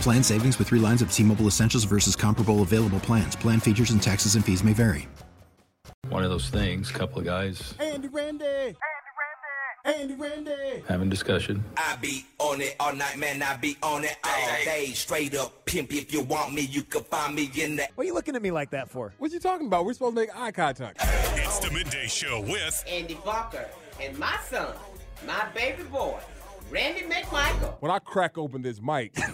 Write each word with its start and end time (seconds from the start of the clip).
Plan 0.00 0.22
savings 0.22 0.58
with 0.58 0.68
three 0.68 0.78
lines 0.78 1.02
of 1.02 1.12
T 1.12 1.22
Mobile 1.22 1.46
Essentials 1.46 1.84
versus 1.84 2.14
comparable 2.14 2.62
available 2.62 3.00
plans. 3.00 3.34
Plan 3.34 3.60
features 3.60 3.90
and 3.90 4.02
taxes 4.02 4.34
and 4.36 4.44
fees 4.44 4.62
may 4.62 4.72
vary. 4.72 5.08
One 6.08 6.22
of 6.22 6.30
those 6.30 6.48
things, 6.48 6.90
couple 6.92 7.18
of 7.18 7.24
guys 7.24 7.74
Andy 7.80 8.06
Randy. 8.08 8.44
Andy 8.44 8.74
Randy. 9.84 10.00
Andy 10.00 10.14
Randy. 10.14 10.82
having 10.88 11.08
discussion. 11.10 11.64
I 11.76 11.96
be 11.96 12.24
on 12.38 12.60
it 12.60 12.76
all 12.78 12.94
night, 12.94 13.18
man. 13.18 13.42
I 13.42 13.56
be 13.56 13.76
on 13.82 14.04
it 14.04 14.16
all 14.24 14.48
day. 14.64 14.92
Straight 14.94 15.34
up 15.34 15.64
pimp. 15.64 15.92
If 15.92 16.12
you 16.12 16.22
want 16.22 16.54
me, 16.54 16.62
you 16.62 16.82
can 16.82 17.02
find 17.04 17.34
me 17.34 17.50
in 17.56 17.76
the. 17.76 17.88
What 17.96 18.04
are 18.04 18.06
you 18.06 18.14
looking 18.14 18.36
at 18.36 18.42
me 18.42 18.52
like 18.52 18.70
that 18.70 18.88
for? 18.88 19.12
What 19.18 19.32
you 19.32 19.40
talking 19.40 19.66
about? 19.66 19.84
We're 19.84 19.94
supposed 19.94 20.14
to 20.14 20.20
make 20.20 20.30
eye 20.36 20.52
contact. 20.52 21.00
It's 21.34 21.58
the 21.58 21.70
midday 21.72 22.06
show 22.06 22.40
with 22.40 22.84
Andy 22.88 23.18
Bunker 23.24 23.66
and 24.00 24.16
my 24.18 24.36
son, 24.48 24.74
my 25.26 25.46
baby 25.54 25.82
boy, 25.84 26.18
Randy 26.70 27.02
McMichael. 27.02 27.76
When 27.80 27.90
I 27.90 27.98
crack 27.98 28.36
open 28.38 28.62
this 28.62 28.80
mic, 28.80 29.14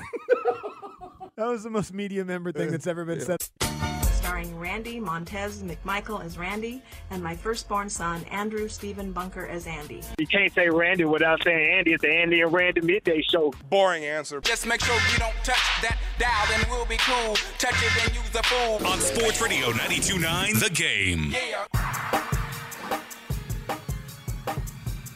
That 1.37 1.47
was 1.47 1.63
the 1.65 1.71
most 1.71 1.95
media 1.95 2.25
member 2.27 2.53
thing 2.53 2.71
that's 2.71 2.87
ever 2.87 3.07
been 3.07 3.21
said. 3.21 3.39
starring 4.13 4.59
Randy 4.59 5.01
Montez 5.01 5.63
McMichael 5.63 6.23
as 6.23 6.37
Randy 6.37 6.83
and 7.11 7.23
my 7.23 7.35
firstborn 7.35 7.89
son 7.89 8.23
Andrew 8.31 8.69
Stephen 8.69 9.13
Bunker 9.13 9.47
as 9.47 9.67
Andy. 9.67 10.03
You 10.19 10.27
can't 10.27 10.53
say 10.53 10.69
Randy 10.69 11.05
without 11.05 11.43
saying 11.43 11.79
Andy. 11.79 11.95
It's 11.95 12.03
the 12.03 12.11
Andy 12.11 12.43
and 12.43 12.53
Randy 12.53 12.83
midday 12.83 13.23
show. 13.23 13.53
boring 13.71 14.05
answer 14.05 14.43
Just 14.43 14.67
make 14.67 14.83
sure 14.85 14.95
you 14.95 15.19
don't 15.19 15.35
touch 15.43 15.57
that 15.81 15.99
dial, 16.19 16.47
then 16.51 16.69
we'll 16.71 16.85
be 16.87 16.99
cool. 16.99 17.35
Touch 17.59 17.75
it 17.83 18.05
and 18.07 18.15
use 18.15 18.31
the 18.31 18.43
fool. 18.43 18.87
on 18.87 19.01
Sports 19.01 19.41
Radio 19.41 19.71
92.9 19.71 20.61
The 20.61 20.71
Game. 20.71 21.33
Yeah. 21.33 21.65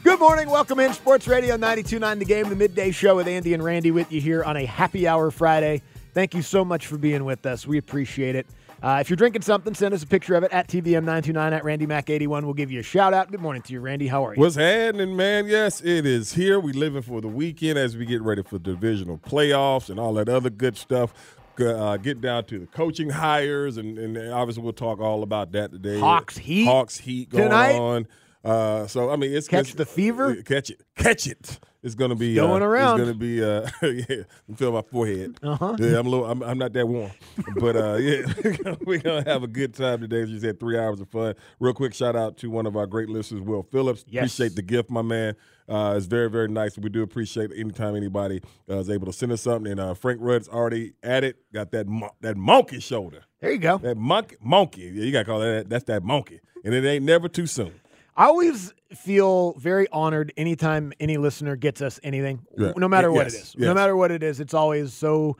Good 0.07 0.21
morning. 0.21 0.49
Welcome 0.49 0.79
in 0.79 0.93
Sports 0.93 1.27
Radio 1.27 1.57
92.9 1.57 2.21
The 2.21 2.25
Game, 2.25 2.49
the 2.49 2.55
midday 2.55 2.93
show 2.93 3.17
with 3.17 3.27
Andy 3.27 3.55
and 3.55 3.63
Randy 3.63 3.91
with 3.91 4.13
you 4.13 4.21
here 4.21 4.45
on 4.45 4.57
a 4.57 4.65
happy 4.65 5.09
hour 5.09 5.33
Friday. 5.33 5.83
Thank 6.15 6.33
you 6.33 6.43
so 6.43 6.65
much 6.65 6.87
for 6.87 6.97
being 6.97 7.25
with 7.25 7.45
us. 7.45 7.67
We 7.67 7.77
appreciate 7.77 8.37
it. 8.37 8.47
Uh, 8.81 8.99
if 9.01 9.11
you're 9.11 9.17
drinking 9.17 9.43
something, 9.43 9.75
send 9.75 9.93
us 9.93 10.05
a 10.05 10.07
picture 10.07 10.37
of 10.37 10.45
it 10.45 10.53
at 10.53 10.69
TVM929 10.69 11.51
at 11.51 11.65
Randy 11.65 11.89
RandyMac81. 11.89 12.45
We'll 12.45 12.55
give 12.55 12.71
you 12.71 12.79
a 12.79 12.85
shout 12.85 13.15
out. 13.15 13.33
Good 13.33 13.41
morning 13.41 13.63
to 13.63 13.73
you, 13.73 13.81
Randy. 13.81 14.07
How 14.07 14.25
are 14.25 14.37
you? 14.37 14.41
what's 14.41 14.55
happening, 14.55 15.17
man? 15.17 15.49
Yes, 15.49 15.81
it 15.81 16.07
is 16.07 16.35
here. 16.35 16.61
We 16.61 16.73
living 16.73 17.03
for 17.03 17.21
the 17.21 17.27
weekend 17.27 17.77
as 17.77 17.97
we 17.97 18.07
get 18.07 18.23
ready 18.23 18.45
for 18.45 18.61
divisional 18.61 19.19
playoffs 19.19 19.91
and 19.91 19.99
all 19.99 20.15
that 20.15 20.29
other 20.29 20.51
good 20.51 20.77
stuff. 20.77 21.37
Uh, 21.59 21.97
get 21.97 22.21
down 22.21 22.45
to 22.45 22.61
the 22.61 22.67
coaching 22.67 23.11
hires, 23.11 23.77
and, 23.77 23.99
and 23.99 24.33
obviously 24.33 24.63
we'll 24.63 24.73
talk 24.73 25.01
all 25.01 25.25
about 25.25 25.51
that 25.51 25.73
today. 25.73 25.99
Hawks 25.99 26.39
Heat 26.39 26.67
Hawks 26.67 26.99
Heat 26.99 27.29
going 27.29 27.49
tonight? 27.49 27.75
on. 27.75 28.07
Uh, 28.47 28.87
so 28.87 29.11
I 29.11 29.17
mean, 29.17 29.33
it's 29.35 29.49
Catch 29.49 29.71
it's- 29.71 29.75
the 29.75 29.87
fever? 29.87 30.37
Catch 30.43 30.71
it, 30.71 30.81
catch 30.97 31.27
it. 31.27 31.59
It's 31.83 31.95
gonna 31.95 32.17
be 32.17 32.35
going 32.35 32.63
uh, 32.63 32.67
around. 32.67 33.01
It's 33.01 33.07
gonna 33.07 33.19
be 33.19 33.45
uh, 33.45 33.69
yeah. 33.83 34.23
I 34.51 34.55
feel 34.57 34.73
my 34.73 34.83
forehead. 34.83 35.37
Uh-huh. 35.41 35.77
Yeah, 35.79 35.99
I'm 36.01 36.07
a 36.07 36.11
little. 36.11 36.27
I'm, 36.27 36.43
I'm 36.43 36.59
not 36.59 36.73
that 36.73 36.87
warm, 36.89 37.13
but 37.61 37.77
uh, 37.77 37.95
yeah, 38.01 38.75
we're 38.85 38.99
gonna 38.99 39.23
have 39.25 39.45
a 39.45 39.47
good 39.47 39.73
time 39.75 40.01
today. 40.01 40.23
As 40.23 40.31
you 40.31 40.41
said, 40.41 40.59
three 40.59 40.77
hours 40.77 41.01
of 41.01 41.09
fun. 41.09 41.35
Real 41.61 41.75
quick 41.75 41.95
shout 41.95 42.17
out 42.17 42.39
to 42.39 42.51
one 42.51 42.67
of 42.67 42.77
our 42.77 42.87
great 42.87 43.09
listeners, 43.09 43.41
Will 43.41 43.63
Phillips. 43.63 44.05
Yes. 44.09 44.23
Appreciate 44.35 44.57
the 44.57 44.63
gift, 44.63 44.91
my 44.91 45.03
man. 45.03 45.37
Uh, 45.69 45.95
it's 45.97 46.07
very 46.07 46.29
very 46.29 46.49
nice. 46.49 46.77
We 46.77 46.89
do 46.89 47.03
appreciate 47.03 47.51
anytime 47.57 47.95
anybody 47.95 48.43
uh, 48.69 48.79
is 48.79 48.91
able 48.91 49.07
to 49.07 49.13
send 49.13 49.31
us 49.31 49.43
something. 49.43 49.71
And 49.71 49.81
uh, 49.81 49.95
Frank 49.95 50.19
Rudd's 50.21 50.49
already 50.49 50.95
at 51.05 51.23
it. 51.23 51.37
Got 51.53 51.71
that 51.73 51.87
mon- 51.87 52.11
that 52.21 52.37
monkey 52.37 52.81
shoulder. 52.81 53.23
There 53.41 53.53
you 53.53 53.59
go. 53.59 53.79
That 53.79 53.97
monkey 53.97 54.37
monkey. 54.43 54.91
Yeah, 54.93 55.05
you 55.05 55.13
gotta 55.13 55.25
call 55.25 55.39
that. 55.39 55.69
That's 55.69 55.85
that 55.85 56.03
monkey, 56.03 56.41
and 56.65 56.75
it 56.75 56.85
ain't 56.85 57.05
never 57.05 57.29
too 57.29 57.47
soon. 57.47 57.75
I 58.17 58.27
always 58.27 58.73
feel 58.95 59.53
very 59.55 59.87
honored 59.91 60.33
anytime 60.37 60.93
any 61.01 61.17
listener 61.19 61.55
gets 61.57 61.83
us 61.83 62.01
anything, 62.03 62.47
Yeah. 62.57 62.73
no 62.77 62.89
matter 62.89 63.13
what 63.13 63.27
Yes, 63.27 63.35
it 63.35 63.39
is. 63.39 63.55
yes. 63.59 63.67
No 63.67 63.75
matter 63.75 63.95
what 63.97 64.11
it 64.11 64.23
is, 64.23 64.41
it's 64.41 64.55
always 64.55 64.93
so 64.95 65.37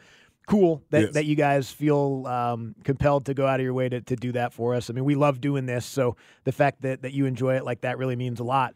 cool 0.47 0.83
that, 0.91 1.03
Yes. 1.03 1.15
that 1.15 1.25
you 1.25 1.37
guys 1.37 1.71
feel 1.71 2.27
um, 2.27 2.75
compelled 2.85 3.27
to 3.27 3.35
go 3.35 3.47
out 3.47 3.59
of 3.61 3.65
your 3.65 3.73
way 3.75 3.89
to, 3.89 4.01
to 4.03 4.15
do 4.17 4.33
that 4.33 4.53
for 4.53 4.75
us. 4.75 4.91
I 4.91 4.93
mean, 4.93 5.05
we 5.05 5.15
love 5.15 5.41
doing 5.41 5.67
this, 5.67 5.87
so 5.87 6.17
the 6.45 6.53
fact 6.53 6.83
that, 6.83 7.03
that 7.03 7.13
you 7.13 7.27
enjoy 7.27 7.57
it 7.57 7.65
like 7.65 7.81
that 7.81 7.99
really 7.99 8.15
means 8.17 8.41
a 8.41 8.45
lot. 8.45 8.75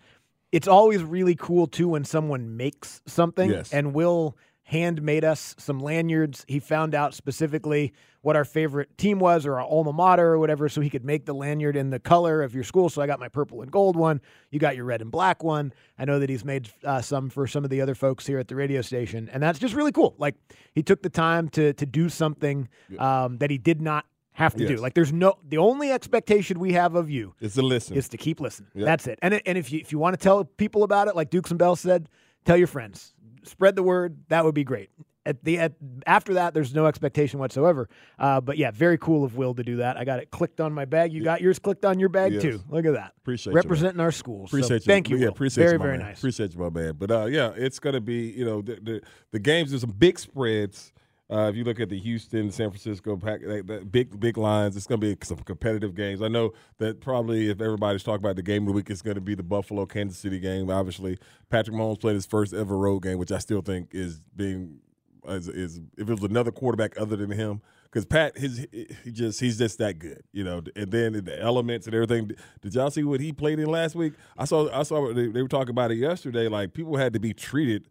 It's 0.50 0.66
always 0.66 1.02
really 1.04 1.36
cool, 1.36 1.66
too, 1.68 1.88
when 1.88 2.04
someone 2.04 2.56
makes 2.56 3.02
something 3.06 3.50
and 3.72 3.94
will 3.94 4.36
hand 4.70 5.02
made 5.02 5.24
us 5.24 5.56
some 5.58 5.80
lanyards. 5.80 6.44
He 6.46 6.60
found 6.60 6.94
out 6.94 7.12
specifically 7.12 7.92
what 8.22 8.36
our 8.36 8.44
favorite 8.44 8.96
team 8.96 9.18
was 9.18 9.44
or 9.44 9.54
our 9.54 9.66
alma 9.66 9.92
mater 9.92 10.28
or 10.28 10.38
whatever, 10.38 10.68
so 10.68 10.80
he 10.80 10.88
could 10.88 11.04
make 11.04 11.26
the 11.26 11.32
lanyard 11.34 11.74
in 11.74 11.90
the 11.90 11.98
color 11.98 12.40
of 12.40 12.54
your 12.54 12.62
school. 12.62 12.88
So 12.88 13.02
I 13.02 13.08
got 13.08 13.18
my 13.18 13.28
purple 13.28 13.62
and 13.62 13.72
gold 13.72 13.96
one. 13.96 14.20
You 14.50 14.60
got 14.60 14.76
your 14.76 14.84
red 14.84 15.02
and 15.02 15.10
black 15.10 15.42
one. 15.42 15.72
I 15.98 16.04
know 16.04 16.20
that 16.20 16.30
he's 16.30 16.44
made 16.44 16.70
uh, 16.84 17.00
some 17.00 17.30
for 17.30 17.48
some 17.48 17.64
of 17.64 17.70
the 17.70 17.80
other 17.80 17.96
folks 17.96 18.26
here 18.26 18.38
at 18.38 18.46
the 18.46 18.54
radio 18.54 18.80
station, 18.80 19.28
and 19.32 19.42
that's 19.42 19.58
just 19.58 19.74
really 19.74 19.92
cool. 19.92 20.14
Like 20.18 20.36
he 20.72 20.84
took 20.84 21.02
the 21.02 21.10
time 21.10 21.48
to 21.50 21.72
to 21.72 21.84
do 21.84 22.08
something 22.08 22.68
um, 22.98 23.38
that 23.38 23.50
he 23.50 23.58
did 23.58 23.80
not 23.80 24.06
have 24.34 24.54
to 24.54 24.68
do. 24.68 24.76
Like 24.76 24.94
there's 24.94 25.12
no 25.12 25.34
the 25.48 25.58
only 25.58 25.90
expectation 25.90 26.60
we 26.60 26.74
have 26.74 26.94
of 26.94 27.10
you 27.10 27.34
is 27.40 27.54
to 27.54 27.62
listen. 27.62 27.96
is 27.96 28.08
to 28.10 28.16
keep 28.16 28.40
listening. 28.40 28.70
Yeah. 28.74 28.84
That's 28.84 29.08
it. 29.08 29.18
And 29.20 29.34
it, 29.34 29.42
and 29.46 29.58
if 29.58 29.72
you 29.72 29.80
if 29.80 29.90
you 29.90 29.98
want 29.98 30.14
to 30.14 30.22
tell 30.22 30.44
people 30.44 30.84
about 30.84 31.08
it, 31.08 31.16
like 31.16 31.30
Dukes 31.30 31.50
and 31.50 31.58
Bell 31.58 31.74
said, 31.74 32.08
tell 32.44 32.56
your 32.56 32.68
friends, 32.68 33.14
spread 33.44 33.76
the 33.76 33.82
word. 33.82 34.18
That 34.28 34.44
would 34.44 34.54
be 34.54 34.64
great. 34.64 34.90
At 35.26 35.44
the 35.44 35.58
at, 35.58 35.74
after 36.06 36.34
that, 36.34 36.54
there's 36.54 36.74
no 36.74 36.86
expectation 36.86 37.38
whatsoever. 37.38 37.90
Uh, 38.18 38.40
but 38.40 38.56
yeah, 38.56 38.70
very 38.70 38.96
cool 38.96 39.22
of 39.22 39.36
Will 39.36 39.54
to 39.54 39.62
do 39.62 39.76
that. 39.76 39.98
I 39.98 40.04
got 40.04 40.18
it 40.18 40.30
clicked 40.30 40.62
on 40.62 40.72
my 40.72 40.86
bag. 40.86 41.12
You 41.12 41.22
got 41.22 41.42
yours 41.42 41.58
clicked 41.58 41.84
on 41.84 42.00
your 42.00 42.08
bag 42.08 42.32
Yes. 42.32 42.42
too. 42.42 42.62
Look 42.70 42.86
at 42.86 42.94
that. 42.94 43.12
Appreciate 43.18 43.52
you, 43.52 43.56
representing 43.56 44.00
our 44.00 44.12
school. 44.12 44.46
So 44.46 44.56
Appreciate 44.56 44.86
you. 44.86 44.86
Thank 44.92 45.10
you. 45.10 45.16
Yeah, 45.18 45.26
Will. 45.26 45.32
appreciate 45.32 45.64
very 45.64 45.74
you, 45.74 45.78
my 45.78 45.84
very 45.84 45.98
man. 45.98 46.06
nice. 46.06 46.18
Appreciate 46.18 46.54
you, 46.54 46.60
my 46.60 46.70
man. 46.70 46.94
But 46.98 47.10
uh, 47.10 47.26
yeah, 47.26 47.52
it's 47.54 47.78
gonna 47.78 48.00
be 48.00 48.30
you 48.30 48.46
know 48.46 48.62
the 48.62 48.76
the, 48.82 49.02
the 49.32 49.38
games. 49.38 49.70
There's 49.70 49.82
some 49.82 49.90
big 49.92 50.18
spreads. 50.18 50.90
Uh, 51.30 51.48
if 51.48 51.54
you 51.54 51.62
look 51.62 51.78
at 51.78 51.88
the 51.88 51.98
Houston, 51.98 52.50
San 52.50 52.70
Francisco, 52.70 53.16
pack, 53.16 53.40
big 53.90 54.18
big 54.18 54.36
lines, 54.36 54.76
it's 54.76 54.86
going 54.86 55.00
to 55.00 55.14
be 55.14 55.16
some 55.24 55.38
competitive 55.38 55.94
games. 55.94 56.22
I 56.22 56.28
know 56.28 56.52
that 56.78 57.00
probably 57.00 57.50
if 57.50 57.60
everybody's 57.60 58.02
talking 58.02 58.24
about 58.24 58.34
the 58.34 58.42
game 58.42 58.62
of 58.62 58.68
the 58.68 58.72
week, 58.72 58.90
it's 58.90 59.02
going 59.02 59.14
to 59.14 59.20
be 59.20 59.36
the 59.36 59.44
Buffalo 59.44 59.86
Kansas 59.86 60.18
City 60.18 60.40
game. 60.40 60.70
Obviously, 60.70 61.18
Patrick 61.48 61.76
Mahomes 61.76 62.00
played 62.00 62.14
his 62.14 62.26
first 62.26 62.52
ever 62.52 62.76
road 62.76 63.00
game, 63.00 63.18
which 63.18 63.30
I 63.30 63.38
still 63.38 63.62
think 63.62 63.90
is 63.92 64.20
being 64.34 64.80
is, 65.28 65.46
is 65.48 65.80
if 65.96 66.08
it 66.08 66.12
was 66.12 66.24
another 66.24 66.50
quarterback 66.50 67.00
other 67.00 67.14
than 67.14 67.30
him. 67.30 67.60
Because 67.84 68.06
Pat, 68.06 68.36
his 68.36 68.66
he 69.04 69.12
just 69.12 69.38
he's 69.38 69.58
just 69.58 69.78
that 69.78 70.00
good, 70.00 70.22
you 70.32 70.42
know. 70.42 70.62
And 70.74 70.90
then 70.90 71.12
the 71.12 71.40
elements 71.40 71.86
and 71.86 71.94
everything. 71.94 72.32
Did 72.60 72.74
y'all 72.74 72.90
see 72.90 73.04
what 73.04 73.20
he 73.20 73.32
played 73.32 73.60
in 73.60 73.66
last 73.66 73.94
week? 73.94 74.14
I 74.36 74.46
saw 74.46 74.68
I 74.76 74.82
saw 74.82 75.12
they, 75.12 75.28
they 75.28 75.42
were 75.42 75.48
talking 75.48 75.70
about 75.70 75.92
it 75.92 75.96
yesterday. 75.98 76.48
Like 76.48 76.72
people 76.72 76.96
had 76.96 77.12
to 77.12 77.20
be 77.20 77.34
treated 77.34 77.88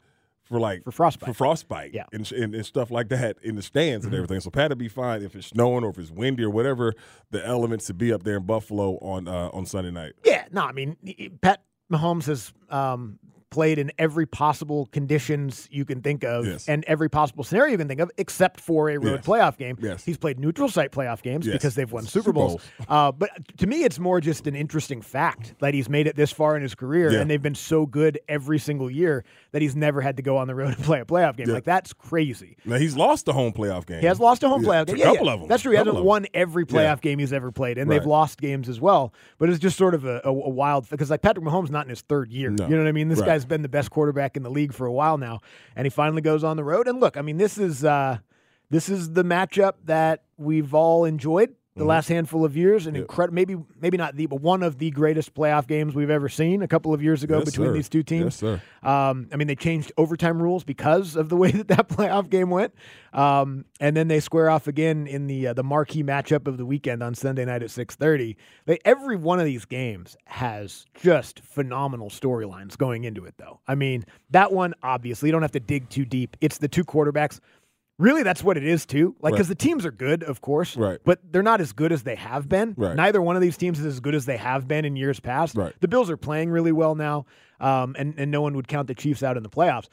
for 0.49 0.59
like 0.59 0.83
For 0.83 0.91
frostbite. 0.91 1.27
for 1.27 1.33
frostbite, 1.33 1.93
Yeah. 1.93 2.03
Mm-hmm. 2.11 2.15
and, 2.15 2.31
and, 2.43 2.55
and 2.55 2.65
stuff 2.65 2.89
like 2.91 3.09
that 3.09 3.37
in 3.43 3.55
the 3.55 3.61
stands 3.61 4.05
and 4.05 4.13
everything. 4.15 4.39
So 4.39 4.49
Pat 4.49 4.69
would 4.69 4.77
be 4.77 4.87
fine 4.89 5.21
if 5.21 5.35
it's 5.35 5.47
snowing 5.47 5.83
or 5.83 5.91
if 5.91 5.97
it's 5.99 6.11
windy 6.11 6.43
or 6.43 6.49
whatever 6.49 6.93
the 7.31 7.45
elements 7.45 7.85
to 7.87 7.93
be 7.93 8.11
up 8.11 8.23
there 8.23 8.37
in 8.37 8.45
Buffalo 8.45 8.97
on 8.97 9.27
uh, 9.27 9.49
on 9.53 9.65
Sunday 9.65 9.91
night. 9.91 10.13
Yeah, 10.25 10.45
no, 10.51 10.61
I 10.63 10.71
mean 10.71 10.97
Pat 11.41 11.61
Mahomes 11.91 12.25
has 12.25 12.51
um, 12.69 13.19
played 13.51 13.79
in 13.79 13.91
every 13.97 14.27
possible 14.27 14.85
conditions 14.91 15.67
you 15.71 15.83
can 15.83 16.03
think 16.03 16.23
of 16.23 16.45
Yes. 16.45 16.69
and 16.69 16.83
every 16.85 17.09
possible 17.09 17.43
scenario 17.43 17.71
you 17.71 17.77
can 17.79 17.87
think 17.87 17.99
of, 17.99 18.11
except 18.19 18.59
for 18.61 18.91
a 18.91 18.97
road 18.97 19.13
Yes. 19.15 19.25
playoff 19.25 19.57
game. 19.57 19.75
Yes. 19.81 20.05
He's 20.05 20.19
played 20.19 20.39
neutral 20.39 20.69
site 20.69 20.91
playoff 20.91 21.23
games 21.23 21.47
because 21.47 21.73
they've 21.73 21.91
won 21.91 22.03
Super 22.03 22.25
Super 22.25 22.33
Bowls. 22.33 22.51
Bowls. 22.77 22.87
Uh, 22.87 23.11
but 23.11 23.31
to 23.57 23.65
me, 23.65 23.83
it's 23.85 23.97
more 23.97 24.21
just 24.21 24.45
an 24.45 24.55
interesting 24.55 25.01
fact 25.01 25.55
that 25.61 25.73
he's 25.73 25.89
made 25.89 26.05
it 26.05 26.15
this 26.15 26.31
far 26.31 26.55
in 26.55 26.61
his 26.61 26.75
career, 26.75 27.11
Yeah. 27.11 27.21
and 27.21 27.31
they've 27.31 27.41
been 27.41 27.55
so 27.55 27.87
good 27.87 28.19
every 28.29 28.59
single 28.59 28.91
year 28.91 29.23
that 29.51 29.61
he's 29.61 29.75
never 29.75 30.01
had 30.01 30.17
to 30.17 30.23
go 30.23 30.37
on 30.37 30.47
the 30.47 30.55
road 30.55 30.75
and 30.75 30.83
play 30.83 30.99
a 30.99 31.05
playoff 31.05 31.35
game. 31.37 31.47
Yeah. 31.47 31.55
Like 31.55 31.63
that's 31.63 31.93
crazy. 31.93 32.57
Now 32.65 32.77
he's 32.77 32.95
lost 32.95 33.25
the 33.25 33.33
home 33.33 33.51
playoff 33.53 33.85
game. 33.85 33.99
He 33.99 34.05
has 34.05 34.19
lost 34.19 34.43
a 34.43 34.49
home 34.49 34.63
Yeah, 34.63 34.69
playoff 34.69 34.81
A 34.83 34.85
game. 34.85 34.97
Yeah, 34.97 35.05
couple 35.05 35.25
yeah. 35.27 35.33
of 35.33 35.39
them. 35.41 35.49
That's 35.49 35.63
true. 35.63 35.71
He 35.71 35.77
hasn't 35.77 36.03
won 36.03 36.25
every 36.33 36.65
playoff 36.65 37.01
game 37.01 37.19
he's 37.19 37.33
ever 37.33 37.51
played, 37.51 37.77
and 37.77 37.89
they've 37.89 38.05
lost 38.05 38.39
games 38.39 38.69
as 38.69 38.79
well. 38.79 39.13
But 39.37 39.49
it's 39.49 39.59
just 39.59 39.77
sort 39.77 39.93
of 39.95 40.05
a, 40.05 40.21
a, 40.23 40.29
a 40.29 40.49
wild 40.49 40.89
because 40.89 41.09
like 41.09 41.21
Patrick 41.21 41.45
Mahomes 41.45 41.69
not 41.69 41.85
in 41.85 41.89
his 41.89 42.01
third 42.01 42.31
year. 42.31 42.49
No. 42.49 42.65
You 42.67 42.75
know 42.75 42.83
what 42.83 42.89
I 42.89 42.91
mean? 42.91 43.07
This 43.09 43.19
Right. 43.19 43.27
guy's 43.27 43.45
been 43.45 43.61
the 43.61 43.69
best 43.69 43.91
quarterback 43.91 44.37
in 44.37 44.43
the 44.43 44.51
league 44.51 44.73
for 44.73 44.85
a 44.85 44.91
while 44.93 45.17
now, 45.17 45.39
and 45.75 45.85
he 45.85 45.89
finally 45.89 46.21
goes 46.21 46.43
on 46.43 46.57
the 46.57 46.63
road. 46.63 46.87
And 46.87 46.99
look, 46.99 47.17
I 47.17 47.21
mean, 47.21 47.37
this 47.37 47.57
is 47.57 47.83
uh, 47.83 48.19
this 48.69 48.87
is 48.89 49.13
the 49.13 49.23
matchup 49.23 49.73
that 49.85 50.23
we've 50.37 50.73
all 50.73 51.05
enjoyed 51.05 51.55
the 51.79 51.83
Mm-hmm. 51.83 51.89
last 51.89 52.09
handful 52.09 52.45
of 52.45 52.55
years, 52.55 52.85
and 52.87 52.95
incredible. 52.97 53.33
Maybe 53.35 53.55
maybe 53.81 53.97
not 53.97 54.15
the, 54.15 54.25
but 54.27 54.41
one 54.41 54.61
of 54.63 54.77
the 54.77 54.91
greatest 54.91 55.33
playoff 55.33 55.65
games 55.65 55.95
we've 55.95 56.09
ever 56.09 56.29
seen. 56.29 56.61
A 56.61 56.67
couple 56.67 56.93
of 56.93 57.01
years 57.01 57.23
ago 57.23 57.37
Yes, 57.37 57.45
between 57.45 57.69
sir. 57.69 57.73
these 57.73 57.89
two 57.89 58.03
teams. 58.03 58.41
Yes, 58.41 58.61
sir. 58.83 58.87
Um, 58.87 59.27
I 59.31 59.37
mean, 59.37 59.47
they 59.47 59.55
changed 59.55 59.91
overtime 59.97 60.41
rules 60.43 60.63
because 60.63 61.15
of 61.15 61.29
the 61.29 61.35
way 61.37 61.51
that 61.53 61.67
that 61.69 61.87
playoff 61.89 62.29
game 62.29 62.49
went, 62.49 62.73
um, 63.13 63.65
and 63.79 63.95
then 63.97 64.07
they 64.09 64.19
square 64.19 64.49
off 64.49 64.67
again 64.67 65.07
in 65.07 65.27
the 65.27 65.47
uh, 65.47 65.53
the 65.53 65.63
marquee 65.63 66.03
matchup 66.03 66.47
of 66.47 66.57
the 66.57 66.65
weekend 66.65 67.01
on 67.01 67.15
Sunday 67.15 67.45
night 67.45 67.63
at 67.63 67.71
six 67.71 67.95
thirty. 67.95 68.37
They 68.65 68.77
every 68.85 69.15
one 69.15 69.39
of 69.39 69.45
these 69.45 69.65
games 69.65 70.15
has 70.25 70.85
just 70.93 71.39
phenomenal 71.39 72.09
storylines 72.09 72.77
going 72.77 73.05
into 73.05 73.25
it, 73.25 73.35
though. 73.37 73.59
I 73.67 73.75
mean, 73.75 74.05
that 74.31 74.51
one 74.51 74.73
obviously 74.83 75.29
you 75.29 75.31
don't 75.31 75.41
have 75.41 75.51
to 75.53 75.59
dig 75.59 75.89
too 75.89 76.05
deep. 76.05 76.37
It's 76.41 76.57
the 76.57 76.67
two 76.67 76.83
quarterbacks. 76.83 77.39
Really, 77.99 78.23
that's 78.23 78.43
what 78.43 78.57
it 78.57 78.63
is 78.63 78.85
too. 78.85 79.15
Like, 79.21 79.31
Right. 79.33 79.37
because 79.37 79.49
the 79.49 79.55
teams 79.55 79.85
are 79.85 79.91
good, 79.91 80.23
of 80.23 80.41
course, 80.41 80.75
Right. 80.75 80.99
But 81.03 81.19
they're 81.31 81.43
not 81.43 81.59
as 81.61 81.73
good 81.73 81.91
as 81.91 82.03
they 82.03 82.15
have 82.15 82.49
been. 82.49 82.73
Right. 82.77 82.95
Neither 82.95 83.21
one 83.21 83.35
of 83.35 83.41
these 83.41 83.57
teams 83.57 83.79
is 83.79 83.85
as 83.85 83.99
good 83.99 84.15
as 84.15 84.25
they 84.25 84.37
have 84.37 84.67
been 84.67 84.85
in 84.85 84.95
years 84.95 85.19
past. 85.19 85.55
Right. 85.55 85.73
The 85.81 85.87
Bills 85.89 86.09
are 86.09 86.17
playing 86.17 86.49
really 86.49 86.71
well 86.71 86.95
now, 86.95 87.25
um, 87.59 87.95
and 87.99 88.15
and 88.17 88.31
no 88.31 88.41
one 88.41 88.55
would 88.55 88.67
count 88.67 88.87
the 88.87 88.95
Chiefs 88.95 89.21
out 89.21 89.37
in 89.37 89.43
the 89.43 89.49
playoffs. 89.49 89.89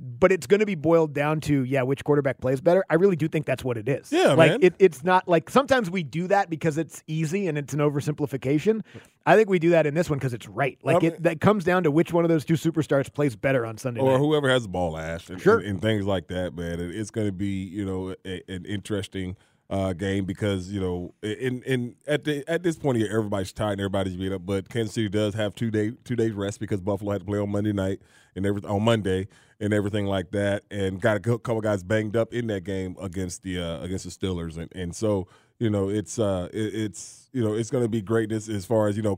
But 0.00 0.30
it's 0.30 0.46
going 0.46 0.60
to 0.60 0.66
be 0.66 0.76
boiled 0.76 1.12
down 1.12 1.40
to 1.42 1.64
yeah, 1.64 1.82
which 1.82 2.04
quarterback 2.04 2.40
plays 2.40 2.60
better. 2.60 2.84
I 2.88 2.94
really 2.94 3.16
do 3.16 3.26
think 3.26 3.46
that's 3.46 3.64
what 3.64 3.76
it 3.76 3.88
is. 3.88 4.12
Yeah, 4.12 4.34
like 4.34 4.52
man. 4.52 4.58
It, 4.62 4.74
it's 4.78 5.02
not 5.02 5.26
like 5.26 5.50
sometimes 5.50 5.90
we 5.90 6.04
do 6.04 6.28
that 6.28 6.48
because 6.48 6.78
it's 6.78 7.02
easy 7.08 7.48
and 7.48 7.58
it's 7.58 7.74
an 7.74 7.80
oversimplification. 7.80 8.82
I 9.26 9.34
think 9.36 9.50
we 9.50 9.58
do 9.58 9.70
that 9.70 9.86
in 9.86 9.94
this 9.94 10.08
one 10.08 10.18
because 10.18 10.34
it's 10.34 10.48
right. 10.48 10.78
Like 10.82 11.02
I 11.02 11.06
it 11.08 11.22
that 11.24 11.40
comes 11.40 11.64
down 11.64 11.82
to 11.82 11.90
which 11.90 12.12
one 12.12 12.24
of 12.24 12.28
those 12.28 12.44
two 12.44 12.54
superstars 12.54 13.12
plays 13.12 13.34
better 13.36 13.66
on 13.66 13.76
Sunday 13.76 14.00
or 14.00 14.12
night. 14.12 14.18
whoever 14.18 14.48
has 14.48 14.62
the 14.62 14.68
ball 14.68 14.92
last, 14.92 15.30
and, 15.30 15.40
Sure. 15.40 15.58
and, 15.58 15.66
and 15.66 15.82
things 15.82 16.04
like 16.06 16.28
that, 16.28 16.54
man. 16.54 16.78
It- 16.80 16.94
it's 16.94 17.10
going 17.10 17.26
to 17.26 17.32
be 17.32 17.64
you 17.64 17.84
know 17.84 18.14
a, 18.24 18.42
an 18.48 18.64
interesting 18.66 19.36
uh, 19.70 19.92
game 19.92 20.24
because 20.24 20.70
you 20.70 20.80
know 20.80 21.14
in 21.22 21.62
in 21.62 21.94
at 22.06 22.24
the 22.24 22.44
at 22.48 22.62
this 22.62 22.76
point 22.76 23.02
everybody's 23.02 23.52
tired, 23.52 23.72
and 23.72 23.80
everybody's 23.82 24.16
beat 24.16 24.32
up, 24.32 24.44
but 24.44 24.68
Kansas 24.68 24.94
City 24.94 25.08
does 25.08 25.34
have 25.34 25.54
two 25.54 25.70
day 25.70 25.92
two 26.04 26.16
days 26.16 26.32
rest 26.32 26.60
because 26.60 26.80
Buffalo 26.80 27.12
had 27.12 27.20
to 27.20 27.26
play 27.26 27.38
on 27.38 27.50
Monday 27.50 27.72
night 27.72 28.00
and 28.34 28.46
every 28.46 28.62
on 28.64 28.82
Monday 28.82 29.28
and 29.60 29.74
everything 29.74 30.06
like 30.06 30.30
that, 30.30 30.64
and 30.70 31.00
got 31.00 31.16
a 31.16 31.20
couple 31.20 31.60
guys 31.60 31.82
banged 31.82 32.16
up 32.16 32.32
in 32.32 32.46
that 32.46 32.64
game 32.64 32.96
against 33.00 33.42
the 33.42 33.60
uh, 33.60 33.80
against 33.82 34.04
the 34.04 34.10
Steelers, 34.10 34.56
and 34.56 34.72
and 34.74 34.94
so 34.96 35.26
you 35.58 35.70
know 35.70 35.88
it's 35.88 36.18
uh 36.18 36.48
it, 36.52 36.74
it's 36.74 37.28
you 37.32 37.42
know 37.42 37.54
it's 37.54 37.70
going 37.70 37.82
to 37.84 37.88
be 37.88 38.00
greatness 38.00 38.48
as 38.48 38.64
far 38.64 38.88
as 38.88 38.96
you 38.96 39.02
know 39.02 39.16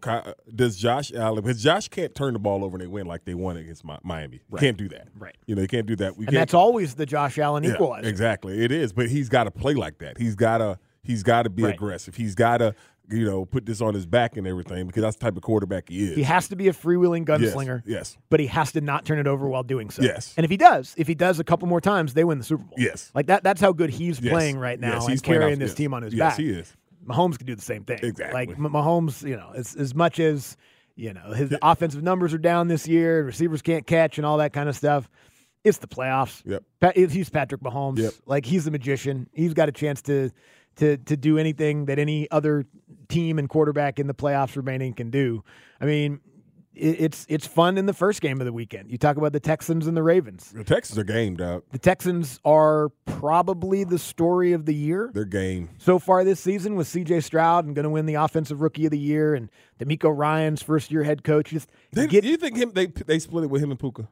does 0.54 0.76
Josh 0.76 1.12
Allen 1.12 1.42
because 1.42 1.62
Josh 1.62 1.88
can't 1.88 2.14
turn 2.14 2.32
the 2.32 2.38
ball 2.38 2.64
over 2.64 2.76
and 2.76 2.82
they 2.82 2.86
win 2.86 3.06
like 3.06 3.24
they 3.24 3.34
won 3.34 3.56
against 3.56 3.84
Mi- 3.84 3.98
Miami. 4.02 4.40
Can't 4.58 4.76
do 4.76 4.88
that. 4.88 5.08
Right. 5.18 5.36
you 5.46 5.54
know 5.54 5.62
you 5.62 5.68
can't 5.68 5.86
do 5.86 5.96
that. 5.96 6.16
We 6.16 6.24
and 6.26 6.32
can't 6.34 6.40
that's 6.40 6.54
always 6.54 6.94
the 6.94 7.06
Josh 7.06 7.38
Allen 7.38 7.62
yeah, 7.64 7.74
equalizer. 7.74 8.08
exactly. 8.08 8.64
It 8.64 8.72
is 8.72 8.92
but 8.92 9.08
he's 9.08 9.28
got 9.28 9.44
to 9.44 9.50
play 9.50 9.74
like 9.74 9.98
that. 9.98 10.18
He's 10.18 10.34
got 10.34 10.58
to 10.58 10.78
he's 11.02 11.22
got 11.22 11.42
to 11.44 11.50
be 11.50 11.62
Right. 11.62 11.74
aggressive. 11.74 12.16
He's 12.16 12.34
got 12.34 12.58
to 12.58 12.74
you 13.10 13.24
know 13.24 13.44
put 13.44 13.66
this 13.66 13.80
on 13.80 13.94
his 13.94 14.06
back 14.06 14.36
and 14.36 14.46
everything 14.46 14.86
because 14.86 15.02
that's 15.02 15.16
the 15.16 15.24
type 15.24 15.36
of 15.36 15.42
quarterback 15.42 15.88
he 15.88 16.04
is 16.10 16.16
He 16.16 16.22
has 16.22 16.48
to 16.48 16.56
be 16.56 16.68
a 16.68 16.72
freewheeling 16.72 17.26
Yes, 17.28 17.54
gunslinger. 17.54 17.82
yes. 17.86 18.16
But 18.28 18.40
he 18.40 18.46
has 18.46 18.72
to 18.72 18.80
not 18.80 19.04
turn 19.04 19.18
it 19.18 19.26
over 19.26 19.48
while 19.48 19.62
doing 19.62 19.90
so. 19.90 20.02
Yes. 20.02 20.34
And 20.36 20.44
if 20.44 20.50
he 20.50 20.56
does, 20.56 20.94
if 20.96 21.06
he 21.08 21.14
does 21.14 21.38
a 21.40 21.44
couple 21.44 21.66
more 21.68 21.80
times, 21.80 22.14
they 22.14 22.24
win 22.24 22.38
the 22.38 22.44
Super 22.44 22.64
Bowl. 22.64 22.74
Yes. 22.78 23.10
Like 23.14 23.26
that 23.26 23.42
that's 23.42 23.60
how 23.60 23.72
good 23.72 23.90
he's 23.90 24.20
Yes. 24.20 24.32
playing 24.32 24.58
right 24.58 24.78
now 24.78 24.94
Yes, 24.94 25.06
he's 25.06 25.20
carrying 25.22 25.54
off- 25.54 25.58
this 25.58 25.70
yes. 25.70 25.76
team 25.76 25.94
on 25.94 26.02
his 26.02 26.14
Yes, 26.14 26.32
back. 26.32 26.38
he 26.40 26.50
is. 26.50 26.76
Mahomes 27.06 27.38
could 27.38 27.46
do 27.46 27.54
the 27.56 27.62
same 27.62 27.84
thing. 27.84 27.98
Exactly. 28.02 28.46
Like 28.46 28.56
Mahomes, 28.58 29.26
you 29.26 29.36
know, 29.36 29.50
as 29.54 29.74
as 29.76 29.94
much 29.94 30.20
as 30.20 30.56
you 30.96 31.14
know, 31.14 31.32
his 31.32 31.56
offensive 31.62 32.02
numbers 32.02 32.34
are 32.34 32.38
down 32.38 32.68
this 32.68 32.86
year, 32.86 33.24
receivers 33.24 33.62
can't 33.62 33.86
catch 33.86 34.18
and 34.18 34.26
all 34.26 34.36
that 34.38 34.52
kind 34.52 34.68
of 34.68 34.76
stuff. 34.76 35.08
It's 35.64 35.78
the 35.78 35.86
playoffs. 35.86 36.42
Yep. 36.44 36.94
He's 37.10 37.28
Patrick 37.30 37.60
Mahomes. 37.62 37.98
Yep. 37.98 38.12
Like 38.26 38.44
he's 38.46 38.66
a 38.66 38.70
magician. 38.70 39.28
He's 39.32 39.54
got 39.54 39.68
a 39.68 39.72
chance 39.72 40.02
to 40.02 40.30
to 40.80 40.96
to 40.96 41.16
do 41.16 41.38
anything 41.38 41.86
that 41.86 41.98
any 41.98 42.30
other 42.30 42.66
team 43.08 43.38
and 43.38 43.48
quarterback 43.48 43.98
in 43.98 44.06
the 44.06 44.14
playoffs 44.14 44.56
remaining 44.56 44.94
can 44.94 45.10
do. 45.10 45.44
I 45.80 45.84
mean, 45.84 46.20
it, 46.74 47.00
it's 47.00 47.26
it's 47.28 47.46
fun 47.46 47.78
in 47.78 47.86
the 47.86 47.92
first 47.92 48.20
game 48.20 48.40
of 48.40 48.46
the 48.46 48.52
weekend. 48.52 48.90
You 48.90 48.98
talk 48.98 49.16
about 49.16 49.32
the 49.32 49.40
Texans 49.40 49.86
and 49.86 49.96
the 49.96 50.02
Ravens. 50.02 50.50
the 50.50 50.64
Texans 50.64 50.98
are 50.98 51.04
game 51.04 51.36
dog 51.36 51.62
The 51.70 51.78
Texans 51.78 52.40
are 52.44 52.88
probably 53.04 53.84
the 53.84 53.98
story 53.98 54.52
of 54.52 54.64
the 54.64 54.74
year 54.74 55.10
they're 55.12 55.24
game 55.24 55.70
so 55.78 55.98
far 55.98 56.24
this 56.24 56.40
season 56.40 56.76
with 56.76 56.88
CJ 56.88 57.22
Stroud 57.22 57.66
and 57.66 57.74
going 57.74 57.84
to 57.84 57.90
win 57.90 58.06
the 58.06 58.14
offensive 58.14 58.62
rookie 58.62 58.86
of 58.86 58.90
the 58.90 58.98
year 58.98 59.34
and 59.34 59.50
DeMeco 59.78 60.16
Ryans' 60.16 60.62
first 60.62 60.90
year 60.90 61.04
head 61.04 61.22
coach. 61.22 61.50
Just 61.50 61.68
they, 61.92 62.06
get, 62.06 62.22
do 62.22 62.28
you 62.28 62.36
think 62.36 62.56
him 62.56 62.72
they 62.72 62.86
they 62.86 63.18
split 63.18 63.44
it 63.44 63.50
with 63.50 63.62
him 63.62 63.70
and 63.70 63.78
Puka 63.78 64.08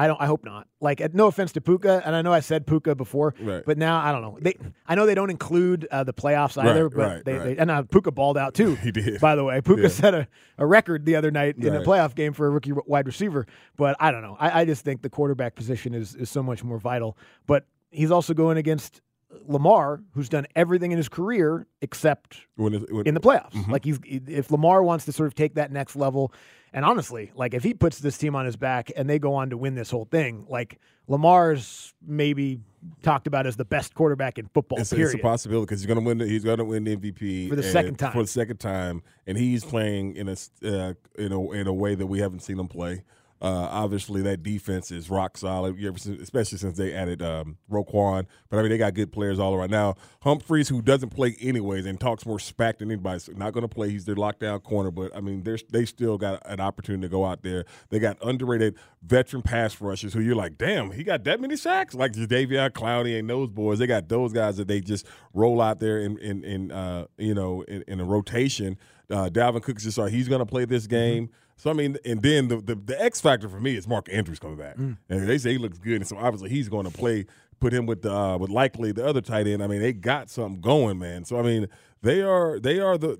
I 0.00 0.06
don't. 0.06 0.20
I 0.20 0.26
hope 0.26 0.44
not. 0.44 0.66
Like, 0.80 1.12
no 1.14 1.26
offense 1.26 1.52
to 1.52 1.60
Puka, 1.60 2.02
and 2.06 2.16
I 2.16 2.22
know 2.22 2.32
I 2.32 2.40
said 2.40 2.66
Puka 2.66 2.94
before, 2.94 3.34
Right. 3.40 3.62
but 3.66 3.76
now 3.76 4.00
I 4.00 4.12
don't 4.12 4.22
know. 4.22 4.38
They, 4.40 4.54
I 4.86 4.94
know 4.94 5.04
they 5.04 5.14
don't 5.14 5.28
include 5.30 5.86
uh, 5.90 6.04
the 6.04 6.14
playoffs 6.14 6.56
either, 6.62 6.84
Right, 6.88 6.96
but 6.96 7.06
right, 7.16 7.24
they, 7.24 7.32
right. 7.34 7.44
they 7.44 7.56
and 7.58 7.70
uh, 7.70 7.82
Puka 7.82 8.10
balled 8.12 8.38
out 8.38 8.54
too. 8.54 8.74
He 8.82 8.90
did. 8.90 9.20
By 9.20 9.36
the 9.36 9.44
way, 9.44 9.60
Puka 9.60 9.82
Yeah. 9.82 9.88
set 9.88 10.14
a, 10.14 10.26
a 10.58 10.66
record 10.66 11.04
the 11.04 11.16
other 11.16 11.30
night 11.30 11.56
in 11.58 11.74
a 11.74 11.82
playoff 11.82 12.14
game 12.14 12.32
for 12.32 12.46
a 12.46 12.50
rookie 12.50 12.72
wide 12.86 13.06
receiver. 13.06 13.46
But 13.76 13.96
I 14.00 14.10
don't 14.10 14.22
know. 14.22 14.36
I, 14.40 14.60
I 14.60 14.64
just 14.64 14.84
think 14.84 15.02
the 15.02 15.10
quarterback 15.10 15.54
position 15.54 15.92
is 15.94 16.14
is 16.14 16.30
so 16.30 16.42
much 16.42 16.64
more 16.64 16.78
vital. 16.78 17.18
But 17.46 17.66
he's 17.90 18.10
also 18.10 18.32
going 18.34 18.56
against 18.56 19.02
Lamar, 19.46 20.02
who's 20.14 20.28
done 20.28 20.46
everything 20.56 20.92
in 20.92 20.96
his 20.96 21.08
career 21.08 21.66
except 21.82 22.38
when, 22.56 22.74
it, 22.74 22.92
when 22.92 23.06
in 23.06 23.14
the 23.14 23.20
playoffs. 23.20 23.52
Mm-hmm. 23.52 23.70
Like 23.70 23.84
he's 23.84 24.00
if 24.04 24.50
Lamar 24.50 24.82
wants 24.82 25.04
to 25.04 25.12
sort 25.12 25.26
of 25.28 25.34
take 25.34 25.54
that 25.54 25.70
next 25.70 25.94
level, 25.94 26.32
and 26.72 26.84
honestly, 26.84 27.32
like 27.34 27.54
if 27.54 27.62
he 27.62 27.74
puts 27.74 27.98
this 27.98 28.16
team 28.18 28.34
on 28.34 28.46
his 28.46 28.56
back 28.56 28.90
and 28.96 29.08
they 29.08 29.18
go 29.18 29.34
on 29.34 29.50
to 29.50 29.56
win 29.56 29.74
this 29.74 29.90
whole 29.90 30.04
thing, 30.04 30.46
like 30.48 30.78
Lamar's 31.08 31.94
maybe 32.06 32.60
talked 33.02 33.26
about 33.26 33.46
as 33.46 33.56
the 33.56 33.64
best 33.64 33.94
quarterback 33.94 34.38
in 34.38 34.46
football. 34.46 34.78
It's, 34.78 34.92
it's 34.92 35.14
a 35.14 35.18
possibility 35.18 35.66
because 35.66 35.80
he's 35.80 35.86
going 35.86 35.98
to 35.98 36.04
win. 36.04 36.18
The, 36.18 36.26
he's 36.26 36.44
going 36.44 36.58
to 36.58 36.64
win 36.64 36.84
the 36.84 36.96
MVP 36.96 37.48
For 37.48 37.56
the 37.56 37.62
second 37.62 37.98
time. 37.98 38.12
For 38.12 38.22
the 38.22 38.28
second 38.28 38.58
time, 38.58 39.02
and 39.26 39.36
he's 39.36 39.64
playing 39.64 40.16
in 40.16 40.28
a 40.28 40.36
uh, 40.64 40.94
in 41.16 41.32
a 41.32 41.50
in 41.52 41.66
a 41.66 41.72
way 41.72 41.94
that 41.94 42.06
we 42.06 42.20
haven't 42.20 42.40
seen 42.40 42.58
him 42.58 42.68
play. 42.68 43.02
Uh, 43.42 43.68
obviously, 43.70 44.20
that 44.20 44.42
defense 44.42 44.90
is 44.90 45.08
rock 45.08 45.38
solid, 45.38 45.78
you 45.78 45.88
ever 45.88 45.98
since- 45.98 46.20
especially 46.20 46.58
since 46.58 46.76
they 46.76 46.92
added 46.92 47.22
um, 47.22 47.56
Roquan. 47.70 48.26
But 48.50 48.58
I 48.58 48.62
mean, 48.62 48.70
they 48.70 48.76
got 48.78 48.92
good 48.92 49.12
players 49.12 49.38
all 49.38 49.54
around 49.54 49.70
now. 49.70 49.94
Humphreys, 50.22 50.68
who 50.68 50.82
doesn't 50.82 51.10
play 51.10 51.36
anyways 51.40 51.86
and 51.86 51.98
talks 51.98 52.26
more 52.26 52.36
spack 52.36 52.78
than 52.78 52.90
anybody, 52.90 53.16
is 53.16 53.30
not 53.30 53.52
going 53.54 53.62
to 53.62 53.68
play. 53.68 53.88
He's 53.88 54.04
their 54.04 54.14
lockdown 54.14 54.62
corner, 54.62 54.90
but 54.90 55.16
I 55.16 55.20
mean, 55.20 55.42
they 55.70 55.86
still 55.86 56.18
got 56.18 56.42
an 56.44 56.60
opportunity 56.60 57.02
to 57.02 57.08
go 57.08 57.24
out 57.24 57.42
there. 57.42 57.64
They 57.88 57.98
got 57.98 58.18
underrated 58.22 58.76
veteran 59.02 59.42
pass 59.42 59.80
rushers 59.80 60.12
who 60.12 60.20
you're 60.20 60.34
like, 60.36 60.58
damn, 60.58 60.90
he 60.90 61.02
got 61.02 61.24
that 61.24 61.40
many 61.40 61.56
sacks, 61.56 61.94
like 61.94 62.12
Jadeveon 62.12 62.70
Clowney 62.70 63.18
and 63.18 63.30
those 63.30 63.48
boys. 63.48 63.78
They 63.78 63.86
got 63.86 64.08
those 64.10 64.34
guys 64.34 64.58
that 64.58 64.68
they 64.68 64.80
just 64.80 65.06
roll 65.32 65.62
out 65.62 65.80
there 65.80 65.98
in 66.00 66.18
in, 66.18 66.44
in 66.44 66.72
uh, 66.72 67.06
you 67.16 67.34
know 67.34 67.62
in, 67.62 67.82
in 67.88 68.00
a 68.00 68.04
rotation. 68.04 68.76
Uh, 69.10 69.28
Dalvin 69.28 69.62
Cook 69.62 69.78
just 69.78 69.96
saw 69.96 70.06
he's 70.06 70.28
going 70.28 70.38
to 70.40 70.46
play 70.46 70.66
this 70.66 70.86
game. 70.86 71.30
So 71.60 71.68
I 71.68 71.74
mean, 71.74 71.98
and 72.06 72.22
then 72.22 72.48
the, 72.48 72.56
the 72.56 72.74
the 72.74 72.98
X 72.98 73.20
factor 73.20 73.46
for 73.46 73.60
me 73.60 73.76
is 73.76 73.86
Mark 73.86 74.08
Andrews 74.10 74.38
coming 74.38 74.56
back, 74.56 74.76
and 75.10 75.28
they 75.28 75.36
say 75.36 75.52
he 75.52 75.58
looks 75.58 75.76
good, 75.76 75.96
and 75.96 76.06
so 76.06 76.16
obviously 76.16 76.48
he's 76.48 76.70
going 76.70 76.86
to 76.86 76.90
play. 76.90 77.26
Put 77.60 77.74
him 77.74 77.84
with 77.84 78.00
the 78.00 78.10
uh, 78.10 78.38
with 78.38 78.48
likely 78.48 78.92
the 78.92 79.06
other 79.06 79.20
tight 79.20 79.46
end. 79.46 79.62
I 79.62 79.66
mean, 79.66 79.82
they 79.82 79.92
got 79.92 80.30
something 80.30 80.62
going, 80.62 80.98
man. 80.98 81.26
So 81.26 81.38
I 81.38 81.42
mean, 81.42 81.68
they 82.00 82.22
are 82.22 82.58
they 82.58 82.80
are 82.80 82.96
the. 82.96 83.18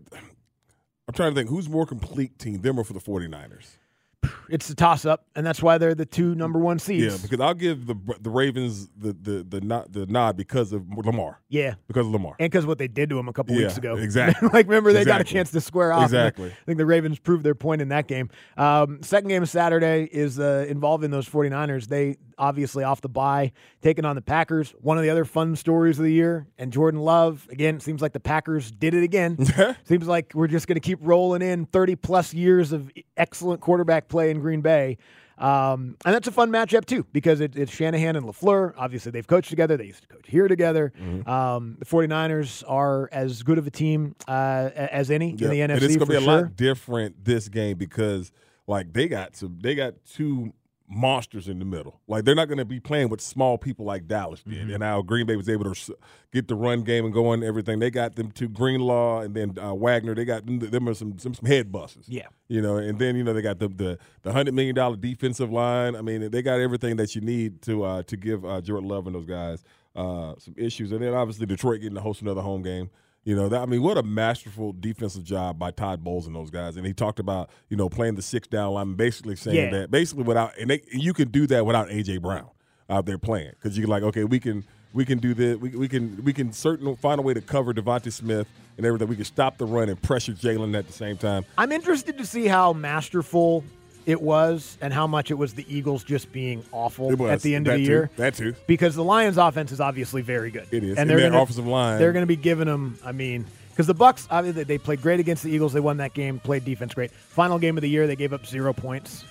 I'm 1.06 1.12
trying 1.12 1.32
to 1.32 1.34
think 1.38 1.50
who's 1.50 1.68
more 1.68 1.84
complete 1.84 2.38
team, 2.38 2.62
them 2.62 2.78
or 2.80 2.84
for 2.84 2.94
the 2.94 3.00
49ers. 3.00 3.76
It's 4.50 4.68
a 4.68 4.74
toss 4.74 5.04
up, 5.04 5.24
and 5.36 5.46
that's 5.46 5.62
why 5.62 5.78
they're 5.78 5.94
the 5.94 6.04
two 6.04 6.34
number 6.34 6.58
one 6.58 6.78
seeds. 6.78 7.14
Yeah, 7.14 7.18
because 7.22 7.40
I'll 7.40 7.54
give 7.54 7.86
the 7.86 7.94
the 8.20 8.30
Ravens 8.30 8.88
the 8.96 9.12
the 9.12 9.44
the 9.48 9.60
nod, 9.60 9.92
the 9.92 10.06
nod 10.06 10.36
because 10.36 10.72
of 10.72 10.84
Lamar. 10.92 11.40
Yeah. 11.48 11.74
because 11.88 12.06
of 12.06 12.12
Lamar. 12.12 12.34
And 12.38 12.50
because 12.50 12.66
what 12.66 12.78
they 12.78 12.86
did 12.88 13.10
to 13.10 13.18
him 13.18 13.28
a 13.28 13.32
couple 13.32 13.54
Yeah, 13.56 13.62
weeks 13.66 13.76
ago. 13.78 13.96
exactly. 13.98 14.48
like, 14.52 14.66
remember, 14.66 14.92
they 14.92 15.04
got 15.04 15.20
a 15.20 15.24
chance 15.24 15.50
to 15.52 15.60
square 15.60 15.92
off. 15.92 16.04
Exactly. 16.04 16.50
I 16.50 16.64
think 16.64 16.78
the 16.78 16.86
Ravens 16.86 17.18
proved 17.18 17.44
their 17.44 17.54
point 17.56 17.80
in 17.82 17.88
that 17.88 18.06
game. 18.08 18.30
Um, 18.56 19.02
second 19.02 19.28
game 19.28 19.42
of 19.42 19.48
Saturday 19.48 20.08
is 20.12 20.38
uh, 20.38 20.66
involving 20.68 21.10
those 21.10 21.28
49ers. 21.28 21.88
They 21.88 22.16
obviously 22.38 22.84
off 22.84 23.00
the 23.00 23.08
bye, 23.08 23.52
taking 23.82 24.04
on 24.04 24.14
the 24.16 24.22
Packers. 24.22 24.72
One 24.80 24.96
of 24.96 25.02
the 25.02 25.10
other 25.10 25.24
fun 25.24 25.56
stories 25.56 25.98
of 25.98 26.04
the 26.04 26.12
year. 26.12 26.46
And 26.58 26.72
Jordan 26.72 27.00
Love, 27.00 27.46
again, 27.50 27.80
seems 27.80 28.00
like 28.00 28.12
the 28.12 28.20
Packers 28.20 28.70
did 28.70 28.94
it 28.94 29.02
again. 29.02 29.36
seems 29.84 30.06
like 30.06 30.32
we're 30.34 30.46
just 30.46 30.66
going 30.66 30.76
to 30.76 30.80
keep 30.80 30.98
rolling 31.02 31.42
in 31.42 31.66
30 31.66 31.96
plus 31.96 32.32
years 32.32 32.72
of 32.72 32.90
excellent 33.16 33.60
quarterback 33.60 34.08
play 34.10 34.30
in 34.30 34.40
Green 34.40 34.60
Bay. 34.60 34.98
Um, 35.38 35.96
and 36.04 36.14
that's 36.14 36.28
a 36.28 36.32
fun 36.32 36.50
matchup 36.50 36.84
too 36.84 37.06
because 37.14 37.40
it, 37.40 37.56
it's 37.56 37.72
Shanahan 37.72 38.14
and 38.14 38.26
LaFleur. 38.26 38.74
Obviously, 38.76 39.10
they've 39.10 39.26
coached 39.26 39.48
together. 39.48 39.78
They 39.78 39.86
used 39.86 40.02
to 40.02 40.08
coach 40.08 40.26
here 40.28 40.48
together. 40.48 40.92
Mm-hmm. 41.00 41.26
Um, 41.28 41.76
the 41.78 41.86
49ers 41.86 42.62
are 42.68 43.08
as 43.10 43.42
good 43.42 43.56
of 43.56 43.66
a 43.66 43.70
team 43.70 44.16
uh, 44.28 44.68
as 44.74 45.10
any 45.10 45.34
Yeah. 45.38 45.46
in 45.46 45.50
the 45.50 45.60
NFC 45.60 45.62
and 45.62 45.82
it's 45.82 45.96
gonna 45.96 46.06
for 46.06 46.12
be 46.12 46.16
a 46.18 46.20
sure. 46.20 46.42
lot 46.42 46.56
different 46.56 47.24
this 47.24 47.48
game 47.48 47.78
because 47.78 48.32
like 48.66 48.92
they 48.92 49.08
got 49.08 49.34
some 49.34 49.58
they 49.62 49.74
got 49.74 49.94
two 50.04 50.52
monsters 50.90 51.48
in 51.48 51.60
the 51.60 51.64
middle. 51.64 52.00
Like 52.08 52.24
they're 52.24 52.34
not 52.34 52.48
going 52.48 52.58
to 52.58 52.64
be 52.64 52.80
playing 52.80 53.08
with 53.08 53.20
small 53.20 53.56
people 53.56 53.86
like 53.86 54.08
Dallas 54.08 54.42
did. 54.42 54.58
Mm-hmm. 54.58 54.70
And 54.70 54.80
now 54.80 55.00
Green 55.02 55.24
Bay 55.24 55.36
was 55.36 55.48
able 55.48 55.72
to 55.72 55.96
get 56.32 56.48
the 56.48 56.56
run 56.56 56.82
game 56.82 57.04
and 57.04 57.14
going 57.14 57.42
everything. 57.44 57.78
They 57.78 57.90
got 57.90 58.16
them 58.16 58.32
to 58.32 58.48
Greenlaw 58.48 59.20
and 59.20 59.34
then 59.34 59.56
uh, 59.58 59.72
Warner. 59.72 60.14
They 60.14 60.24
got 60.24 60.44
them, 60.44 60.58
them 60.58 60.88
are 60.88 60.94
some, 60.94 61.18
some 61.18 61.32
some 61.32 61.46
head 61.46 61.70
busters. 61.70 62.06
Yeah. 62.08 62.26
You 62.48 62.60
know, 62.60 62.76
and 62.76 62.98
then 62.98 63.14
you 63.14 63.22
know 63.22 63.32
they 63.32 63.42
got 63.42 63.60
the 63.60 63.68
the 63.68 63.98
the 64.22 64.32
hundred 64.32 64.54
million 64.54 64.74
dollar 64.74 64.96
defensive 64.96 65.52
line. 65.52 65.94
I 65.94 66.02
mean, 66.02 66.30
they 66.30 66.42
got 66.42 66.58
everything 66.58 66.96
that 66.96 67.14
you 67.14 67.20
need 67.20 67.62
to 67.62 67.84
uh, 67.84 68.02
to 68.02 68.16
give 68.16 68.44
uh, 68.44 68.60
Jordan 68.60 68.88
Love 68.88 69.06
and 69.06 69.14
those 69.14 69.26
guys 69.26 69.62
uh, 69.94 70.34
some 70.38 70.54
issues. 70.56 70.92
And 70.92 71.02
then 71.02 71.14
obviously 71.14 71.46
Detroit 71.46 71.80
getting 71.80 71.96
to 71.96 72.00
host 72.00 72.22
another 72.22 72.42
home 72.42 72.62
game. 72.62 72.90
You 73.24 73.36
know, 73.36 73.48
that, 73.50 73.60
I 73.60 73.66
mean, 73.66 73.82
what 73.82 73.98
a 73.98 74.02
masterful 74.02 74.72
defensive 74.72 75.24
job 75.24 75.58
by 75.58 75.72
Todd 75.72 76.02
Bowles 76.02 76.26
and 76.26 76.34
those 76.34 76.48
guys. 76.50 76.76
And 76.78 76.86
he 76.86 76.94
talked 76.94 77.18
about 77.18 77.50
you 77.68 77.76
know 77.76 77.88
playing 77.88 78.14
the 78.14 78.22
six 78.22 78.48
down 78.48 78.72
line, 78.74 78.94
basically 78.94 79.36
saying 79.36 79.56
Yeah. 79.56 79.70
that 79.80 79.90
basically 79.90 80.24
without 80.24 80.56
and 80.58 80.70
they, 80.70 80.82
you 80.92 81.12
can 81.12 81.28
do 81.28 81.46
that 81.48 81.66
without 81.66 81.88
AJ 81.88 82.22
Brown 82.22 82.48
out 82.88 83.06
there 83.06 83.18
playing 83.18 83.50
because 83.50 83.76
you're 83.78 83.88
like, 83.88 84.02
okay, 84.02 84.24
we 84.24 84.40
can 84.40 84.64
we 84.92 85.04
can 85.04 85.18
do 85.18 85.34
this. 85.34 85.56
We, 85.58 85.70
we 85.70 85.86
can 85.86 86.24
we 86.24 86.32
can 86.32 86.52
certain 86.52 86.96
find 86.96 87.18
a 87.18 87.22
way 87.22 87.34
to 87.34 87.40
cover 87.42 87.74
DeVonta 87.74 88.10
Smith 88.12 88.48
and 88.78 88.86
everything. 88.86 89.06
We 89.08 89.16
can 89.16 89.24
stop 89.26 89.58
the 89.58 89.66
run 89.66 89.88
and 89.90 90.00
pressure 90.00 90.32
Jalen 90.32 90.76
at 90.76 90.86
the 90.86 90.92
same 90.92 91.18
time. 91.18 91.44
I'm 91.58 91.72
interested 91.72 92.16
to 92.18 92.24
see 92.26 92.46
how 92.46 92.72
masterful 92.72 93.64
it 94.06 94.20
was 94.20 94.78
and 94.80 94.92
how 94.92 95.06
much 95.06 95.30
it 95.30 95.34
was 95.34 95.54
the 95.54 95.64
Eagles 95.68 96.04
just 96.04 96.32
being 96.32 96.64
awful 96.72 97.10
was. 97.10 97.30
at 97.30 97.42
the 97.42 97.54
end 97.54 97.66
of 97.68 97.74
the 97.78 97.84
too. 97.84 97.90
year. 97.90 98.10
That 98.16 98.34
too. 98.34 98.54
Because 98.66 98.94
the 98.94 99.04
Lions' 99.04 99.38
offense 99.38 99.72
is 99.72 99.80
obviously 99.80 100.22
very 100.22 100.50
good. 100.50 100.66
It 100.70 100.82
is. 100.84 100.90
and 100.90 100.98
And 101.00 101.10
they're 101.10 101.20
their 101.20 101.30
gonna, 101.30 101.42
offensive 101.42 101.66
line- 101.66 101.98
They're 101.98 102.12
going 102.12 102.22
to 102.22 102.26
be 102.26 102.36
giving 102.36 102.66
them. 102.66 102.98
I 103.04 103.12
mean, 103.12 103.46
because 103.70 103.86
the 103.86 103.94
Bucks, 103.94 104.26
obviously, 104.30 104.64
they 104.64 104.78
played 104.78 105.00
great 105.02 105.20
against 105.20 105.42
the 105.42 105.50
Eagles. 105.50 105.72
They 105.72 105.80
won 105.80 105.98
that 105.98 106.12
game. 106.14 106.38
Played 106.40 106.64
defense 106.64 106.94
great. 106.94 107.10
Final 107.10 107.58
game 107.58 107.76
of 107.78 107.82
the 107.82 107.88
year, 107.88 108.06
they 108.06 108.16
gave 108.16 108.32
up 108.32 108.44
zero 108.46 108.72
points 108.72 109.24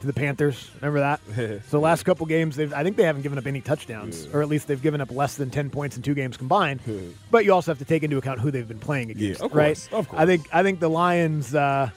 to 0.00 0.06
the 0.06 0.12
Panthers. 0.12 0.70
Remember 0.80 1.00
that? 1.00 1.20
so 1.36 1.60
the 1.70 1.80
last 1.80 2.04
couple 2.04 2.26
games, 2.26 2.56
they've 2.56 2.72
I 2.72 2.82
think 2.84 2.96
they 2.96 3.02
haven't 3.04 3.22
given 3.22 3.38
up 3.38 3.46
any 3.46 3.60
touchdowns, 3.62 4.26
or 4.32 4.42
at 4.42 4.48
least 4.48 4.68
they've 4.68 4.80
given 4.82 5.00
up 5.00 5.10
less 5.10 5.36
than 5.36 5.50
ten 5.50 5.70
points 5.70 5.96
in 5.96 6.02
two 6.02 6.14
games 6.14 6.36
combined. 6.36 6.80
but 7.30 7.44
you 7.44 7.52
also 7.52 7.70
have 7.70 7.78
to 7.78 7.84
take 7.86 8.02
into 8.02 8.16
account 8.18 8.40
who 8.40 8.50
they've 8.50 8.68
been 8.68 8.78
playing 8.78 9.10
against, 9.10 9.40
of 9.42 9.54
right? 9.54 9.68
course, 9.68 9.88
of 9.92 10.08
I 10.14 10.26
think 10.26 10.46
I 10.52 10.62
think 10.62 10.80
the 10.80 10.90
Lions. 10.90 11.54
Uh, 11.54 11.90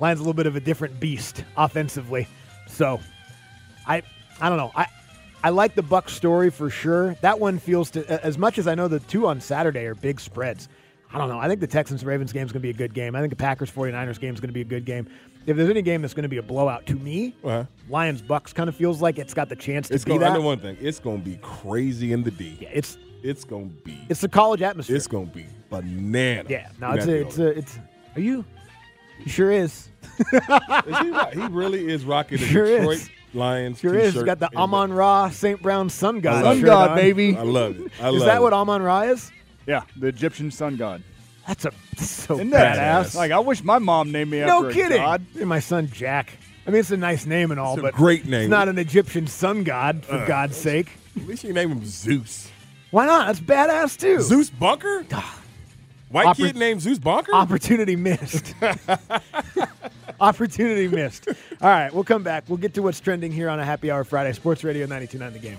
Lions 0.00 0.18
a 0.20 0.22
little 0.22 0.34
bit 0.34 0.46
of 0.46 0.56
a 0.56 0.60
different 0.60 0.98
beast 1.00 1.44
offensively. 1.56 2.26
So 2.68 3.00
I 3.86 4.02
I 4.40 4.48
don't 4.48 4.58
know. 4.58 4.72
I 4.74 4.86
I 5.42 5.50
like 5.50 5.74
the 5.74 5.82
Buck 5.82 6.08
story 6.08 6.50
for 6.50 6.70
sure. 6.70 7.14
That 7.20 7.38
one 7.38 7.58
feels 7.58 7.90
to 7.92 8.24
as 8.24 8.38
much 8.38 8.58
as 8.58 8.66
I 8.66 8.74
know 8.74 8.88
the 8.88 9.00
two 9.00 9.26
on 9.26 9.40
Saturday 9.40 9.84
are 9.86 9.94
big 9.94 10.20
spreads. 10.20 10.68
I 11.12 11.18
don't 11.18 11.28
know. 11.28 11.38
I 11.38 11.46
think 11.46 11.60
the 11.60 11.66
Texans 11.68 12.04
Ravens 12.04 12.32
game 12.32 12.44
is 12.44 12.50
going 12.50 12.60
to 12.60 12.66
be 12.66 12.70
a 12.70 12.72
good 12.72 12.92
game. 12.92 13.14
I 13.14 13.20
think 13.20 13.30
the 13.30 13.36
Packers 13.36 13.70
49ers 13.70 14.18
game 14.18 14.34
is 14.34 14.40
going 14.40 14.48
to 14.48 14.54
be 14.54 14.62
a 14.62 14.64
good 14.64 14.84
game. 14.84 15.06
If 15.46 15.56
there's 15.56 15.70
any 15.70 15.82
game 15.82 16.02
that's 16.02 16.14
going 16.14 16.24
to 16.24 16.28
be 16.28 16.38
a 16.38 16.42
blowout 16.42 16.86
to 16.86 16.94
me, 16.96 17.36
Uh-huh. 17.44 17.64
Lions 17.88 18.20
Bucks 18.20 18.52
kind 18.52 18.68
of 18.68 18.74
feels 18.74 19.00
like 19.00 19.18
it's 19.18 19.32
got 19.34 19.48
the 19.48 19.54
chance 19.54 19.88
to 19.88 19.94
It's 19.94 20.04
be 20.04 20.08
going. 20.08 20.24
I 20.24 20.30
that. 20.30 20.34
know 20.40 20.44
one 20.44 20.58
thing. 20.58 20.76
It's 20.80 20.98
going 20.98 21.18
to 21.22 21.24
be 21.24 21.36
crazy 21.40 22.12
in 22.12 22.24
the 22.24 22.32
D. 22.32 22.58
Yeah, 22.60 22.70
it's 22.72 22.98
It's 23.22 23.44
going 23.44 23.68
to 23.70 23.76
be. 23.84 23.96
it's 24.08 24.22
the 24.22 24.28
college 24.28 24.60
atmosphere. 24.62 24.96
It's 24.96 25.06
going 25.06 25.28
to 25.28 25.34
be 25.34 25.46
banana. 25.70 26.48
yeah, 26.48 26.70
no, 26.80 26.92
it's 26.92 27.06
a, 27.06 27.14
it's 27.20 27.38
a, 27.38 27.46
it's. 27.58 27.78
Are 28.16 28.20
you? 28.20 28.44
He 29.18 29.30
sure 29.30 29.50
is. 29.52 29.88
Is 30.18 30.98
he, 31.00 31.10
right? 31.10 31.32
he 31.34 31.46
really 31.48 31.88
is 31.90 32.04
rocking 32.04 32.38
the 32.38 32.44
Sure 32.46 32.66
Detroit 32.66 32.96
is. 32.98 33.10
Lions. 33.32 33.80
Sure 33.80 33.94
is. 33.96 34.04
He's 34.04 34.12
t-shirt 34.12 34.26
got 34.26 34.38
the 34.38 34.48
and 34.48 34.56
Amon 34.56 34.92
Ra 34.92 35.28
St. 35.30 35.60
Brown 35.60 35.90
Sun 35.90 36.20
God. 36.20 36.44
love 36.44 36.56
shirt 36.58 36.68
it. 36.68 36.70
on. 36.70 36.88
I 37.38 37.42
love 37.42 37.80
it. 37.80 37.92
I 38.00 38.08
is 38.10 38.14
love 38.14 38.26
that 38.26 38.36
it. 38.36 38.42
what 38.42 38.52
Amon 38.52 38.82
Ra 38.82 39.00
is? 39.02 39.32
Yeah, 39.66 39.82
the 39.96 40.06
Egyptian 40.08 40.50
sun 40.50 40.76
god. 40.76 41.02
That's 41.48 41.64
a 41.64 41.72
that's 41.92 42.08
so 42.10 42.34
Isn't 42.34 42.50
that 42.50 42.76
badass. 43.06 43.14
Like 43.16 43.32
I 43.32 43.38
wish 43.40 43.62
my 43.64 43.78
mom 43.78 44.12
named 44.12 44.30
me 44.30 44.40
no 44.40 44.66
after 44.66 44.72
kidding. 44.72 44.98
a 44.98 45.04
god. 45.04 45.26
Hey, 45.34 45.44
my 45.44 45.60
son 45.60 45.88
Jack. 45.92 46.36
I 46.66 46.70
mean, 46.70 46.80
it's 46.80 46.90
a 46.90 46.96
nice 46.96 47.26
name 47.26 47.50
and 47.50 47.58
all, 47.60 47.74
It's 47.74 47.80
a 47.80 47.82
but 47.82 47.94
great 47.94 48.24
name. 48.24 48.42
It's 48.42 48.50
not 48.50 48.68
an 48.68 48.78
Egyptian 48.78 49.26
sun 49.26 49.64
god, 49.64 50.04
for 50.04 50.14
Uh, 50.14 50.26
God's 50.26 50.56
sake. 50.56 50.92
At 51.16 51.26
least 51.26 51.44
you 51.44 51.52
name 51.52 51.70
him 51.72 51.84
Zeus. 51.84 52.50
Why 52.90 53.04
not? 53.06 53.26
That's 53.26 53.40
badass 53.40 53.98
too. 53.98 54.20
Zeus 54.20 54.48
Bunker? 54.48 55.04
White 56.14 56.28
Oppor- 56.28 56.46
kid 56.46 56.56
named 56.56 56.80
Zeus 56.80 57.00
Bunker? 57.00 57.34
Opportunity 57.34 57.96
missed. 57.96 58.54
Opportunity 60.20 60.86
missed. 60.86 61.26
All 61.60 61.68
right, 61.68 61.92
we'll 61.92 62.04
come 62.04 62.22
back. 62.22 62.44
We'll 62.46 62.58
get 62.58 62.72
to 62.74 62.82
what's 62.82 63.00
trending 63.00 63.32
here 63.32 63.48
on 63.48 63.58
a 63.58 63.64
Happy 63.64 63.90
Hour 63.90 64.04
Friday. 64.04 64.32
Sports 64.32 64.62
Radio 64.62 64.86
92.9 64.86 65.32
The 65.32 65.38
Game. 65.40 65.58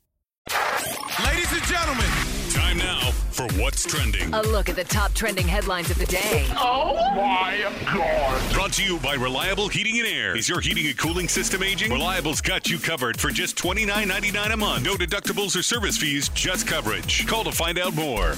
What's 3.71 3.85
trending. 3.85 4.33
A 4.33 4.41
look 4.41 4.67
at 4.69 4.75
the 4.75 4.83
top 4.83 5.13
trending 5.13 5.47
headlines 5.47 5.89
of 5.89 5.97
the 5.97 6.05
day. 6.05 6.45
Oh 6.57 6.95
my 7.15 7.71
God. 7.85 8.53
Brought 8.53 8.73
to 8.73 8.83
you 8.83 8.99
by 8.99 9.13
Reliable 9.13 9.69
Heating 9.69 9.97
and 9.99 10.07
Air. 10.07 10.35
Is 10.35 10.49
your 10.49 10.59
heating 10.59 10.87
and 10.87 10.97
cooling 10.97 11.29
system 11.29 11.63
aging? 11.63 11.91
Reliable's 11.91 12.41
got 12.41 12.69
you 12.69 12.77
covered 12.77 13.19
for 13.19 13.29
just 13.29 13.55
$29.99 13.55 14.53
a 14.53 14.57
month. 14.57 14.85
No 14.85 14.95
deductibles 14.95 15.57
or 15.57 15.63
service 15.63 15.97
fees, 15.97 16.29
just 16.29 16.67
coverage. 16.67 17.25
Call 17.27 17.45
to 17.45 17.51
find 17.51 17.79
out 17.79 17.95
more. 17.95 18.35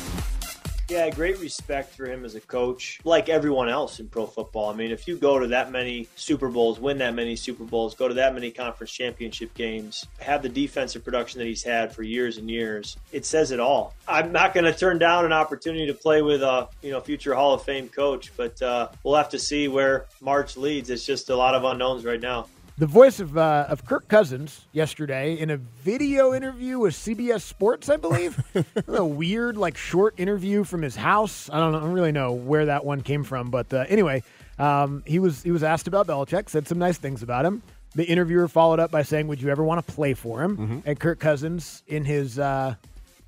Yeah, 0.89 1.09
great 1.09 1.39
respect 1.39 1.95
for 1.95 2.05
him 2.05 2.25
as 2.25 2.35
a 2.35 2.41
coach, 2.41 2.99
like 3.05 3.29
everyone 3.29 3.69
else 3.69 4.01
in 4.01 4.09
pro 4.09 4.25
football. 4.25 4.69
I 4.69 4.75
mean, 4.75 4.91
if 4.91 5.07
you 5.07 5.15
go 5.15 5.39
to 5.39 5.47
that 5.47 5.71
many 5.71 6.09
Super 6.17 6.49
Bowls, 6.49 6.77
win 6.77 6.97
that 6.97 7.15
many 7.15 7.37
Super 7.37 7.63
Bowls, 7.63 7.95
go 7.95 8.09
to 8.09 8.13
that 8.15 8.33
many 8.33 8.51
conference 8.51 8.91
championship 8.91 9.53
games, 9.53 10.05
have 10.19 10.41
the 10.41 10.49
defensive 10.49 11.03
production 11.03 11.39
that 11.39 11.45
he's 11.45 11.63
had 11.63 11.95
for 11.95 12.03
years 12.03 12.37
and 12.37 12.49
years, 12.49 12.97
it 13.13 13.25
says 13.25 13.51
it 13.51 13.61
all. 13.61 13.93
I'm 14.09 14.33
not 14.33 14.53
going 14.53 14.65
to 14.65 14.73
turn 14.73 14.99
down 14.99 15.23
an 15.23 15.31
opportunity 15.31 15.87
to 15.87 15.93
play 15.93 16.21
with 16.21 16.43
a 16.43 16.67
you 16.81 16.91
know 16.91 16.99
future 16.99 17.33
Hall 17.33 17.53
of 17.53 17.63
Fame 17.63 17.87
coach, 17.87 18.31
but 18.35 18.61
uh, 18.61 18.89
we'll 19.03 19.15
have 19.15 19.29
to 19.29 19.39
see 19.39 19.69
where 19.69 20.05
March 20.19 20.57
leads. 20.57 20.89
It's 20.89 21.05
just 21.05 21.29
a 21.29 21.35
lot 21.35 21.55
of 21.55 21.63
unknowns 21.63 22.03
right 22.03 22.21
now. 22.21 22.47
The 22.75 22.87
voice 22.87 23.19
of 23.19 23.37
uh, 23.37 23.67
of 23.69 23.85
Kirk 23.85 24.07
Cousins 24.07 24.65
yesterday 24.71 25.37
in 25.37 25.51
a 25.51 25.57
video 25.57 26.33
interview 26.33 26.79
with 26.79 26.95
CBS 26.95 27.41
Sports, 27.41 27.87
I 27.87 27.97
believe. 27.97 28.43
a 28.87 29.05
weird, 29.05 29.57
like, 29.57 29.77
short 29.77 30.15
interview 30.17 30.63
from 30.63 30.81
his 30.81 30.95
house. 30.95 31.51
I 31.51 31.59
don't, 31.59 31.71
know, 31.71 31.77
I 31.77 31.81
don't 31.81 31.91
really 31.91 32.11
know 32.11 32.33
where 32.33 32.65
that 32.65 32.83
one 32.83 33.01
came 33.01 33.23
from, 33.23 33.51
but 33.51 33.71
uh, 33.71 33.85
anyway, 33.89 34.23
um, 34.57 35.03
he 35.05 35.19
was 35.19 35.43
he 35.43 35.51
was 35.51 35.61
asked 35.61 35.87
about 35.87 36.07
Belichick, 36.07 36.49
said 36.49 36.67
some 36.67 36.79
nice 36.79 36.97
things 36.97 37.21
about 37.21 37.45
him. 37.45 37.61
The 37.93 38.05
interviewer 38.05 38.47
followed 38.47 38.79
up 38.79 38.89
by 38.89 39.03
saying, 39.03 39.27
"Would 39.27 39.39
you 39.39 39.49
ever 39.49 39.63
want 39.63 39.85
to 39.85 39.93
play 39.93 40.15
for 40.15 40.41
him?" 40.41 40.57
Mm-hmm. 40.57 40.79
And 40.85 40.99
Kirk 40.99 41.19
Cousins, 41.19 41.83
in 41.85 42.05
his 42.05 42.39
uh, 42.39 42.73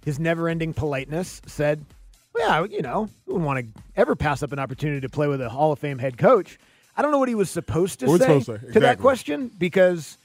his 0.04 0.18
never-ending 0.18 0.74
politeness, 0.74 1.44
said, 1.46 1.86
"Well, 2.34 2.66
you 2.66 2.82
know, 2.82 3.10
wouldn't 3.28 3.46
want 3.46 3.60
to 3.76 3.82
ever 3.96 4.16
pass 4.16 4.42
up 4.42 4.54
an 4.54 4.60
opportunity 4.60 5.02
to 5.02 5.10
play 5.10 5.28
with 5.28 5.40
a 5.40 5.50
Hall 5.50 5.72
of 5.72 5.78
Fame 5.78 6.00
head 6.00 6.18
coach." 6.18 6.58
I 6.98 7.02
don't 7.02 7.12
know 7.12 7.20
what 7.20 7.30
he 7.30 7.36
was 7.36 7.50
supposed 7.50 8.00
to 8.02 8.08
What 8.08 8.22
say, 8.22 8.40
supposed 8.40 8.62
to 8.62 8.68
say? 8.68 8.74
to 8.74 8.80
that 8.82 9.00
question 9.00 9.52
because, 9.58 10.18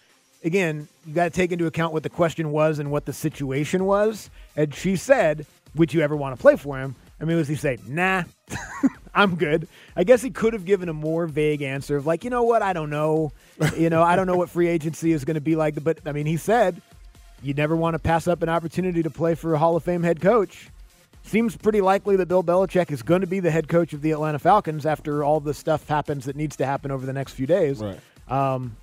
again, 0.45 0.89
you 1.07 1.15
got 1.15 1.25
to 1.25 1.31
take 1.31 1.53
into 1.53 1.67
account 1.67 1.93
what 1.93 2.03
the 2.03 2.11
question 2.11 2.53
was 2.53 2.79
and 2.79 2.91
what 2.91 3.07
the 3.07 3.13
situation 3.13 3.85
was. 3.85 4.31
And 4.57 4.75
she 4.75 4.97
said, 4.97 5.47
"Would 5.75 5.93
you 5.93 6.01
ever 6.03 6.15
want 6.17 6.37
to 6.37 6.41
play 6.41 6.57
for 6.57 6.79
him?" 6.79 6.95
I 7.21 7.25
mean, 7.25 7.37
was 7.37 7.49
he 7.49 7.57
say, 7.57 7.79
"Nah, 7.87 8.23
I'm 9.15 9.35
good"? 9.37 9.67
I 9.97 10.05
guess 10.05 10.23
he 10.23 10.31
could 10.31 10.53
have 10.53 10.65
given 10.65 10.89
a 10.89 10.93
more 10.95 11.27
vague 11.27 11.63
answer 11.63 11.97
of 11.97 12.07
like, 12.07 12.23
you 12.25 12.31
know 12.31 12.45
what, 12.45 12.63
I 12.63 12.73
don't 12.73 12.91
know, 12.91 13.33
you 13.77 13.91
know, 13.91 14.03
I 14.03 14.15
don't 14.17 14.27
know 14.27 14.37
what 14.37 14.49
free 14.49 14.69
agency 14.69 15.13
is 15.13 15.25
going 15.25 15.35
to 15.35 15.41
be 15.41 15.57
like. 15.57 15.83
But 15.83 15.99
I 16.07 16.13
mean, 16.13 16.27
he 16.27 16.37
said, 16.37 16.81
"You 17.43 17.53
never 17.55 17.75
want 17.75 17.95
to 17.95 17.99
pass 17.99 18.29
up 18.29 18.43
an 18.43 18.49
opportunity 18.49 19.03
to 19.03 19.11
play 19.11 19.35
for 19.35 19.55
a 19.55 19.59
Hall 19.59 19.75
of 19.77 19.83
Fame 19.83 20.03
head 20.05 20.21
coach." 20.21 20.69
Seems 21.31 21.57
pretty 21.57 21.81
likely 21.81 22.17
that 22.17 22.27
Bill 22.27 22.43
Belichick 22.43 22.91
is 22.91 23.03
going 23.05 23.21
to 23.21 23.27
be 23.29 23.39
the 23.39 23.53
head 23.53 23.69
coach 23.69 23.93
of 23.93 24.03
the 24.03 24.11
Atlanta 24.11 24.41
Falcons 24.41 24.85
after 24.85 25.23
all 25.23 25.39
the 25.39 25.55
stuff 25.55 25.87
happens 25.87 26.25
that 26.25 26.35
needs 26.35 26.57
to 26.57 26.67
happen 26.67 26.91
over 26.91 27.07
the 27.07 27.13
next 27.13 27.35
few 27.35 27.47
days. 27.47 27.81
Right. 27.81 28.01
Um, 28.27 28.75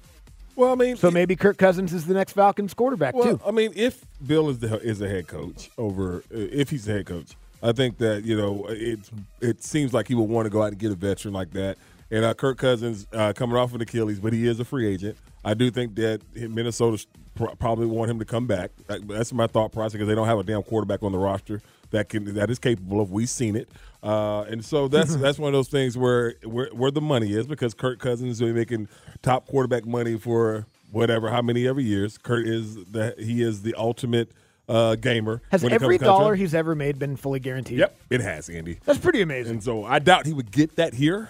well, 0.56 0.72
I 0.72 0.76
mean, 0.76 0.96
so 0.96 1.12
maybe 1.12 1.36
Kirk 1.36 1.58
Cousins 1.58 1.92
is 1.92 2.06
the 2.06 2.14
next 2.14 2.32
Falcons 2.32 2.74
quarterback 2.74 3.16
Well, 3.16 3.38
too. 3.38 3.42
I 3.46 3.52
mean, 3.52 3.74
if 3.76 4.06
Bill 4.26 4.50
is 4.50 4.60
the 4.60 4.80
is 4.80 5.00
the 5.00 5.10
head 5.10 5.28
coach 5.28 5.70
over, 5.78 6.24
if 6.32 6.70
he's 6.70 6.86
the 6.86 6.94
head 6.94 7.06
coach, 7.06 7.36
I 7.62 7.74
think 7.74 7.98
that 7.98 8.24
you 8.24 8.38
know 8.38 8.66
it 8.70 9.00
it 9.42 9.62
seems 9.62 9.94
like 9.94 10.08
he 10.08 10.16
would 10.16 10.30
want 10.30 10.46
to 10.46 10.50
go 10.50 10.62
out 10.64 10.70
and 10.70 10.78
get 10.78 10.94
a 10.94 10.96
veteran 10.96 11.34
like 11.34 11.52
that. 11.52 11.78
And 12.12 12.24
uh, 12.24 12.34
Kirk 12.34 12.58
Cousins 12.60 13.08
uh, 13.12 13.34
coming 13.34 13.58
off 13.58 13.74
an 13.76 13.82
Achilles, 13.82 14.22
but 14.22 14.32
he 14.32 14.48
is 14.48 14.62
a 14.62 14.66
free 14.66 14.88
agent. 14.88 15.18
I 15.44 15.54
do 15.54 15.70
think 15.70 15.96
that 15.96 16.22
Minnesota 16.34 17.06
pr- 17.36 17.56
probably 17.60 17.88
want 17.88 18.10
him 18.10 18.20
to 18.20 18.26
come 18.26 18.48
back. 18.48 18.72
That's 18.88 19.34
my 19.34 19.48
thought 19.48 19.74
process 19.74 19.92
because 19.92 20.08
they 20.08 20.16
don't 20.16 20.28
have 20.28 20.40
a 20.40 20.44
damn 20.44 20.64
quarterback 20.64 21.04
on 21.04 21.12
the 21.12 21.18
roster 21.18 21.62
that 21.92 22.10
can 22.10 22.34
that 22.36 22.50
is 22.50 22.60
capable 22.60 23.02
of. 23.02 23.12
We've 23.12 23.30
seen 23.30 23.56
it, 23.56 23.70
uh, 24.04 24.42
and 24.44 24.64
so 24.64 24.88
that's 24.88 25.16
that's 25.18 25.40
one 25.40 25.50
of 25.50 25.54
those 25.54 25.70
things 25.70 25.98
where, 25.98 26.36
where 26.44 26.70
where 26.74 26.92
the 26.92 27.02
money 27.02 27.34
is 27.34 27.48
because 27.48 27.74
Kirk 27.74 28.00
Cousins 28.00 28.42
is 28.42 28.54
making 28.54 28.88
top 29.22 29.48
quarterback 29.48 29.86
money 29.86 30.18
for 30.18 30.66
whatever 30.92 31.30
how 31.30 31.42
many 31.42 31.68
ever 31.68 31.82
years. 31.82 32.18
Kirk 32.18 32.46
is 32.46 32.76
the 32.86 33.16
he 33.18 33.42
is 33.42 33.62
the 33.62 33.74
ultimate 33.76 34.32
uh, 34.68 34.96
gamer. 34.96 35.42
Has 35.52 35.64
when 35.64 35.74
every 35.74 35.98
dollar 35.98 36.36
he's 36.36 36.54
ever 36.54 36.76
made 36.76 37.00
been 37.00 37.16
fully 37.16 37.40
guaranteed? 37.40 37.80
Yep, 37.80 37.98
it 38.10 38.22
has, 38.22 38.50
Andy. 38.50 38.80
That's 38.86 39.00
pretty 39.00 39.22
amazing. 39.22 39.54
And 39.54 39.64
so 39.64 39.86
I 39.86 40.00
doubt 40.00 40.26
he 40.26 40.34
would 40.34 40.52
get 40.52 40.76
that 40.76 40.94
here. 40.94 41.30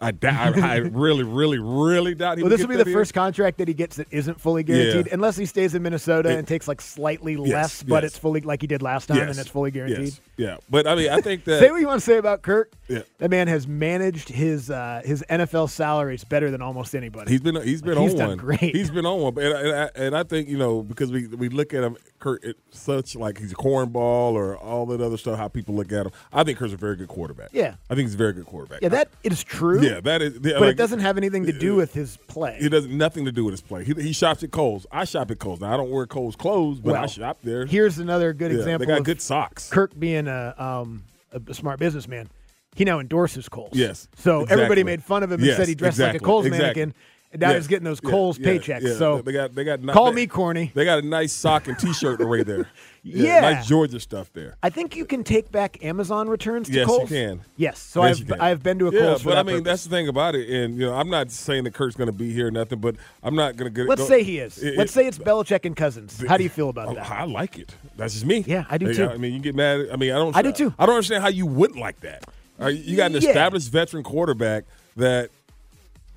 I 0.00 0.10
doubt. 0.10 0.58
I, 0.58 0.76
really, 0.76 1.24
really, 1.24 1.58
really 1.58 2.14
doubt 2.14 2.36
he 2.38 2.42
Well, 2.44 2.50
this 2.50 2.60
will 2.60 2.68
be 2.68 2.76
the 2.76 2.84
first 2.84 3.14
contract 3.14 3.58
that 3.58 3.68
he 3.68 3.72
gets 3.74 3.96
that 3.96 4.06
isn't 4.10 4.40
fully 4.40 4.62
guaranteed, 4.62 5.06
Yeah. 5.06 5.14
unless 5.14 5.36
he 5.36 5.46
stays 5.46 5.74
in 5.74 5.82
Minnesota 5.82 6.28
It- 6.30 6.38
and 6.38 6.46
takes 6.46 6.68
like 6.68 6.80
slightly 6.82 7.34
Yes, 7.34 7.48
less, 7.52 7.82
but 7.82 8.02
yes. 8.02 8.12
it's 8.12 8.18
fully 8.18 8.40
like 8.42 8.60
he 8.60 8.66
did 8.66 8.82
last 8.82 9.06
time, 9.06 9.16
Yes, 9.18 9.30
and 9.30 9.38
it's 9.38 9.48
fully 9.48 9.70
guaranteed. 9.70 10.12
Yeah, 10.36 10.56
but 10.68 10.86
I 10.86 10.94
mean, 10.96 11.08
I 11.10 11.20
think 11.22 11.44
that 11.44 11.60
say 11.60 11.70
what 11.70 11.80
you 11.80 11.86
want 11.86 12.00
to 12.00 12.04
say 12.04 12.18
about 12.18 12.42
Kirk. 12.42 12.72
Yeah. 12.88 13.00
That 13.18 13.30
man 13.30 13.48
has 13.48 13.66
managed 13.66 14.28
his 14.28 14.70
uh, 14.70 15.00
his 15.04 15.24
NFL 15.30 15.70
salaries 15.70 16.24
better 16.24 16.50
than 16.50 16.60
almost 16.60 16.94
anybody. 16.94 17.30
He's 17.32 17.40
been 17.40 17.56
he's 17.62 17.80
been 17.80 17.94
Like, 17.94 18.02
on 18.02 18.08
he's 18.10 18.14
done 18.18 18.28
one. 18.28 18.36
great. 18.38 18.60
He's 18.60 18.90
been 18.90 19.06
on 19.06 19.20
one, 19.20 19.38
and, 19.38 19.54
and, 19.54 19.74
I, 19.74 19.90
and 19.96 20.16
I 20.16 20.22
think 20.24 20.48
you 20.48 20.58
know 20.58 20.82
because 20.82 21.10
we 21.10 21.26
we 21.26 21.48
look 21.48 21.72
at 21.72 21.82
him, 21.82 21.96
Kirk, 22.18 22.44
it, 22.44 22.56
such 22.70 23.16
like 23.16 23.38
he's 23.38 23.52
a 23.52 23.56
cornball 23.56 24.34
or 24.34 24.56
all 24.58 24.84
that 24.86 25.00
other 25.00 25.16
stuff. 25.16 25.38
How 25.38 25.48
people 25.48 25.74
look 25.74 25.90
at 25.90 26.04
him, 26.06 26.12
I 26.32 26.44
think 26.44 26.58
Kirk's 26.58 26.74
a 26.74 26.76
very 26.76 26.96
good 26.96 27.08
quarterback. 27.08 27.48
Yeah. 27.52 27.76
I 27.88 27.94
think 27.94 28.06
he's 28.08 28.14
a 28.14 28.18
very 28.18 28.34
good 28.34 28.46
quarterback. 28.46 28.82
yeah, 28.82 28.90
that 28.90 29.08
is 29.24 29.42
true. 29.42 29.80
Yeah, 29.82 29.85
that 30.02 30.22
is. 30.22 30.34
yeah, 30.34 30.52
but 30.54 30.60
like- 30.60 30.70
it 30.70 30.76
doesn't 30.76 31.00
have 31.00 31.16
anything 31.16 31.46
to 31.46 31.52
do 31.52 31.74
with 31.74 31.94
his 31.94 32.16
play. 32.28 32.56
It 32.60 32.72
has 32.72 32.86
nothing 32.86 33.24
to 33.24 33.32
do 33.32 33.44
with 33.44 33.52
his 33.52 33.60
play. 33.60 33.84
He, 33.84 33.92
he 33.94 34.12
shops 34.12 34.42
at 34.42 34.50
Kohl's. 34.50 34.86
I 34.92 35.04
shop 35.04 35.30
at 35.30 35.38
Kohl's. 35.38 35.60
Now 35.60 35.74
I 35.74 35.76
don't 35.76 35.90
wear 35.90 36.06
Kohl's 36.06 36.36
clothes, 36.36 36.80
but 36.80 36.94
I 36.96 37.06
shop 37.06 37.38
there. 37.42 37.66
Here's 37.66 37.98
another 37.98 38.32
good 38.32 38.52
Yeah, 38.52 38.58
example. 38.58 38.86
They 38.86 38.92
got 38.94 39.04
good 39.04 39.20
socks. 39.20 39.68
Kirk 39.70 39.98
being 39.98 40.28
a 40.28 40.54
um 40.58 41.04
a, 41.32 41.54
smart 41.54 41.78
businessman. 41.78 42.28
He 42.74 42.84
now 42.84 43.00
endorses 43.00 43.48
Kohl's. 43.48 43.70
Yes, 43.72 44.06
So 44.16 44.40
exactly. 44.42 44.52
everybody 44.62 44.84
made 44.84 45.02
fun 45.02 45.22
of 45.22 45.30
him 45.32 45.40
and 45.40 45.46
Yes, 45.46 45.56
said 45.56 45.68
he 45.68 45.74
dressed 45.74 45.98
like 45.98 46.06
a 46.06 46.10
exactly, 46.10 46.26
Kohl's 46.26 46.46
exactly. 46.46 46.64
mannequin. 46.82 46.94
Now 47.38 47.48
Yes, 47.50 47.56
he's 47.58 47.66
getting 47.68 47.84
those 47.84 48.00
Kohl's 48.00 48.38
yeah, 48.38 48.48
paychecks. 48.48 48.82
yeah. 48.82 48.94
So 48.94 49.22
they 49.22 49.32
got 49.32 49.54
they 49.54 49.64
got 49.64 49.84
call 49.88 50.06
they- 50.10 50.16
me 50.22 50.26
corny. 50.26 50.72
They 50.74 50.84
got 50.84 50.98
a 50.98 51.06
nice 51.06 51.32
sock 51.32 51.68
and 51.68 51.78
T-shirt 51.78 52.20
array 52.20 52.42
there. 52.42 52.68
Yeah. 53.08 53.38
nice 53.40 53.68
Georgia 53.68 54.00
stuff 54.00 54.32
there. 54.32 54.56
I 54.64 54.68
think 54.68 54.96
you 54.96 55.04
can 55.04 55.22
take 55.22 55.52
back 55.52 55.84
Amazon 55.84 56.28
returns 56.28 56.66
to 56.66 56.72
Yes, 56.74 56.86
Kohl's. 56.88 57.08
you 57.08 57.16
can. 57.16 57.40
Yes. 57.56 57.78
So 57.78 58.04
Yes, 58.04 58.20
I've. 58.20 58.40
I've 58.40 58.62
been 58.64 58.80
to 58.80 58.88
a 58.88 58.92
yeah, 58.92 58.98
Kohl's 58.98 59.22
but 59.22 59.38
I 59.38 59.44
mean 59.44 59.58
purpose. 59.58 59.64
that's 59.64 59.84
the 59.84 59.90
thing 59.90 60.08
about 60.08 60.34
it, 60.34 60.50
and 60.50 60.74
you 60.76 60.86
know 60.86 60.92
I'm 60.92 61.08
not 61.08 61.30
saying 61.30 61.62
that 61.64 61.74
Kirk's 61.74 61.94
going 61.94 62.08
to 62.10 62.12
be 62.12 62.32
here 62.32 62.48
or 62.48 62.50
nothing, 62.50 62.80
but 62.80 62.96
I'm 63.22 63.36
not 63.36 63.54
going 63.56 63.72
to 63.72 63.80
get. 63.80 63.88
Let's 63.88 64.00
go- 64.00 64.08
say 64.08 64.24
he 64.24 64.40
is. 64.40 64.58
It- 64.60 64.76
Let's 64.76 64.90
it- 64.90 64.94
say 64.94 65.06
it's 65.06 65.18
Belichick 65.18 65.64
and 65.64 65.76
Cousins. 65.76 66.20
How 66.26 66.36
do 66.36 66.42
you 66.42 66.48
feel 66.48 66.68
about 66.68 66.88
Oh, 66.88 66.94
that? 66.94 67.08
I 67.08 67.26
like 67.26 67.60
it. 67.60 67.76
That's 67.96 68.14
just 68.14 68.26
me. 68.26 68.42
Yeah, 68.44 68.64
I 68.68 68.76
do 68.76 68.92
too. 68.92 69.08
I 69.08 69.16
mean, 69.18 69.34
you 69.34 69.38
get 69.38 69.54
mad. 69.54 69.86
I 69.92 69.94
mean, 69.94 70.10
I 70.10 70.16
don't. 70.16 70.34
I 70.34 70.42
do 70.42 70.50
too. 70.50 70.74
I 70.76 70.84
don't 70.86 70.96
understand 70.96 71.22
how 71.22 71.28
you 71.28 71.46
wouldn't 71.46 71.78
like 71.78 72.00
that. 72.00 72.24
Right, 72.58 72.74
you 72.74 72.96
got 72.96 73.12
an 73.12 73.20
Yeah. 73.22 73.28
established 73.28 73.70
veteran 73.70 74.02
quarterback 74.02 74.64
that 74.96 75.30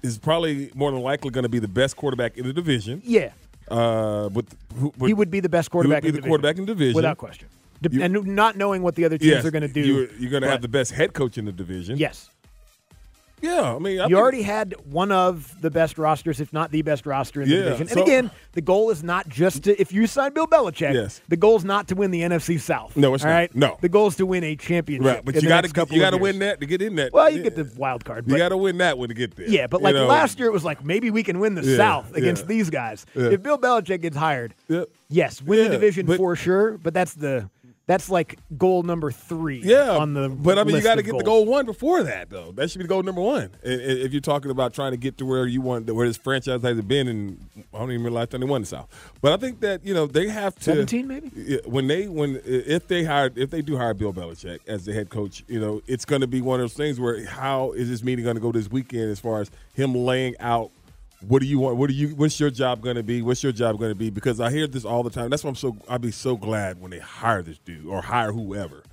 is 0.02 0.18
probably 0.18 0.72
more 0.76 0.92
than 0.92 1.02
likely 1.02 1.30
going 1.32 1.44
to 1.44 1.50
be 1.50 1.60
the 1.60 1.68
best 1.68 1.96
quarterback 1.96 2.38
in 2.38 2.46
the 2.46 2.54
division. 2.54 3.02
Yeah. 3.06 3.32
Uh, 3.70 4.30
with, 4.34 4.56
who, 4.76 4.92
he 5.06 5.14
would 5.14 5.30
be 5.30 5.40
the 5.40 5.50
best 5.50 5.70
quarterback. 5.70 6.04
He 6.04 6.08
would 6.08 6.16
in 6.16 6.22
be 6.22 6.22
the 6.22 6.22
division, 6.22 6.30
quarterback 6.30 6.58
in 6.58 6.66
the 6.66 6.74
division 6.74 6.96
without 6.96 7.18
question. 7.18 7.48
De- 7.82 7.90
You- 7.94 8.04
and 8.04 8.26
not 8.36 8.58
knowing 8.58 8.82
what 8.82 8.96
the 8.96 9.06
other 9.06 9.18
teams 9.18 9.30
Yes, 9.32 9.46
are 9.46 9.52
going 9.52 9.62
to 9.62 9.68
do. 9.68 9.82
You're, 9.82 10.14
you're 10.16 10.32
going 10.32 10.44
to 10.44 10.50
have 10.50 10.62
the 10.62 10.68
best 10.68 10.92
head 10.92 11.14
coach 11.14 11.38
in 11.38 11.46
the 11.46 11.52
division. 11.52 11.98
Yes. 11.98 12.30
Yeah, 13.42 13.76
I 13.76 13.80
mean, 13.80 14.00
I 14.00 14.04
you 14.04 14.10
think- 14.10 14.14
already 14.16 14.42
had 14.42 14.76
one 14.92 15.12
of 15.12 15.60
the 15.62 15.70
best 15.72 15.98
rosters, 15.98 16.40
if 16.40 16.52
not 16.54 16.72
the 16.72 16.82
best 16.82 17.06
roster 17.06 17.42
in 17.42 17.50
the 17.50 17.56
Yeah, 17.56 17.62
division. 17.64 17.88
so- 17.88 17.94
and 17.94 18.02
again, 18.02 18.32
the 18.54 18.62
goal 18.62 18.90
is 18.90 19.04
not 19.04 19.30
just 19.30 19.64
to, 19.64 19.80
if 19.80 19.92
you 19.94 20.08
sign 20.08 20.34
Bill 20.34 20.48
Belichick, 20.48 20.94
Yes. 20.94 21.22
the 21.30 21.38
goal 21.38 21.56
is 21.58 21.64
not 21.66 21.88
to 21.90 21.96
win 21.96 22.12
the 22.12 22.22
NFC 22.24 22.58
South. 22.58 22.96
No, 22.98 23.14
it's 23.14 23.24
all 23.24 23.30
not. 23.30 23.36
right? 23.36 23.56
No. 23.56 23.78
The 23.82 23.90
goal 23.90 24.08
is 24.08 24.16
to 24.18 24.26
win 24.26 24.44
a 24.44 24.56
championship. 24.56 25.06
Right, 25.16 25.26
but 25.26 25.36
you 25.42 25.48
got 25.48 25.64
to 25.64 25.88
you 25.92 26.00
got 26.02 26.10
to 26.12 26.18
win 26.18 26.40
that 26.40 26.60
to 26.62 26.66
get 26.66 26.82
in 26.82 26.96
that. 26.96 27.14
Well, 27.14 27.30
you 27.30 27.42
get 27.44 27.56
the 27.56 27.70
wild 27.78 28.06
card. 28.06 28.26
You 28.30 28.38
got 28.38 28.50
to 28.50 28.58
win 28.58 28.78
that 28.80 28.98
one 28.98 29.10
to 29.10 29.16
get 29.16 29.36
there. 29.36 29.48
Yeah, 29.48 29.68
but 29.68 29.80
You 29.82 29.86
like 29.86 29.96
know? 29.96 30.08
last 30.08 30.40
year, 30.40 30.48
it 30.48 30.54
was 30.54 30.66
like 30.66 30.84
maybe 30.84 31.10
we 31.12 31.24
can 31.24 31.40
win 31.40 31.56
the 31.56 31.64
Yeah, 31.64 31.78
South 31.78 32.14
against 32.16 32.44
yeah. 32.44 32.48
these 32.48 32.70
guys. 32.70 33.06
Yeah. 33.16 33.30
If 33.30 33.44
Bill 33.44 33.58
Belichick 33.58 34.02
gets 34.02 34.18
hired, 34.18 34.54
Yep. 34.68 34.90
yes, 35.10 35.42
win 35.42 35.60
Yeah, 35.60 35.64
the 35.66 35.70
division 35.72 36.06
but- 36.06 36.18
for 36.18 36.36
sure. 36.36 36.78
But 36.78 36.94
that's 36.94 37.14
the 37.14 37.50
that's 37.90 38.08
like 38.08 38.38
goal 38.56 38.84
number 38.84 39.10
three. 39.10 39.62
Yeah, 39.64 39.98
on 39.98 40.14
the 40.14 40.30
but 40.30 40.60
I 40.60 40.64
mean, 40.64 40.76
you 40.76 40.82
got 40.84 40.96
to 40.96 41.02
get 41.02 41.18
the 41.18 41.24
goal 41.24 41.48
one 41.48 41.66
before 41.66 42.04
that, 42.04 42.30
though. 42.30 42.52
That 42.52 42.70
should 42.70 42.82
be 42.82 42.88
goal 42.88 43.02
number 43.02 43.20
one. 43.20 43.50
If 43.64 44.12
you're 44.12 44.22
talking 44.22 44.52
about 44.52 44.76
trying 44.76 44.92
to 44.92 44.98
get 44.98 45.18
to 45.18 45.26
where 45.26 45.48
you 45.48 45.62
want, 45.62 45.90
where 45.90 46.08
this 46.08 46.16
franchise 46.16 46.62
has 46.62 46.82
been, 46.82 47.08
and 47.08 47.44
I 47.74 47.80
don't 47.80 47.90
even 47.90 48.04
realize 48.04 48.28
they 48.28 48.38
won 48.38 48.62
the 48.62 48.68
South. 48.68 48.88
But 49.22 49.34
I 49.34 49.38
think 49.38 49.62
that 49.62 49.84
you 49.84 49.96
know 49.96 50.06
they 50.06 50.28
have 50.28 50.54
to 50.58 50.64
17 50.66 51.08
maybe? 51.08 51.62
When 51.66 51.88
they 51.88 52.08
when 52.08 52.40
if 52.46 52.88
they 52.88 53.06
hire 53.06 53.32
if 53.36 53.50
they 53.50 53.64
do 53.64 53.76
hire 53.76 53.96
Bill 53.96 54.14
Belichick 54.14 54.60
as 54.68 54.86
the 54.86 54.94
head 54.94 55.10
coach, 55.10 55.44
you 55.48 55.60
know 55.60 55.82
it's 55.88 56.06
going 56.06 56.22
to 56.22 56.28
be 56.28 56.42
one 56.42 56.60
of 56.60 56.66
those 56.66 56.76
things 56.76 57.00
where 57.00 57.26
how 57.26 57.72
is 57.72 57.90
this 57.90 58.04
meeting 58.04 58.24
going 58.24 58.36
to 58.36 58.42
go 58.42 58.52
this 58.52 58.70
weekend 58.70 59.10
as 59.10 59.20
far 59.20 59.42
as 59.42 59.50
him 59.74 59.96
laying 59.96 60.36
out. 60.40 60.70
What 61.28 61.42
do 61.42 61.48
you 61.48 61.60
want? 61.60 61.78
What 61.78 61.90
do 61.90 61.96
you? 61.96 62.10
What's 62.10 62.40
your 62.40 62.50
job 62.50 62.82
going 62.82 62.96
to 62.96 63.04
be? 63.04 63.22
What's 63.22 63.44
your 63.44 63.52
job 63.52 63.78
going 63.78 63.92
to 63.92 63.96
be? 63.96 64.10
Because 64.10 64.40
I 64.40 64.52
hear 64.52 64.68
this 64.68 64.86
all 64.86 65.04
the 65.04 65.10
time. 65.10 65.30
That's 65.30 65.44
why 65.44 65.50
I'm 65.50 65.56
so. 65.56 65.78
I'd 65.90 66.02
be 66.02 66.12
so 66.12 66.38
glad 66.38 66.82
when 66.82 66.92
they 66.92 67.00
hire 67.00 67.42
this 67.42 67.58
dude 67.60 67.86
or 67.86 68.02
hire 68.02 68.32
whoever 68.32 68.84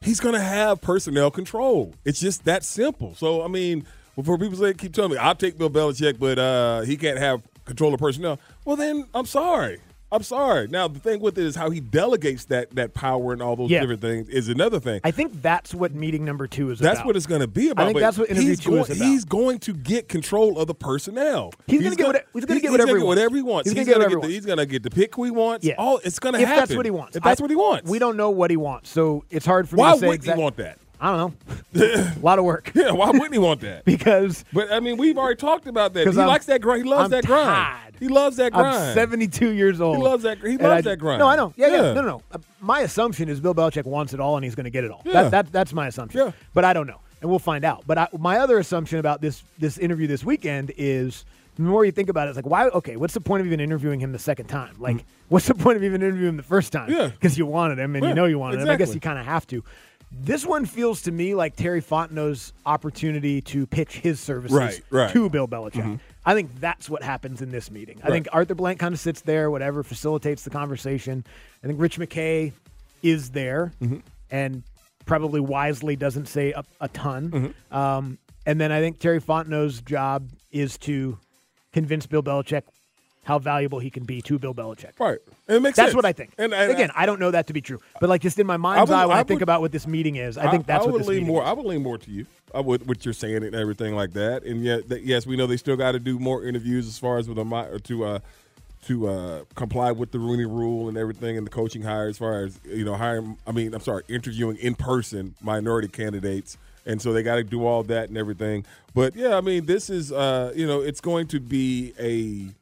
he's 0.00 0.20
going 0.20 0.34
to 0.34 0.40
have 0.40 0.80
personnel 0.80 1.30
control. 1.30 1.94
It's 2.04 2.20
just 2.20 2.44
that 2.44 2.64
simple. 2.64 3.14
So, 3.14 3.42
I 3.42 3.48
mean, 3.48 3.86
before 4.14 4.38
people 4.38 4.56
say, 4.56 4.74
keep 4.74 4.94
telling 4.94 5.12
me, 5.12 5.16
I'll 5.18 5.34
take 5.34 5.58
Bill 5.58 5.70
Belichick, 5.70 6.18
but 6.18 6.38
uh, 6.38 6.80
he 6.82 6.96
can't 6.96 7.18
have 7.18 7.42
control 7.64 7.92
of 7.92 8.00
personnel. 8.00 8.38
Well, 8.64 8.76
then 8.76 9.06
I'm 9.14 9.26
sorry. 9.26 9.80
I'm 10.12 10.22
sorry. 10.22 10.68
Now, 10.68 10.86
the 10.86 11.00
thing 11.00 11.18
with 11.20 11.36
it 11.36 11.44
is 11.44 11.56
how 11.56 11.68
he 11.70 11.80
delegates 11.80 12.44
that 12.46 12.74
that 12.76 12.94
power 12.94 13.32
and 13.32 13.42
all 13.42 13.56
those 13.56 13.70
Yeah. 13.70 13.80
different 13.80 14.00
things 14.00 14.28
is 14.28 14.48
another 14.48 14.78
thing. 14.78 15.00
I 15.02 15.10
think 15.10 15.42
that's 15.42 15.74
what 15.74 15.94
meeting 15.94 16.24
number 16.24 16.46
two 16.46 16.70
is 16.70 16.78
That's 16.78 16.98
about. 17.00 17.06
what 17.06 17.16
it's 17.16 17.26
going 17.26 17.40
to 17.40 17.48
be 17.48 17.70
about. 17.70 17.82
I 17.82 17.86
think 17.88 17.98
that's 17.98 18.16
what 18.16 18.30
interview 18.30 18.50
he's 18.50 18.60
two 18.60 18.70
going, 18.70 18.82
is 18.82 18.96
about. 18.96 19.04
He's 19.04 19.24
going 19.24 19.58
to 19.60 19.72
get 19.72 20.08
control 20.08 20.60
of 20.60 20.68
the 20.68 20.74
personnel. 20.74 21.50
He's 21.66 21.82
gonna 21.82 21.96
get 21.96 22.06
what- 22.06 22.24
he's 22.34 22.44
gonna 22.44 22.60
get 22.60 22.70
whatever 22.70 22.88
he 22.96 23.02
wants. 23.02 23.06
whatever 23.08 23.36
he 23.36 23.42
wants. 23.42 23.68
He's 23.70 23.76
He's 23.78 23.86
get 23.86 23.94
gonna 23.94 24.04
whatever 24.04 24.20
the- 24.28 24.32
He's 24.32 24.46
going 24.46 24.58
to 24.58 24.66
get 24.66 24.84
to 24.84 24.90
pick 24.90 25.14
who 25.16 25.24
he 25.24 25.30
wants. 25.32 25.66
Yeah. 25.66 25.74
All 25.76 25.98
it's 26.04 26.20
going 26.20 26.34
to 26.34 26.38
happen. 26.38 26.52
if 26.52 26.68
that's 26.68 26.76
what 26.76 26.86
he 26.86 26.90
wants. 26.92 27.16
If 27.16 27.22
that's 27.24 27.40
I- 27.40 27.44
what 27.44 27.50
he 27.50 27.56
wants. 27.56 27.90
We 27.90 27.98
don't 27.98 28.16
know 28.16 28.30
what 28.30 28.50
he 28.52 28.56
wants, 28.56 28.90
so 28.90 29.24
it's 29.28 29.44
hard 29.44 29.68
for 29.68 29.74
me 29.76 29.80
Why 29.82 29.94
to 29.94 29.98
say 29.98 30.06
Why 30.06 30.14
exact- 30.14 30.36
he 30.38 30.42
want 30.42 30.56
that? 30.58 30.78
I 30.98 31.14
don't 31.14 31.34
know. 31.74 31.84
a 31.84 32.14
lot 32.22 32.38
of 32.38 32.46
work. 32.46 32.70
Yeah, 32.74 32.92
why 32.92 33.10
wouldn't 33.10 33.32
he 33.34 33.38
want 33.38 33.60
that? 33.60 33.84
because 33.84 34.44
But 34.52 34.72
I 34.72 34.80
mean, 34.80 34.96
we've 34.96 35.18
already 35.18 35.36
talked 35.36 35.66
about 35.66 35.92
that. 35.92 36.08
He 36.10 36.18
I'm- 36.18 36.26
likes 36.28 36.46
that 36.46 36.62
grind. 36.62 36.84
He 36.84 36.88
loves 36.88 37.04
I'm 37.06 37.10
that 37.10 37.26
grind. 37.26 37.85
He 37.98 38.08
loves 38.08 38.36
that 38.36 38.52
grind. 38.52 38.76
I'm 38.76 38.94
72 38.94 39.50
years 39.50 39.80
old. 39.80 39.96
He 39.96 40.02
loves 40.02 40.22
that. 40.24 40.38
He 40.38 40.56
loves 40.56 40.86
I- 40.86 40.90
that 40.90 40.98
grind. 40.98 41.18
No, 41.20 41.26
I 41.28 41.36
know. 41.36 41.52
Yeah, 41.56 41.66
yeah. 41.68 41.72
Yeah. 41.76 41.82
No, 41.94 42.02
no, 42.02 42.08
no. 42.08 42.22
Uh, 42.32 42.38
My 42.60 42.80
assumption 42.80 43.28
is 43.28 43.40
Bill 43.40 43.54
Belichick 43.54 43.84
wants 43.84 44.12
it 44.14 44.20
all, 44.20 44.36
and 44.36 44.44
he's 44.44 44.54
going 44.54 44.64
to 44.64 44.70
get 44.70 44.84
it 44.84 44.90
all. 44.90 45.02
Yeah. 45.04 45.24
That, 45.24 45.30
that, 45.30 45.52
that's 45.52 45.72
my 45.72 45.86
assumption. 45.88 46.20
Yeah. 46.20 46.32
But 46.54 46.64
I 46.64 46.72
don't 46.72 46.86
know. 46.86 47.00
and 47.20 47.30
we'll 47.30 47.38
find 47.38 47.64
out. 47.64 47.84
But 47.86 47.98
I, 47.98 48.08
my 48.18 48.38
other 48.38 48.58
assumption 48.58 48.98
about 48.98 49.20
this 49.20 49.42
this 49.58 49.78
interview 49.78 50.06
this 50.06 50.22
weekend 50.24 50.72
is 50.76 51.24
the 51.56 51.62
more 51.62 51.84
you 51.86 51.92
think 51.92 52.10
about 52.10 52.28
it, 52.28 52.30
it's 52.32 52.36
like 52.36 52.46
why? 52.46 52.68
Okay, 52.68 52.96
what's 52.96 53.14
the 53.14 53.20
point 53.20 53.40
of 53.40 53.46
even 53.46 53.60
interviewing 53.60 53.98
him 54.00 54.12
the 54.12 54.18
second 54.18 54.46
time? 54.48 54.74
Like, 54.78 55.04
what's 55.28 55.46
the 55.46 55.54
point 55.54 55.76
of 55.78 55.82
even 55.84 56.02
interviewing 56.02 56.30
him 56.30 56.36
the 56.36 56.42
first 56.42 56.72
time? 56.72 56.90
Yeah. 56.90 57.08
because 57.08 57.38
you 57.38 57.46
wanted 57.46 57.78
him 57.78 57.94
and 57.96 58.02
Yeah, 58.04 58.10
you 58.10 58.14
know 58.14 58.26
you 58.26 58.38
wanted 58.38 58.60
him. 58.60 58.68
I 58.68 58.76
guess 58.76 58.94
you 58.94 59.00
kind 59.00 59.18
of 59.18 59.24
have 59.24 59.46
to. 59.48 59.64
This 60.12 60.46
one 60.46 60.66
feels 60.66 61.02
to 61.02 61.10
me 61.10 61.34
like 61.34 61.56
Terry 61.56 61.82
Fontenot's 61.82 62.52
opportunity 62.64 63.40
to 63.42 63.66
pitch 63.66 63.96
his 63.98 64.20
services 64.20 64.56
Right, 64.56 64.80
right. 64.90 65.10
to 65.12 65.28
Bill 65.30 65.48
Belichick. 65.48 65.82
Mhm. 65.82 66.00
I 66.26 66.34
think 66.34 66.58
that's 66.60 66.90
what 66.90 67.02
happens 67.02 67.40
in 67.40 67.50
this 67.50 67.70
meeting. 67.70 68.00
I 68.02 68.08
think 68.08 68.26
Arthur 68.32 68.54
Blank 68.56 68.80
kind 68.80 68.92
of 68.92 68.98
sits 69.00 69.20
there, 69.22 69.50
whatever, 69.50 69.82
facilitates 69.84 70.42
the 70.42 70.50
conversation. 70.50 71.24
I 71.62 71.68
think 71.68 71.80
Rich 71.80 71.98
McKay 71.98 72.52
is 73.02 73.30
there 73.30 73.72
Mm-hmm. 73.80 73.98
and 74.30 74.62
probably 75.06 75.40
wisely 75.40 75.94
doesn't 75.94 76.26
say 76.26 76.50
a, 76.52 76.64
a 76.80 76.88
ton. 76.88 77.30
Mm-hmm. 77.30 77.74
Um, 77.76 78.18
and 78.44 78.60
then 78.60 78.72
I 78.72 78.80
think 78.80 78.98
Terry 78.98 79.20
Fontenot's 79.20 79.80
job 79.82 80.28
is 80.50 80.76
to 80.78 81.16
convince 81.72 82.06
Bill 82.06 82.22
Belichick 82.24 82.62
how 83.26 83.40
valuable 83.40 83.80
he 83.80 83.90
can 83.90 84.04
be 84.04 84.22
to 84.22 84.38
Bill 84.38 84.54
Belichick. 84.54 84.92
Right. 85.00 85.18
And 85.48 85.56
it 85.56 85.60
makes 85.60 85.76
That's 85.76 85.88
sense. 85.88 85.96
what 85.96 86.04
I 86.04 86.12
think. 86.12 86.30
And, 86.38 86.54
and 86.54 86.70
Again, 86.70 86.92
I 86.94 87.06
don't 87.06 87.18
know 87.18 87.32
that 87.32 87.48
to 87.48 87.52
be 87.52 87.60
true, 87.60 87.80
but 88.00 88.08
like 88.08 88.20
just 88.22 88.38
in 88.38 88.46
my 88.46 88.56
mind's 88.56 88.88
would- 88.88 88.96
eye, 88.96 89.04
when 89.06 89.16
I, 89.16 89.20
I 89.20 89.22
think 89.24 89.42
about 89.42 89.60
what 89.60 89.72
this 89.72 89.84
meeting 89.86 90.14
is, 90.14 90.38
I 90.38 90.48
think 90.50 90.64
that's 90.64 90.82
I 90.82 90.86
what 90.86 90.92
would 90.92 91.00
this 91.02 91.08
lean 91.08 91.16
meeting 91.22 91.34
more. 91.34 91.42
is. 91.42 91.48
I 91.48 91.52
would 91.52 91.66
lean 91.66 91.82
more 91.82 91.98
to 91.98 92.10
you. 92.10 92.26
I 92.54 92.60
would 92.60 92.86
what 92.88 93.04
you're 93.04 93.12
saying 93.12 93.42
and 93.42 93.54
everything 93.54 93.94
like 93.96 94.12
that. 94.12 94.44
And 94.44 94.62
yet, 94.64 94.88
that, 94.88 95.02
yes, 95.02 95.26
we 95.26 95.36
know 95.36 95.46
they 95.48 95.56
still 95.56 95.76
got 95.76 95.92
to 95.92 95.98
do 95.98 96.18
more 96.20 96.44
interviews 96.44 96.86
as 96.86 96.98
far 96.98 97.18
as 97.18 97.28
with 97.28 97.38
a 97.38 97.44
mi- 97.44 97.78
to 97.80 98.04
uh, 98.04 98.18
to 98.84 99.08
uh, 99.08 99.44
comply 99.56 99.90
with 99.90 100.12
the 100.12 100.20
Rooney 100.20 100.44
Rule 100.44 100.88
and 100.88 100.96
everything, 100.96 101.36
and 101.36 101.44
the 101.44 101.50
coaching 101.50 101.82
hire 101.82 102.06
as 102.08 102.18
far 102.18 102.44
as 102.44 102.60
you 102.64 102.84
know 102.84 102.94
hiring. 102.94 103.36
I 103.44 103.50
mean, 103.50 103.74
I'm 103.74 103.80
sorry, 103.80 104.04
interviewing 104.08 104.56
in 104.58 104.76
person 104.76 105.34
minority 105.42 105.88
candidates. 105.88 106.56
And 106.88 107.02
so 107.02 107.12
they 107.12 107.24
got 107.24 107.34
to 107.34 107.42
do 107.42 107.66
all 107.66 107.82
that 107.82 108.10
and 108.10 108.16
everything. 108.16 108.64
But 108.94 109.16
yeah, 109.16 109.36
I 109.36 109.40
mean, 109.40 109.66
this 109.66 109.90
is 109.90 110.12
uh, 110.12 110.52
you 110.54 110.68
know, 110.68 110.80
it's 110.82 111.00
going 111.00 111.26
to 111.26 111.40
be 111.40 111.92
a 111.98 112.54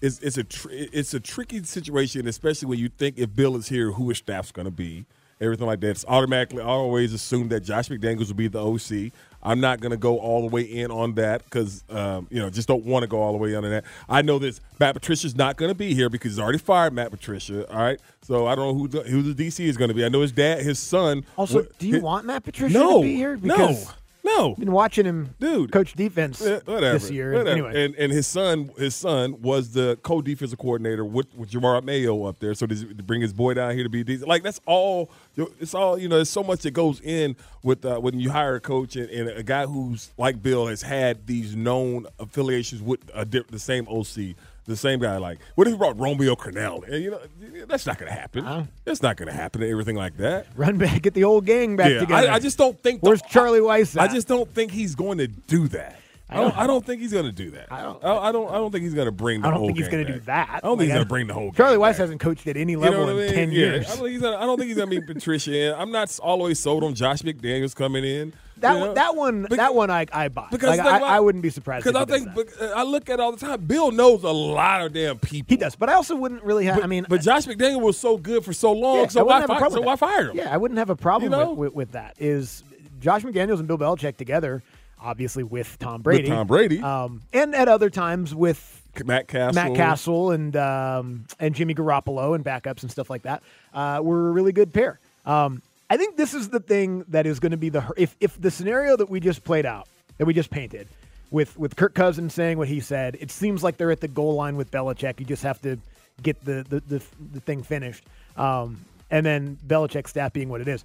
it's, 0.00 0.18
it's 0.20 0.38
a 0.38 0.44
tr- 0.44 0.68
it's 0.70 1.14
a 1.14 1.20
tricky 1.20 1.62
situation, 1.64 2.26
especially 2.26 2.68
when 2.68 2.78
you 2.78 2.88
think 2.88 3.18
if 3.18 3.34
Bill 3.34 3.56
is 3.56 3.68
here, 3.68 3.92
who 3.92 4.08
his 4.08 4.18
staff's 4.18 4.52
going 4.52 4.64
to 4.66 4.70
be, 4.70 5.04
everything 5.40 5.66
like 5.66 5.80
that. 5.80 5.90
It's 5.90 6.04
automatically 6.08 6.62
I 6.62 6.66
always 6.66 7.12
assume 7.12 7.48
that 7.48 7.60
Josh 7.60 7.88
McDaniels 7.88 8.28
will 8.28 8.34
be 8.34 8.48
the 8.48 8.62
OC. 8.64 9.12
I'm 9.42 9.58
not 9.58 9.80
going 9.80 9.90
to 9.92 9.96
go 9.96 10.18
all 10.18 10.42
the 10.42 10.48
way 10.54 10.62
in 10.62 10.90
on 10.90 11.14
that 11.14 11.44
because 11.44 11.82
um, 11.88 12.26
you 12.30 12.38
know 12.40 12.50
just 12.50 12.68
don't 12.68 12.84
want 12.84 13.04
to 13.04 13.06
go 13.06 13.22
all 13.22 13.32
the 13.32 13.38
way 13.38 13.50
in 13.54 13.64
on 13.64 13.70
that. 13.70 13.84
I 14.08 14.20
know 14.20 14.38
this 14.38 14.60
Matt 14.78 14.94
Patricia's 14.94 15.34
not 15.34 15.56
going 15.56 15.70
to 15.70 15.74
be 15.74 15.94
here 15.94 16.10
because 16.10 16.32
he's 16.32 16.38
already 16.38 16.58
fired 16.58 16.92
Matt 16.92 17.10
Patricia. 17.10 17.66
All 17.72 17.78
right, 17.78 17.98
so 18.22 18.46
I 18.46 18.54
don't 18.54 18.66
know 18.66 18.74
who 18.78 18.88
the, 18.88 19.02
who 19.02 19.22
the 19.32 19.46
DC 19.48 19.60
is 19.64 19.78
going 19.78 19.88
to 19.88 19.94
be. 19.94 20.04
I 20.04 20.08
know 20.10 20.20
his 20.20 20.32
dad, 20.32 20.60
his 20.62 20.78
son. 20.78 21.24
Also, 21.38 21.62
do 21.78 21.86
you 21.88 21.94
his- 21.94 22.02
want 22.02 22.26
Matt 22.26 22.44
Patricia 22.44 22.74
No, 22.74 22.98
to 22.98 23.02
be 23.02 23.16
here? 23.16 23.36
no, 23.36 23.40
Because 23.56 23.86
no. 23.86 23.92
I've 24.26 24.56
been 24.58 24.72
watching 24.72 25.06
him, 25.06 25.34
dude, 25.38 25.72
coach 25.72 25.94
defense 25.94 26.40
whatever. 26.40 26.80
this 26.80 27.10
year. 27.10 27.32
Whatever. 27.32 27.50
Anyway, 27.50 27.84
And 27.84 27.94
and 27.96 28.12
his 28.12 28.26
son, 28.26 28.70
his 28.78 28.94
son 28.94 29.40
was 29.42 29.72
the 29.72 29.98
co-defensive 30.02 30.58
coordinator 30.58 31.04
with, 31.04 31.34
with 31.34 31.50
Jerod 31.50 31.84
Mayo 31.84 32.24
up 32.24 32.38
there. 32.38 32.54
So 32.54 32.66
to, 32.66 32.74
bring 33.02 33.20
his 33.20 33.32
boy 33.32 33.54
down 33.54 33.74
here 33.74 33.82
to 33.82 33.88
be 33.88 34.04
de- 34.04 34.18
like 34.18 34.42
that's 34.42 34.60
all. 34.66 35.10
It's 35.36 35.74
all 35.74 35.98
you 35.98 36.08
know. 36.08 36.16
There's 36.16 36.30
so 36.30 36.42
much 36.42 36.60
that 36.60 36.72
goes 36.72 37.00
in 37.00 37.36
with 37.62 37.84
uh, 37.84 37.98
when 37.98 38.18
you 38.20 38.30
hire 38.30 38.56
a 38.56 38.60
coach 38.60 38.96
and, 38.96 39.08
and 39.10 39.28
a 39.30 39.42
guy 39.42 39.66
who's 39.66 40.10
like 40.18 40.42
Bill 40.42 40.66
has 40.66 40.82
had 40.82 41.26
these 41.26 41.56
known 41.56 42.06
affiliations 42.18 42.82
with 42.82 43.00
a, 43.14 43.24
the 43.24 43.58
same 43.58 43.88
OC. 43.88 44.36
The 44.66 44.76
same 44.76 45.00
guy, 45.00 45.16
like, 45.16 45.38
what 45.56 45.66
if 45.66 45.72
he 45.72 45.78
brought 45.78 45.98
Romeo 45.98 46.34
Crennel? 46.36 46.86
And 46.88 47.02
you 47.02 47.10
know, 47.10 47.20
that's 47.66 47.86
not 47.86 47.98
going 47.98 48.12
to 48.12 48.16
happen. 48.18 48.68
That's 48.84 49.02
not 49.02 49.16
going 49.16 49.26
to 49.28 49.34
happen. 49.34 49.62
and 49.62 49.70
Everything 49.70 49.96
like 49.96 50.16
that. 50.18 50.46
run 50.56 50.78
back, 50.78 51.02
get 51.02 51.14
the 51.14 51.24
old 51.24 51.46
gang 51.46 51.76
back 51.76 51.90
yeah, 51.90 52.00
together. 52.00 52.28
I, 52.30 52.34
I 52.34 52.38
just 52.38 52.56
don't 52.58 52.80
think. 52.80 53.00
Where's 53.02 53.22
Charlie 53.22 53.60
Weis? 53.60 53.98
I 53.98 54.06
just 54.06 54.28
don't 54.28 54.52
think 54.54 54.70
he's 54.70 54.94
going 54.94 55.18
to 55.18 55.26
do 55.26 55.66
that. 55.68 55.96
I 56.32 56.36
don't, 56.36 56.56
I 56.58 56.66
don't 56.68 56.86
think 56.86 57.00
he's 57.02 57.12
going 57.12 57.24
to 57.24 57.32
do 57.32 57.50
that. 57.52 57.72
I 57.72 57.82
don't. 57.82 58.04
I 58.04 58.30
don't. 58.30 58.48
I 58.48 58.54
don't 58.54 58.70
think 58.70 58.84
he's 58.84 58.94
going 58.94 59.06
to 59.06 59.12
bring. 59.12 59.40
The 59.40 59.50
whole 59.50 59.54
I 59.56 59.58
don't 59.58 59.66
think 59.66 59.78
he's 59.78 59.88
going 59.88 60.04
gonna 60.04 60.18
do 60.20 60.24
that. 60.26 60.60
I 60.62 60.68
don't 60.68 60.78
think 60.78 60.86
he's 60.86 60.92
going 60.94 61.04
to 61.04 61.08
bring 61.08 61.26
the 61.26 61.34
whole. 61.34 61.50
Charlie 61.50 61.76
Weis 61.76 61.80
back. 61.92 61.96
hasn't 61.96 62.20
coached 62.20 62.46
at 62.46 62.56
any 62.56 62.72
You 62.72 62.78
know 62.80 62.90
level 62.90 63.06
I 63.06 63.10
in 63.10 63.16
mean? 63.16 63.34
ten 63.34 63.50
Yeah. 63.50 63.58
years. 63.58 63.86
I 63.86 63.88
don't, 63.88 63.98
think 63.98 64.10
he's 64.12 64.20
gonna, 64.20 64.36
I 64.36 64.40
don't 64.42 64.56
think 64.58 64.68
he's 64.68 64.76
going 64.76 64.90
to 64.90 65.00
be 65.00 65.06
Patricia. 65.14 65.52
In. 65.72 65.74
I'm 65.74 65.90
not 65.90 66.16
always 66.20 66.60
sold 66.60 66.84
on 66.84 66.94
Josh 66.94 67.22
McDaniels 67.22 67.74
coming 67.74 68.04
in. 68.04 68.32
That 68.60 68.74
you 68.74 68.80
one, 68.80 68.94
that 68.94 69.16
one, 69.16 69.42
that 69.50 69.74
one, 69.74 69.90
I, 69.90 70.06
I 70.12 70.28
buy. 70.28 70.46
Because 70.50 70.68
like, 70.76 70.78
like, 70.84 71.02
I, 71.02 71.16
I 71.16 71.20
wouldn't 71.20 71.42
be 71.42 71.50
surprised 71.50 71.84
Because 71.84 72.00
I 72.00 72.04
think 72.04 72.28
I 72.74 72.82
look 72.82 73.08
at 73.08 73.14
it 73.14 73.20
all 73.20 73.32
the 73.32 73.38
time. 73.44 73.60
Bill 73.64 73.90
knows 73.90 74.22
a 74.24 74.30
lot 74.30 74.82
of 74.82 74.92
damn 74.92 75.18
people. 75.18 75.46
he 75.48 75.56
does, 75.56 75.76
but 75.76 75.88
I 75.88 75.94
also 75.94 76.14
wouldn't 76.16 76.42
really 76.44 76.64
have. 76.66 76.82
I 76.82 76.86
mean, 76.86 77.06
But 77.08 77.22
Josh 77.22 77.46
McDaniel 77.46 77.80
was 77.80 77.98
so 77.98 78.16
good 78.18 78.44
for 78.44 78.52
so 78.52 78.72
long. 78.72 78.96
Yeah, 78.98 79.06
so 79.08 79.20
I 79.20 79.22
why 79.22 79.34
wouldn't 79.40 79.42
have 79.42 79.50
a 79.50 79.52
fire? 79.54 79.58
problem 79.60 79.72
So 79.72 79.80
with 79.80 79.86
why 79.86 79.96
fire 79.96 80.30
him? 80.30 80.36
Yeah, 80.36 80.52
I 80.52 80.56
wouldn't 80.56 80.78
have 80.78 80.90
a 80.90 80.96
problem 80.96 81.32
You 81.32 81.38
know? 81.38 81.50
with, 81.50 81.58
with, 81.58 81.74
with 81.74 81.92
that. 81.92 82.14
Is 82.18 82.62
Josh 83.00 83.22
McDaniels 83.22 83.58
and 83.60 83.66
Bill 83.68 83.78
Belichick 83.78 84.16
together, 84.16 84.62
obviously 85.02 85.42
with 85.42 85.78
Tom 85.78 86.02
Brady, 86.02 86.28
Tom 86.28 86.46
Brady. 86.46 86.80
um, 86.82 87.22
and 87.32 87.54
at 87.54 87.68
other 87.68 87.88
times 87.90 88.34
with 88.34 88.82
Matt 89.04 89.28
Cassel. 89.28 89.54
Matt 89.54 89.74
Cassel 89.76 90.30
and 90.32 90.54
um, 90.56 91.24
and 91.38 91.54
Jimmy 91.54 91.74
Garoppolo 91.74 92.34
and 92.34 92.44
backups 92.44 92.82
and 92.82 92.90
stuff 92.90 93.08
like 93.08 93.22
that 93.22 93.42
uh, 93.72 94.00
were 94.02 94.28
a 94.28 94.32
really 94.32 94.52
good 94.52 94.72
pair. 94.72 94.98
Um, 95.24 95.62
I 95.90 95.96
think 95.96 96.16
this 96.16 96.32
is 96.34 96.48
the 96.48 96.60
thing 96.60 97.04
that 97.08 97.26
is 97.26 97.40
going 97.40 97.50
to 97.50 97.58
be 97.58 97.68
the 97.68 97.84
if 97.96 98.16
if 98.20 98.40
the 98.40 98.50
scenario 98.50 98.96
that 98.96 99.10
we 99.10 99.20
just 99.20 99.44
played 99.44 99.66
out 99.66 99.88
that 100.18 100.24
we 100.26 100.32
just 100.32 100.50
painted 100.50 100.86
with 101.30 101.58
with 101.58 101.76
Kirk 101.76 101.94
Cousins 101.94 102.32
saying 102.32 102.56
what 102.58 102.68
he 102.68 102.80
said, 102.80 103.16
it 103.20 103.30
seems 103.30 103.62
like 103.62 103.76
they're 103.76 103.90
at 103.90 104.00
the 104.00 104.08
goal 104.08 104.34
line 104.34 104.56
with 104.56 104.70
Belichick. 104.70 105.18
You 105.20 105.26
just 105.26 105.42
have 105.42 105.60
to 105.62 105.78
get 106.22 106.42
the 106.44 106.64
the 106.68 106.80
the, 106.98 107.02
the 107.32 107.40
thing 107.40 107.62
finished, 107.62 108.04
um, 108.36 108.78
and 109.10 109.26
then 109.26 109.58
Belichick's 109.66 110.10
staff 110.10 110.32
being 110.32 110.48
what 110.48 110.60
it 110.60 110.68
is. 110.68 110.84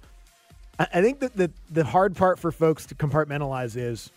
I, 0.78 0.86
I 0.94 1.02
think 1.02 1.20
that 1.20 1.34
the 1.36 1.50
the 1.70 1.84
hard 1.84 2.16
part 2.16 2.38
for 2.38 2.50
folks 2.50 2.84
to 2.86 2.94
compartmentalize 2.96 3.76
is 3.76 4.10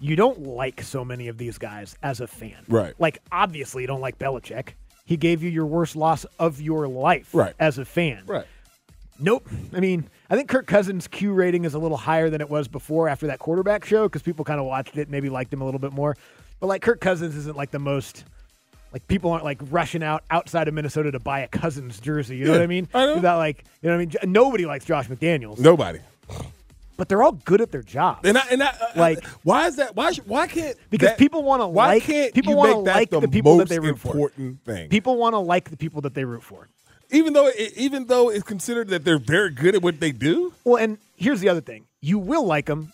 you 0.00 0.16
don't 0.16 0.40
like 0.46 0.82
so 0.82 1.04
many 1.04 1.28
of 1.28 1.36
these 1.38 1.58
guys 1.58 1.96
as 2.02 2.20
a 2.20 2.26
fan. 2.26 2.56
Right. 2.68 2.94
Like 2.98 3.20
obviously 3.30 3.82
you 3.82 3.86
don't 3.86 4.00
like 4.00 4.18
Belichick. 4.18 4.70
He 5.04 5.16
gave 5.16 5.42
you 5.42 5.50
your 5.50 5.66
worst 5.66 5.94
loss 5.94 6.24
of 6.38 6.60
your 6.60 6.88
life 6.88 7.28
Right. 7.34 7.54
as 7.60 7.78
a 7.78 7.84
fan. 7.84 8.22
Right. 8.26 8.46
Nope. 9.18 9.48
I 9.72 9.80
mean, 9.80 10.08
I 10.30 10.36
think 10.36 10.48
Kirk 10.48 10.66
Cousins' 10.66 11.06
Q 11.06 11.32
rating 11.32 11.64
is 11.64 11.74
a 11.74 11.78
little 11.78 11.96
higher 11.96 12.28
than 12.30 12.40
it 12.40 12.48
was 12.50 12.66
before 12.68 13.08
after 13.08 13.26
that 13.28 13.38
quarterback 13.38 13.84
show 13.84 14.08
because 14.08 14.22
people 14.22 14.44
kind 14.44 14.58
of 14.58 14.66
watched 14.66 14.96
it, 14.96 15.08
maybe 15.10 15.28
liked 15.28 15.52
him 15.52 15.60
a 15.60 15.64
little 15.64 15.80
bit 15.80 15.92
more. 15.92 16.16
But 16.60 16.66
like 16.66 16.82
Kirk 16.82 17.00
Cousins 17.00 17.36
isn't 17.36 17.56
like 17.56 17.70
the 17.70 17.78
most 17.78 18.24
like 18.92 19.06
people 19.08 19.30
aren't 19.30 19.44
like 19.44 19.58
rushing 19.70 20.02
out 20.02 20.22
outside 20.30 20.68
of 20.68 20.74
Minnesota 20.74 21.10
to 21.12 21.18
buy 21.20 21.40
a 21.40 21.48
Cousins 21.48 21.98
jersey. 22.00 22.36
You 22.36 22.44
know 22.46 22.52
Yeah, 22.52 22.58
what 22.58 22.64
I 22.64 22.66
mean? 22.66 22.88
I 22.94 23.06
know. 23.06 23.14
Without 23.16 23.38
like, 23.38 23.64
you 23.80 23.88
know 23.88 23.96
what 23.96 24.02
I 24.02 24.24
mean? 24.24 24.32
Nobody 24.32 24.66
likes 24.66 24.84
Josh 24.84 25.08
McDaniels, 25.08 25.58
Nobody. 25.58 26.00
but 26.96 27.08
they're 27.08 27.22
all 27.22 27.32
good 27.32 27.60
at 27.60 27.70
their 27.72 27.82
job. 27.82 28.20
And 28.24 28.36
I, 28.36 28.42
and 28.50 28.62
I, 28.62 28.66
uh, 28.68 28.86
Like- 28.96 29.24
why 29.44 29.66
is 29.66 29.76
that? 29.76 29.96
Why 29.96 30.12
sh- 30.12 30.20
why 30.26 30.46
can't 30.46 30.76
Because 30.90 31.10
that- 31.10 31.18
people 31.18 31.42
want 31.42 31.60
to 31.60 31.66
like 31.66 32.02
can't 32.02 32.34
people 32.34 32.54
want 32.54 32.72
to 32.72 32.78
like 32.78 33.10
the, 33.10 33.20
the 33.20 33.28
people 33.28 33.52
that 33.58 33.62
most 33.62 33.68
they 33.70 33.78
root 33.78 33.98
for. 33.98 34.08
important 34.12 34.64
thing? 34.64 34.88
People 34.88 35.16
want 35.16 35.32
to 35.34 35.38
like 35.38 35.70
the 35.70 35.76
people 35.76 36.00
that 36.02 36.14
they 36.14 36.24
root 36.24 36.42
for. 36.42 36.68
Even 37.12 37.32
though 37.32 37.46
it, 37.46 37.72
even 37.76 38.06
though 38.06 38.30
it's 38.30 38.42
considered 38.42 38.88
that 38.88 39.04
they're 39.04 39.18
very 39.18 39.50
good 39.50 39.74
at 39.74 39.82
what 39.82 40.00
they 40.00 40.12
do, 40.12 40.52
Well, 40.64 40.82
and 40.82 40.98
here's 41.16 41.40
the 41.40 41.48
other 41.48 41.60
thing: 41.60 41.86
you 42.00 42.18
will 42.18 42.44
like 42.44 42.66
them 42.66 42.92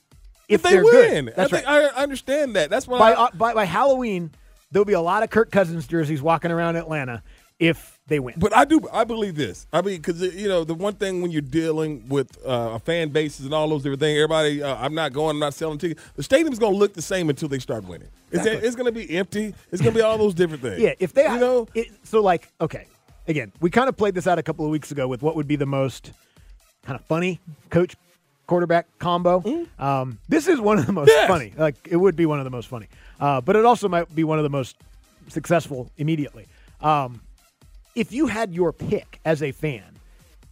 if, 0.49 0.65
if 0.65 0.71
they 0.71 0.81
win, 0.81 1.27
good. 1.27 1.35
That's 1.37 1.53
I, 1.53 1.57
think, 1.57 1.69
right. 1.69 1.91
I 1.97 2.03
understand 2.03 2.57
that. 2.57 2.71
That's 2.71 2.87
why 2.87 2.99
By, 2.99 3.13
I, 3.13 3.25
uh, 3.25 3.31
by 3.35 3.55
by 3.55 3.65
Halloween, 3.65 4.31
there'll 4.71 4.85
be 4.85 4.93
a 4.93 5.01
lot 5.01 5.23
of 5.23 5.31
Kirk 5.31 5.51
Cousins 5.51 5.87
jerseys 5.87 6.23
walking 6.23 6.51
around 6.51 6.77
Atlanta 6.77 7.23
if 7.59 7.99
they 8.07 8.21
win. 8.21 8.35
But 8.39 8.57
I 8.57 8.65
do. 8.65 8.81
I 8.93 9.05
believe 9.05 9.35
this. 9.35 9.67
I 9.73 9.83
mean, 9.83 9.97
because 9.97 10.23
you 10.23 10.49
know, 10.49 10.65
the 10.65 10.75
one 10.75 10.95
thing 10.95 11.23
when 11.23 11.31
you're 11.31 11.43
dealing 11.43 12.09
with 12.09 12.39
uh, 12.47 12.71
a 12.75 12.79
fan 12.79 13.11
bases 13.11 13.47
and 13.47 13.55
all 13.55 13.69
those 13.69 13.83
different 13.83 14.01
things, 14.01 14.17
everybody. 14.17 14.63
Uh, 14.63 14.77
I'm 14.77 14.95
not 14.95 15.13
going. 15.13 15.37
I'm 15.37 15.41
not 15.41 15.55
selling 15.55 15.79
tickets. 15.79 16.03
The 16.15 16.23
stadium's 16.23 16.59
going 16.59 16.73
to 16.73 16.79
look 16.79 16.95
the 16.95 17.03
same 17.03 17.31
until 17.31 17.49
they 17.49 17.59
start 17.59 17.85
winning. 17.85 18.09
It's, 18.31 18.47
it's 18.47 18.77
going 18.77 18.87
to 18.87 18.93
be 18.93 19.17
empty. 19.17 19.55
It's 19.73 19.81
going 19.81 19.95
to 19.95 19.99
be 19.99 20.03
all 20.03 20.19
those 20.19 20.35
different 20.35 20.63
things. 20.63 20.81
Yeah, 20.81 20.95
if 20.99 21.15
they, 21.15 21.25
you 21.25 21.39
know, 21.39 21.67
it, 21.75 21.89
so 22.05 22.21
like, 22.21 22.53
okay, 22.61 22.87
again, 23.29 23.53
we 23.61 23.71
kind 23.71 23.89
of 23.89 23.97
played 23.97 24.15
this 24.15 24.27
out 24.27 24.39
a 24.39 24.43
couple 24.43 24.65
of 24.65 24.71
weeks 24.71 24.91
ago 24.91 25.07
with 25.07 25.23
what 25.23 25.37
would 25.37 25.47
be 25.47 25.57
the 25.57 25.67
most 25.67 26.13
kind 26.83 26.99
of 26.99 27.05
funny 27.07 27.39
coach 27.71 27.95
quarterback 28.47 28.87
combo. 28.99 29.67
Um, 29.79 30.19
this 30.29 30.49
is 30.49 30.59
one 30.59 30.79
of 30.79 30.87
the 30.87 30.93
most 30.93 31.09
Yes. 31.09 31.29
funny. 31.29 31.53
Like, 31.57 31.77
it 31.89 31.97
would 31.97 32.17
be 32.17 32.25
one 32.27 32.39
of 32.41 32.45
the 32.45 32.51
most 32.51 32.67
funny, 32.69 32.89
uh, 33.21 33.41
but 33.43 33.57
it 33.57 33.65
also 33.65 33.89
might 33.89 34.13
be 34.15 34.25
one 34.25 34.39
of 34.39 34.43
the 34.43 34.49
most 34.51 34.77
successful 35.29 35.91
immediately. 35.99 36.47
Um, 36.81 37.21
if 37.95 38.13
you 38.13 38.27
had 38.27 38.55
your 38.55 38.73
pick 38.73 39.21
as 39.25 39.43
a 39.43 39.53
fan, 39.53 39.83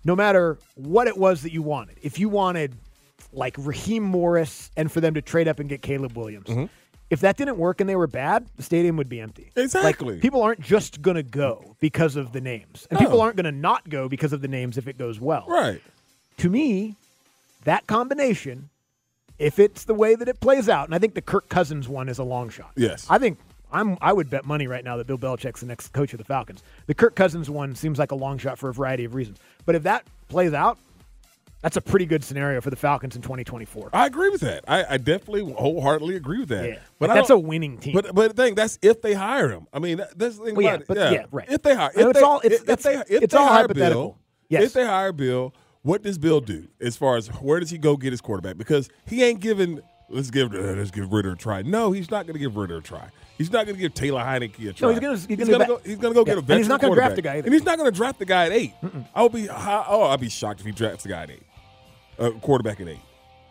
no 0.04 0.14
matter 0.14 0.58
what 0.74 1.08
it 1.08 1.16
was 1.16 1.42
that 1.42 1.52
you 1.52 1.62
wanted, 1.62 1.96
if 2.02 2.18
you 2.18 2.28
wanted 2.28 2.74
like 3.32 3.54
Raheem 3.58 4.02
Morris 4.02 4.70
and 4.76 4.90
for 4.92 5.00
them 5.00 5.14
to 5.14 5.22
trade 5.22 5.48
up 5.48 5.58
and 5.58 5.68
get 5.68 5.82
Caleb 5.82 6.16
Williams. 6.16 6.48
If 7.08 7.20
that 7.20 7.36
didn't 7.36 7.56
work 7.58 7.80
and 7.80 7.88
they 7.88 7.94
were 7.96 8.08
bad, 8.08 8.46
the 8.56 8.62
stadium 8.64 8.96
would 8.96 9.08
be 9.08 9.20
empty. 9.20 9.52
Exactly. 9.54 10.14
Like, 10.14 10.22
people 10.22 10.42
aren't 10.42 10.60
just 10.60 11.02
going 11.02 11.14
to 11.14 11.22
go 11.22 11.76
because 11.80 12.16
of 12.16 12.32
the 12.32 12.40
names. 12.40 12.86
And 12.90 12.98
No. 12.98 13.06
people 13.06 13.20
aren't 13.20 13.36
going 13.36 13.44
to 13.44 13.52
not 13.52 13.88
go 13.88 14.08
because 14.08 14.32
of 14.32 14.40
the 14.40 14.48
names 14.48 14.76
if 14.76 14.88
it 14.88 14.98
goes 14.98 15.20
well. 15.20 15.44
right? 15.48 15.80
To 16.38 16.50
me, 16.50 16.96
that 17.64 17.86
combination, 17.86 18.70
if 19.38 19.58
it's 19.58 19.84
the 19.84 19.94
way 19.94 20.14
that 20.16 20.28
it 20.28 20.40
plays 20.40 20.68
out, 20.68 20.86
and 20.88 20.94
I 20.94 20.98
think 20.98 21.14
the 21.14 21.22
Kirk 21.22 21.48
Cousins 21.48 21.88
one 21.88 22.08
is 22.08 22.18
a 22.18 22.24
long 22.24 22.48
shot. 22.50 22.72
Yes. 22.76 23.06
I 23.08 23.18
think 23.18 23.38
I'm 23.72 23.96
I 24.00 24.12
would 24.12 24.30
bet 24.30 24.44
money 24.44 24.66
right 24.66 24.84
now 24.84 24.96
that 24.96 25.06
Bill 25.06 25.18
Belichick's 25.18 25.60
the 25.60 25.66
next 25.66 25.88
coach 25.92 26.12
of 26.12 26.18
the 26.18 26.24
Falcons. 26.24 26.62
The 26.86 26.94
Kirk 26.94 27.14
Cousins 27.16 27.48
one 27.50 27.74
seems 27.74 27.98
like 27.98 28.10
a 28.12 28.14
long 28.14 28.38
shot 28.38 28.58
for 28.58 28.68
a 28.68 28.72
variety 28.74 29.04
of 29.04 29.14
reasons. 29.14 29.38
But 29.64 29.74
if 29.74 29.82
that 29.84 30.04
plays 30.28 30.52
out, 30.52 30.78
That's 31.66 31.76
a 31.76 31.80
pretty 31.80 32.06
good 32.06 32.22
scenario 32.22 32.60
for 32.60 32.70
the 32.70 32.76
Falcons 32.76 33.16
in 33.16 33.22
2024. 33.22 33.90
I 33.92 34.06
agree 34.06 34.28
with 34.28 34.40
that. 34.42 34.62
I, 34.68 34.84
I 34.88 34.96
definitely 34.98 35.52
wholeheartedly 35.52 36.14
agree 36.14 36.38
with 36.38 36.50
that. 36.50 36.64
Yeah, 36.68 36.78
but 37.00 37.10
I 37.10 37.14
that's 37.14 37.30
a 37.30 37.36
winning 37.36 37.78
team. 37.78 37.92
But 37.92 38.14
but 38.14 38.36
the 38.36 38.40
thing 38.40 38.54
that's 38.54 38.78
if 38.82 39.02
they 39.02 39.14
hire 39.14 39.48
him. 39.50 39.66
I 39.72 39.80
mean, 39.80 39.96
that, 39.96 40.16
that's 40.16 40.38
the 40.38 40.44
thing 40.44 40.54
Well, 40.54 40.64
yeah, 40.64 40.74
it. 40.76 40.84
but- 40.86 40.96
yeah, 40.96 41.24
right. 41.32 41.50
If 41.50 41.62
they 41.62 41.74
hire, 41.74 41.90
if 41.92 42.06
it's 42.06 42.20
they, 42.20 42.24
all- 42.24 42.40
it's- 42.44 42.62
if, 42.68 42.82
they, 42.84 42.94
if 43.16 43.22
it's 43.24 43.34
they 43.34 43.40
all 43.40 43.46
hire 43.48 43.62
hypothetical. 43.62 44.02
Bill, 44.10 44.18
Yes. 44.48 44.62
If 44.62 44.72
they 44.74 44.84
hire 44.86 45.10
Bill, 45.12 45.52
what 45.82 46.04
does 46.04 46.18
Bill 46.18 46.40
do 46.40 46.68
as 46.80 46.96
far 46.96 47.16
as 47.16 47.26
where 47.26 47.58
does 47.58 47.70
he 47.70 47.78
go 47.78 47.96
get 47.96 48.12
his 48.12 48.20
quarterback? 48.20 48.58
Because 48.58 48.88
he 49.04 49.24
ain't 49.24 49.40
giving. 49.40 49.80
Let's 50.08 50.30
give 50.30 50.54
uh, 50.54 50.58
let's 50.58 50.92
give 50.92 51.12
Ridder 51.12 51.32
a 51.32 51.36
try. 51.36 51.62
No, 51.62 51.90
he's 51.90 52.12
not 52.12 52.26
going 52.28 52.34
to 52.34 52.38
give 52.38 52.56
Ridder 52.56 52.76
a 52.76 52.80
try. 52.80 53.08
He's 53.38 53.50
not 53.50 53.66
going 53.66 53.74
to 53.74 53.80
give 53.82 53.92
Taylor 53.92 54.20
Heinicke 54.20 54.68
a 54.68 54.72
try. 54.72 54.86
No, 54.86 54.90
he's 54.92 55.00
gonna- 55.00 55.16
he's 55.16 55.26
gonna 55.26 55.50
gonna 55.50 55.66
go. 55.66 55.80
He's 55.84 55.96
going 55.96 56.14
to 56.14 56.24
go 56.24 56.30
Yeah, 56.30 56.36
get 56.40 56.48
a 56.48 56.52
and 56.52 56.58
he's 56.60 56.68
not 56.68 56.80
gonna 56.80 56.94
draft 56.94 57.16
the 57.16 57.22
guy 57.22 57.38
either. 57.38 57.46
and 57.46 57.52
he's 57.52 57.64
not 57.64 57.76
going 57.76 57.90
to 57.90 57.96
draft 57.96 58.20
the 58.20 58.24
guy 58.24 58.46
at 58.46 58.52
8 58.52 58.72
I 59.16 59.22
would 59.24 59.32
be. 59.32 59.48
Oh, 59.50 60.02
I'd 60.04 60.20
be 60.20 60.28
shocked 60.28 60.60
if 60.60 60.66
he 60.66 60.70
drafts 60.70 61.02
the 61.02 61.08
guy 61.08 61.24
at 61.24 61.30
eight. 61.32 61.42
A 62.18 62.30
quarterback 62.32 62.80
at 62.80 62.88
eight. 62.88 63.00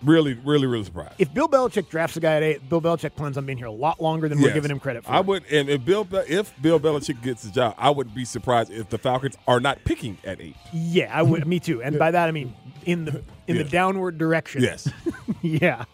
Really, 0.03 0.33
really, 0.33 0.67
really 0.67 0.83
surprised. 0.83 1.13
If 1.17 1.33
Bill 1.33 1.47
Belichick 1.47 1.89
drafts 1.89 2.17
a 2.17 2.19
guy 2.19 2.35
at 2.35 2.43
eight, 2.43 2.69
Bill 2.69 2.81
Belichick 2.81 3.15
plans 3.15 3.37
on 3.37 3.45
being 3.45 3.57
here 3.57 3.67
a 3.67 3.71
lot 3.71 4.01
longer 4.01 4.27
than 4.27 4.39
we're 4.41 4.53
giving 4.53 4.69
him 4.69 4.79
credit 4.79 5.03
for. 5.05 5.11
I 5.11 5.21
would, 5.21 5.43
and 5.51 5.69
if 5.69 5.83
Bill, 5.85 6.03
Be- 6.03 6.17
if 6.27 6.53
Bill 6.61 6.79
Belichick 6.79 7.21
gets 7.23 7.43
the 7.43 7.49
job, 7.51 7.75
I 7.77 7.89
would 7.89 8.13
be 8.13 8.25
surprised 8.25 8.71
if 8.71 8.89
the 8.89 8.97
Falcons 8.97 9.35
are 9.47 9.59
not 9.59 9.83
picking 9.85 10.17
at 10.23 10.41
eight. 10.41 10.55
Yeah, 10.73 11.09
I 11.17 11.21
would. 11.23 11.47
me 11.47 11.59
too. 11.59 11.81
And 11.81 11.97
by 11.97 12.11
that 12.11 12.27
I 12.27 12.31
mean 12.31 12.53
in 12.85 13.05
the 13.05 13.23
in 13.47 13.57
the 13.57 13.63
downward 13.63 14.17
direction. 14.17 14.61
Yes. 14.61 14.87
yeah, 15.41 15.85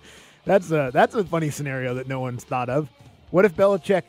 that's 0.45 0.71
a 0.71 0.89
that's 0.93 1.15
a 1.15 1.23
funny 1.23 1.49
scenario 1.51 1.93
that 1.93 2.07
no 2.07 2.19
one's 2.19 2.43
thought 2.43 2.69
of. 2.69 2.89
What 3.29 3.45
if 3.45 3.55
Belichick 3.55 4.03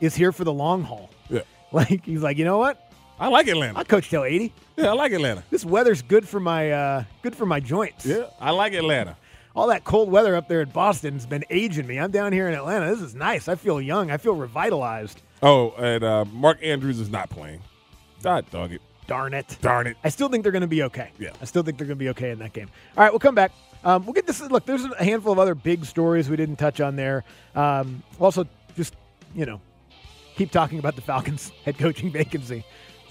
is 0.00 0.14
here 0.16 0.32
for 0.32 0.44
the 0.44 0.52
long 0.52 0.82
haul? 0.82 1.10
Yeah. 1.28 1.40
Like 1.72 2.04
he's 2.04 2.22
like, 2.22 2.38
you 2.38 2.44
know 2.44 2.58
what? 2.58 2.92
I 3.18 3.28
like 3.28 3.46
Atlanta. 3.46 3.78
I 3.78 3.84
coach 3.84 4.10
till 4.10 4.24
eighty. 4.24 4.52
Yeah, 4.76 4.90
I 4.90 4.92
like 4.92 5.12
Atlanta. 5.12 5.44
This 5.50 5.64
weather's 5.64 6.02
good 6.02 6.28
for 6.28 6.40
my 6.40 6.72
uh, 6.72 7.04
good 7.22 7.36
for 7.36 7.46
my 7.46 7.60
joints. 7.60 8.04
Yeah, 8.04 8.24
I 8.40 8.50
like 8.50 8.72
Atlanta. 8.72 9.16
All 9.54 9.68
that 9.68 9.84
cold 9.84 10.10
weather 10.10 10.34
up 10.34 10.48
there 10.48 10.62
in 10.62 10.70
Boston's 10.70 11.26
been 11.26 11.44
aging 11.48 11.86
me. 11.86 11.98
I'm 12.00 12.10
down 12.10 12.32
here 12.32 12.48
in 12.48 12.54
Atlanta. 12.54 12.90
This 12.90 13.00
is 13.00 13.14
nice. 13.14 13.46
I 13.46 13.54
feel 13.54 13.80
young. 13.80 14.10
I 14.10 14.16
feel 14.16 14.34
revitalized. 14.34 15.22
Oh, 15.42 15.70
and 15.72 16.02
uh, 16.02 16.24
Mark 16.24 16.58
Andrews 16.60 16.98
is 16.98 17.08
not 17.08 17.30
playing. 17.30 17.60
God 18.20 18.50
dog 18.50 18.72
it. 18.72 18.80
Darn 19.06 19.32
it. 19.34 19.58
Darn 19.60 19.86
it. 19.86 19.96
I 20.02 20.08
still 20.08 20.28
think 20.28 20.42
they're 20.42 20.52
going 20.52 20.62
to 20.62 20.66
be 20.66 20.82
okay. 20.84 21.10
Yeah. 21.18 21.30
I 21.40 21.44
still 21.44 21.62
think 21.62 21.78
they're 21.78 21.86
going 21.86 21.98
to 21.98 22.04
be 22.04 22.08
okay 22.10 22.30
in 22.30 22.38
that 22.40 22.52
game. 22.52 22.68
All 22.96 23.04
right, 23.04 23.12
we'll 23.12 23.20
come 23.20 23.34
back. 23.34 23.52
Um, 23.84 24.04
we'll 24.06 24.14
get 24.14 24.26
this. 24.26 24.40
Look, 24.40 24.64
there's 24.66 24.84
a 24.84 25.04
handful 25.04 25.32
of 25.32 25.38
other 25.38 25.54
big 25.54 25.84
stories 25.84 26.28
we 26.30 26.36
didn't 26.36 26.56
touch 26.56 26.80
on 26.80 26.96
there. 26.96 27.22
Um, 27.54 28.02
also, 28.18 28.48
just, 28.76 28.96
you 29.34 29.44
know, 29.44 29.60
keep 30.36 30.50
talking 30.50 30.78
about 30.78 30.96
the 30.96 31.02
Falcons 31.02 31.52
head 31.64 31.78
coaching 31.78 32.10
vacancy. 32.10 32.64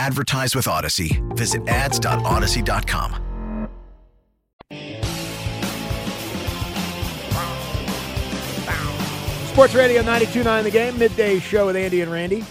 Advertise 0.00 0.56
with 0.56 0.64
Audacy. 0.64 1.20
Visit 1.36 1.68
ads.audacy.com. 1.68 3.68
Sports 9.48 9.74
Radio 9.74 10.00
929 10.00 10.64
The 10.64 10.70
Game, 10.70 10.98
midday 10.98 11.38
show 11.38 11.66
with 11.66 11.76
Andy 11.76 12.00
and 12.00 12.10
Randy. 12.10 12.42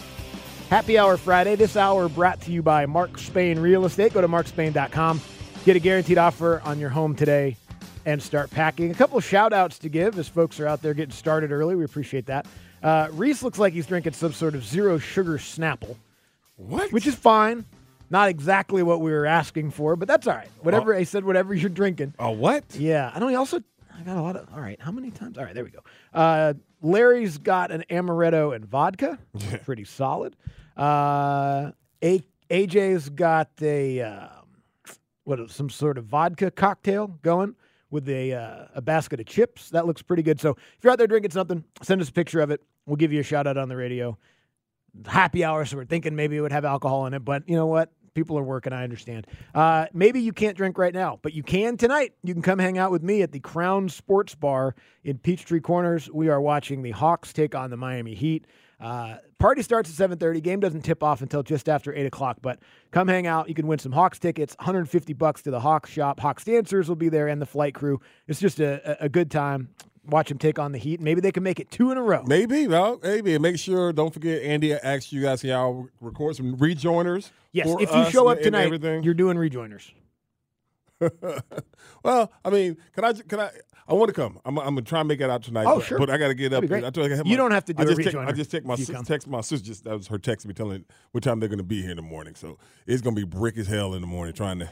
Happy 0.69 0.99
Hour 0.99 1.17
Friday. 1.17 1.55
This 1.55 1.75
hour 1.75 2.07
brought 2.07 2.39
to 2.41 2.51
you 2.51 2.61
by 2.61 2.85
Mark 2.85 3.17
Spain 3.17 3.57
Real 3.57 3.85
Estate. 3.85 4.13
Go 4.13 4.21
to 4.21 4.27
markspain.com. 4.27 5.19
Get 5.65 5.75
a 5.75 5.79
guaranteed 5.79 6.19
offer 6.19 6.61
on 6.63 6.77
your 6.77 6.89
home 6.89 7.15
today 7.15 7.57
and 8.05 8.21
start 8.21 8.51
packing. 8.51 8.91
A 8.91 8.93
couple 8.93 9.17
of 9.17 9.25
shout 9.25 9.53
outs 9.53 9.79
to 9.79 9.89
give 9.89 10.19
as 10.19 10.27
folks 10.27 10.59
are 10.59 10.67
out 10.67 10.83
there 10.83 10.93
getting 10.93 11.15
started 11.15 11.51
early. 11.51 11.75
We 11.75 11.83
appreciate 11.83 12.27
that. 12.27 12.45
Uh, 12.83 13.07
Reese 13.13 13.41
looks 13.41 13.57
like 13.57 13.73
he's 13.73 13.87
drinking 13.87 14.13
some 14.13 14.33
sort 14.33 14.53
of 14.53 14.63
zero 14.63 14.99
sugar 14.99 15.39
Snapple. 15.39 15.95
What? 16.59 16.91
Which 16.91 17.07
is 17.07 17.15
fine. 17.15 17.65
Not 18.09 18.29
exactly 18.29 18.83
what 18.83 19.01
we 19.01 19.11
were 19.11 19.25
asking 19.25 19.71
for, 19.71 19.95
but 19.95 20.07
that's 20.07 20.27
all 20.27 20.35
right. 20.35 20.49
Whatever 20.61 20.93
I 20.95 21.03
said, 21.03 21.23
whatever 21.23 21.53
you're 21.53 21.69
drinking. 21.69 22.15
Oh, 22.19 22.31
what? 22.31 22.63
Yeah. 22.75 23.11
I 23.13 23.19
know 23.19 23.27
he 23.27 23.35
also 23.35 23.61
I 23.97 24.01
got 24.01 24.17
a 24.17 24.21
lot 24.21 24.35
of 24.35 24.47
all 24.53 24.59
right. 24.59 24.79
How 24.81 24.91
many 24.91 25.11
times? 25.11 25.37
All 25.37 25.43
right, 25.45 25.53
there 25.53 25.63
we 25.63 25.69
go. 25.71 25.79
Uh, 26.13 26.53
Larry's 26.81 27.37
got 27.37 27.71
an 27.71 27.83
amaretto 27.89 28.55
and 28.55 28.65
vodka. 28.65 29.19
Pretty 29.65 29.85
solid. 29.85 30.35
Uh, 30.75 31.71
a- 32.03 32.23
AJ's 32.49 33.09
got 33.09 33.49
a 33.61 34.01
um, 34.01 34.29
what 35.25 35.51
some 35.51 35.69
sort 35.69 35.97
of 35.97 36.05
vodka 36.05 36.49
cocktail 36.49 37.07
going 37.21 37.55
with 37.91 38.07
a 38.09 38.33
uh, 38.33 38.65
a 38.75 38.81
basket 38.81 39.19
of 39.19 39.25
chips. 39.27 39.69
That 39.69 39.85
looks 39.85 40.01
pretty 40.01 40.23
good. 40.23 40.39
So 40.41 40.51
if 40.51 40.83
you're 40.83 40.91
out 40.91 40.97
there 40.97 41.07
drinking 41.07 41.31
something, 41.31 41.63
send 41.83 42.01
us 42.01 42.09
a 42.09 42.13
picture 42.13 42.39
of 42.39 42.49
it. 42.51 42.61
We'll 42.85 42.95
give 42.95 43.13
you 43.13 43.19
a 43.19 43.23
shout 43.23 43.45
out 43.45 43.57
on 43.57 43.69
the 43.69 43.75
radio. 43.75 44.17
Happy 45.05 45.43
hour, 45.43 45.65
so 45.65 45.77
we're 45.77 45.85
thinking 45.85 46.15
maybe 46.15 46.37
it 46.37 46.41
would 46.41 46.51
have 46.51 46.65
alcohol 46.65 47.05
in 47.05 47.13
it, 47.13 47.23
but 47.23 47.47
you 47.47 47.55
know 47.55 47.67
what? 47.67 47.91
People 48.13 48.37
are 48.37 48.43
working. 48.43 48.73
I 48.73 48.83
understand. 48.83 49.27
Uh, 49.53 49.85
maybe 49.93 50.19
you 50.19 50.33
can't 50.33 50.57
drink 50.57 50.77
right 50.77 50.93
now, 50.93 51.19
but 51.21 51.33
you 51.33 51.43
can 51.43 51.77
tonight. 51.77 52.13
You 52.23 52.33
can 52.33 52.41
come 52.41 52.59
hang 52.59 52.77
out 52.77 52.91
with 52.91 53.03
me 53.03 53.21
at 53.21 53.31
the 53.31 53.39
Crown 53.39 53.87
Sports 53.87 54.35
Bar 54.35 54.75
in 55.03 55.19
Peachtree 55.19 55.61
Corners. 55.61 56.09
We 56.11 56.27
are 56.29 56.41
watching 56.41 56.81
the 56.81 56.91
Hawks 56.91 57.31
take 57.31 57.55
on 57.55 57.69
the 57.69 57.77
Miami 57.77 58.15
Heat. 58.15 58.45
Uh, 58.79 59.17
party 59.39 59.61
starts 59.61 59.99
at 59.99 60.09
7.30. 60.09 60.41
Game 60.41 60.59
doesn't 60.59 60.81
tip 60.81 61.03
off 61.03 61.21
until 61.21 61.43
just 61.43 61.67
after 61.67 61.93
8 61.93 62.05
o'clock, 62.05 62.37
but 62.41 62.59
come 62.91 63.07
hang 63.07 63.27
out. 63.27 63.49
You 63.49 63.55
can 63.55 63.67
win 63.67 63.77
some 63.79 63.91
Hawks 63.91 64.19
tickets, 64.19 64.55
150 64.57 65.13
bucks 65.13 65.41
to 65.43 65.51
the 65.51 65.59
Hawks 65.59 65.89
shop. 65.89 66.19
Hawks 66.19 66.45
dancers 66.45 66.87
will 66.87 66.95
be 66.95 67.09
there 67.09 67.27
and 67.27 67.41
the 67.41 67.45
flight 67.45 67.73
crew. 67.73 67.99
It's 68.27 68.39
just 68.39 68.59
a, 68.59 69.03
a, 69.03 69.05
a 69.05 69.09
good 69.09 69.29
time. 69.29 69.69
Watch 70.05 70.29
them 70.29 70.37
take 70.37 70.57
on 70.59 70.71
the 70.71 70.77
Heat. 70.77 70.99
Maybe 70.99 71.21
they 71.21 71.31
can 71.31 71.43
make 71.43 71.59
it 71.59 71.69
two 71.71 71.91
in 71.91 71.97
a 71.97 72.01
row. 72.01 72.23
Maybe, 72.25 72.67
well, 72.67 72.99
maybe. 73.03 73.33
And 73.35 73.41
make 73.41 73.59
sure, 73.59 73.93
don't 73.93 74.13
forget, 74.13 74.41
Andy 74.41 74.73
asked 74.73 75.11
you 75.11 75.21
guys, 75.21 75.43
y'all 75.43 75.87
record 76.01 76.35
some 76.35 76.57
rejoiners. 76.57 77.31
Yes, 77.51 77.67
if 77.79 77.93
you 77.93 78.09
show 78.11 78.27
up 78.27 78.37
and 78.37 78.45
tonight, 78.45 78.65
everything. 78.65 79.03
you're 79.03 79.13
doing 79.13 79.37
rejoiners. 79.37 79.91
well, 82.03 82.31
I 82.43 82.49
mean, 82.49 82.77
can 82.93 83.05
I? 83.05 83.13
Can 83.13 83.39
I? 83.39 83.51
I 83.87 83.93
want 83.93 84.09
to 84.09 84.13
come. 84.13 84.39
I'm, 84.45 84.57
I'm 84.59 84.75
gonna 84.75 84.81
try 84.83 84.99
and 84.99 85.07
make 85.07 85.19
it 85.19 85.29
out 85.29 85.41
tonight. 85.41 85.65
Oh, 85.65 85.77
but, 85.77 85.85
sure. 85.85 85.97
But 85.97 86.11
I 86.11 86.17
got 86.17 86.27
to 86.27 86.35
get 86.35 86.47
up. 86.47 86.61
That'd 86.61 86.61
be 86.63 86.67
great. 86.67 86.83
I 86.83 86.91
told 86.91 87.11
I 87.11 87.15
got 87.15 87.25
You 87.25 87.37
don't 87.37 87.51
have 87.51 87.65
to 87.65 87.73
do 87.73 87.81
I 87.81 87.85
just 87.85 88.01
text- 88.01 88.15
I 88.15 88.31
just 88.31 88.51
text 88.51 88.67
my 88.67 88.75
sis, 88.75 89.01
text 89.07 89.27
my 89.27 89.41
sister. 89.41 89.65
Just 89.65 89.83
that 89.85 89.97
was 89.97 90.07
her 90.07 90.19
text 90.19 90.45
me 90.45 90.53
telling 90.53 90.85
what 91.11 91.23
time 91.23 91.39
they're 91.39 91.49
gonna 91.49 91.63
be 91.63 91.81
here 91.81 91.91
in 91.91 91.97
the 91.97 92.03
morning. 92.03 92.35
So 92.35 92.59
it's 92.85 93.01
gonna 93.01 93.15
be 93.15 93.23
brick 93.23 93.57
as 93.57 93.67
hell 93.67 93.95
in 93.95 94.01
the 94.01 94.07
morning 94.07 94.33
trying 94.35 94.59
to. 94.59 94.69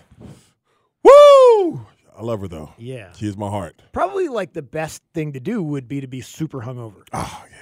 Woo! 1.03 1.85
I 2.17 2.23
love 2.23 2.41
her 2.41 2.47
though. 2.47 2.71
Yeah. 2.77 3.11
she 3.13 3.27
is 3.27 3.37
my 3.37 3.49
heart. 3.49 3.81
Probably 3.91 4.27
like 4.27 4.53
the 4.53 4.61
best 4.63 5.03
thing 5.13 5.33
to 5.33 5.39
do 5.39 5.61
would 5.61 5.87
be 5.87 6.01
to 6.01 6.07
be 6.07 6.21
super 6.21 6.61
hungover. 6.61 7.03
Oh 7.13 7.45
yeah. 7.51 7.57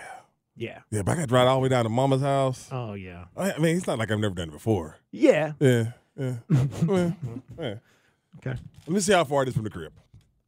Yeah. 0.58 0.80
Yeah, 0.90 1.02
but 1.02 1.12
I 1.12 1.16
got 1.16 1.22
to 1.22 1.28
drive 1.28 1.48
all 1.50 1.56
the 1.56 1.62
way 1.62 1.70
down 1.70 1.84
to 1.84 1.90
Mama's 1.90 2.22
house. 2.22 2.70
Oh 2.72 2.94
yeah. 2.94 3.26
I, 3.36 3.52
I 3.54 3.58
mean, 3.58 3.76
it's 3.76 3.88
not 3.88 4.00
like 4.00 4.10
I've 4.12 4.20
never 4.20 4.34
done 4.36 4.48
it 4.50 4.54
before. 4.54 4.98
Yeah. 5.12 5.54
Yeah. 5.60 5.92
Yeah. 6.18 6.36
Well, 6.86 7.16
yeah. 7.60 7.76
Okay. 8.38 8.56
Let 8.88 8.88
me 8.88 9.00
see 9.02 9.12
how 9.14 9.24
far 9.26 9.44
it 9.44 9.50
is 9.50 9.56
from 9.56 9.64
the 9.66 9.70
crib. 9.70 9.92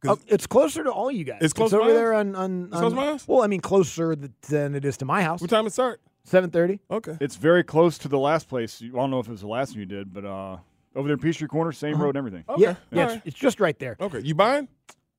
Oh, 0.06 0.18
it's 0.28 0.46
closer 0.46 0.84
to 0.84 0.90
all 0.90 1.10
you 1.10 1.24
guys. 1.24 1.38
It's 1.42 1.52
close 1.52 1.70
to 1.70 1.76
over 1.78 1.88
my 1.88 1.92
there 1.92 2.12
house? 2.14 2.20
on 2.20 2.34
on. 2.36 2.68
Close 2.70 2.82
on- 2.84 2.90
to 2.90 2.96
my 2.96 3.04
house? 3.06 3.26
Well, 3.28 3.42
I 3.42 3.48
mean, 3.48 3.60
closer 3.60 4.14
than 4.48 4.74
it 4.74 4.84
is 4.84 4.96
to 4.98 5.04
my 5.04 5.22
house. 5.22 5.40
What 5.40 5.50
time 5.50 5.66
it 5.66 5.72
start? 5.72 6.00
Seven 6.24 6.50
thirty. 6.50 6.78
Okay. 6.90 7.16
It's 7.20 7.36
very 7.36 7.64
close 7.64 7.98
to 7.98 8.08
the 8.08 8.18
last 8.18 8.48
place. 8.48 8.80
I 8.82 8.88
don't 8.88 9.10
know 9.10 9.18
if 9.18 9.26
it 9.26 9.32
was 9.32 9.40
the 9.40 9.48
last 9.48 9.70
one 9.72 9.80
you 9.80 9.86
did, 9.86 10.12
but 10.14 10.24
uh, 10.24 10.58
over 10.96 11.08
there 11.08 11.14
in 11.14 11.20
Peachtree 11.20 11.48
Corner, 11.48 11.72
same 11.72 11.94
Uh-huh. 11.94 12.04
road 12.04 12.16
and 12.16 12.18
everything. 12.18 12.44
Okay. 12.48 12.62
Yeah, 12.62 12.74
yeah, 12.90 13.02
All 13.02 13.08
it's, 13.08 13.14
right. 13.14 13.22
it's 13.26 13.36
just 13.38 13.60
right 13.60 13.78
there. 13.78 13.96
Okay. 14.00 14.20
You 14.20 14.34
buying? 14.34 14.68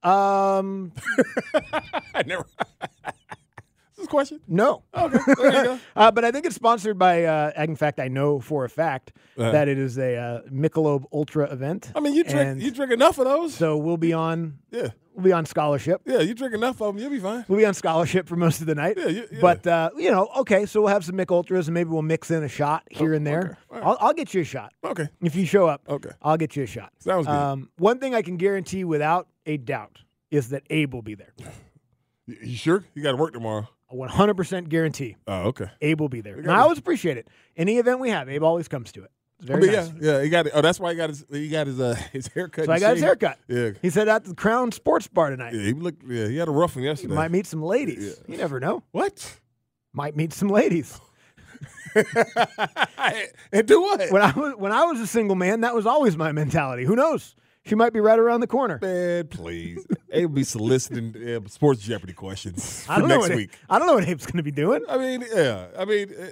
Um, 0.03 0.91
I 2.13 2.23
never. 2.25 2.45
Is 3.91 4.03
this 4.03 4.05
a 4.05 4.09
question? 4.09 4.39
no. 4.47 4.83
Okay. 4.95 5.17
There 5.37 5.45
you 5.45 5.63
go. 5.63 5.79
Uh, 5.95 6.09
but 6.11 6.23
I 6.23 6.31
think 6.31 6.45
it's 6.45 6.55
sponsored 6.55 6.97
by. 6.97 7.25
Uh, 7.25 7.51
in 7.57 7.75
fact, 7.75 7.99
I 7.99 8.07
know 8.07 8.39
for 8.39 8.63
a 8.63 8.69
fact 8.69 9.11
Uh-huh. 9.37 9.51
that 9.51 9.67
it 9.67 9.77
is 9.77 9.97
a 9.97 10.15
uh, 10.15 10.41
Michelob 10.49 11.03
Ultra 11.11 11.51
event. 11.51 11.91
I 11.95 11.99
mean, 11.99 12.13
you 12.13 12.23
drink 12.23 12.37
And 12.47 12.61
you 12.61 12.71
drink 12.71 12.93
enough 12.93 13.17
of 13.19 13.25
those. 13.25 13.53
So 13.53 13.75
we'll 13.77 13.97
be 13.97 14.13
on. 14.13 14.59
Yeah. 14.71 14.89
We'll 15.19 15.25
be 15.25 15.33
on 15.33 15.45
scholarship. 15.45 16.01
Yeah, 16.05 16.21
you 16.21 16.33
drink 16.33 16.53
enough 16.53 16.81
of 16.81 16.95
them, 16.95 17.01
you'll 17.01 17.11
be 17.11 17.19
fine. 17.19 17.43
We'll 17.49 17.59
be 17.59 17.65
on 17.65 17.73
scholarship 17.73 18.25
for 18.25 18.37
most 18.37 18.61
of 18.61 18.67
the 18.67 18.75
night. 18.75 18.95
Yeah, 18.97 19.07
you- 19.07 19.27
yeah. 19.29 19.39
But 19.41 19.67
uh, 19.67 19.89
you 19.97 20.09
know, 20.11 20.29
okay, 20.37 20.65
so 20.65 20.79
we'll 20.79 20.93
have 20.93 21.03
some 21.03 21.15
Mick 21.17 21.29
Ultras, 21.29 21.67
and 21.67 21.73
maybe 21.73 21.89
we'll 21.89 22.01
mix 22.01 22.31
in 22.31 22.41
a 22.41 22.47
shot 22.47 22.83
here 22.89 23.13
and 23.13 23.27
there. 23.27 23.57
Oh, 23.69 23.75
okay. 23.75 23.81
Right. 23.81 23.83
I'll, 23.83 23.97
I'll 23.99 24.13
get 24.13 24.33
you 24.33 24.39
a 24.41 24.45
shot 24.45 24.71
Okay. 24.81 25.09
if 25.21 25.35
you 25.35 25.45
show 25.45 25.67
up. 25.67 25.81
Okay. 25.89 26.11
I'll 26.21 26.37
get 26.37 26.55
you 26.55 26.63
a 26.63 26.67
shot. 26.67 26.93
Sounds 26.99 27.27
good. 27.27 27.33
Um, 27.35 27.69
one 27.77 27.99
thing 27.99 28.15
I 28.15 28.21
can 28.21 28.37
guarantee 28.37 28.85
without 28.85 29.27
a 29.45 29.57
doubt 29.57 29.97
is 30.31 30.49
that 30.49 30.63
Abe 30.69 30.93
will 30.93 31.01
be 31.01 31.15
there. 31.15 31.33
You, 32.27 32.55
sure? 32.55 32.83
You 32.93 33.01
got 33.01 33.11
to 33.11 33.17
work 33.17 33.33
tomorrow. 33.33 33.67
A 33.91 33.95
100% 33.95 34.69
guarantee. 34.69 35.15
Oh, 35.25 35.47
okay. 35.47 35.71
Abe 35.81 35.99
will 35.99 36.09
be 36.09 36.21
there. 36.21 36.37
And 36.37 36.51
I 36.51 36.59
always 36.59 36.77
appreciate 36.77 37.17
it. 37.17 37.27
Any 37.57 37.77
event 37.79 37.99
we 37.99 38.11
have, 38.11 38.29
Abe 38.29 38.43
always 38.43 38.67
comes 38.67 38.91
to 38.91 39.03
it. 39.03 39.09
Very 39.41 39.61
mean, 39.61 39.71
nice. 39.71 39.91
yeah, 40.01 40.17
yeah. 40.17 40.23
He 40.23 40.29
got 40.29 40.47
it. 40.47 40.51
Oh, 40.53 40.61
that's 40.61 40.79
why 40.79 40.91
he 40.91 40.97
got 40.97 41.09
his 41.09 41.25
he 41.31 41.47
got 41.49 41.67
his 41.67 41.79
uh 41.79 41.95
his 42.11 42.27
haircut. 42.27 42.65
So 42.65 42.71
I 42.71 42.79
got 42.79 42.95
his 42.95 43.03
haircut. 43.03 43.39
Yeah, 43.47 43.71
He 43.81 43.89
said 43.89 44.07
at 44.07 44.25
the 44.25 44.35
Crown 44.35 44.71
Sports 44.71 45.07
Bar 45.07 45.29
tonight. 45.29 45.53
yeah. 45.53 45.61
He 45.61 45.73
looked. 45.73 46.03
Yeah, 46.07 46.27
he 46.27 46.37
had 46.37 46.47
a 46.47 46.51
rough 46.51 46.75
one 46.75 46.83
yesterday. 46.83 47.13
might 47.15 47.31
meet 47.31 47.45
some 47.45 47.63
ladies. 47.63 48.21
You 48.27 48.37
never 48.37 48.59
know. 48.59 48.83
What? 48.91 49.39
Might 49.93 50.15
meet 50.15 50.33
some 50.33 50.49
ladies. 50.49 50.99
and 53.51 53.65
do 53.67 53.81
what? 53.81 54.11
When 54.11 54.21
I 54.21 54.31
was 54.31 54.55
when 54.57 54.71
I 54.71 54.83
was 54.85 54.99
a 54.99 55.07
single 55.07 55.35
man, 55.35 55.61
that 55.61 55.73
was 55.73 55.85
always 55.85 56.15
my 56.17 56.31
mentality. 56.31 56.83
Who 56.85 56.95
knows? 56.95 57.35
She 57.65 57.75
might 57.75 57.93
be 57.93 57.99
right 57.99 58.17
around 58.17 58.39
the 58.39 58.47
corner. 58.47 58.79
Man, 58.81 59.27
please. 59.27 59.85
Abe 60.11 60.29
will 60.29 60.35
be 60.35 60.43
soliciting 60.43 61.15
uh, 61.35 61.47
sports 61.47 61.81
Jeopardy 61.81 62.13
questions 62.13 62.85
I 62.89 62.95
for 62.95 63.01
don't 63.01 63.09
know 63.09 63.15
next 63.17 63.29
what 63.29 63.35
week. 63.35 63.51
I 63.69 63.77
don't 63.77 63.87
know 63.87 63.95
what 63.95 64.07
Abe's 64.07 64.25
going 64.25 64.37
to 64.37 64.43
be 64.43 64.51
doing. 64.51 64.81
I 64.89 64.97
mean, 64.97 65.23
yeah. 65.33 65.67
I 65.77 65.85
mean, 65.85 66.09
uh, 66.19 66.25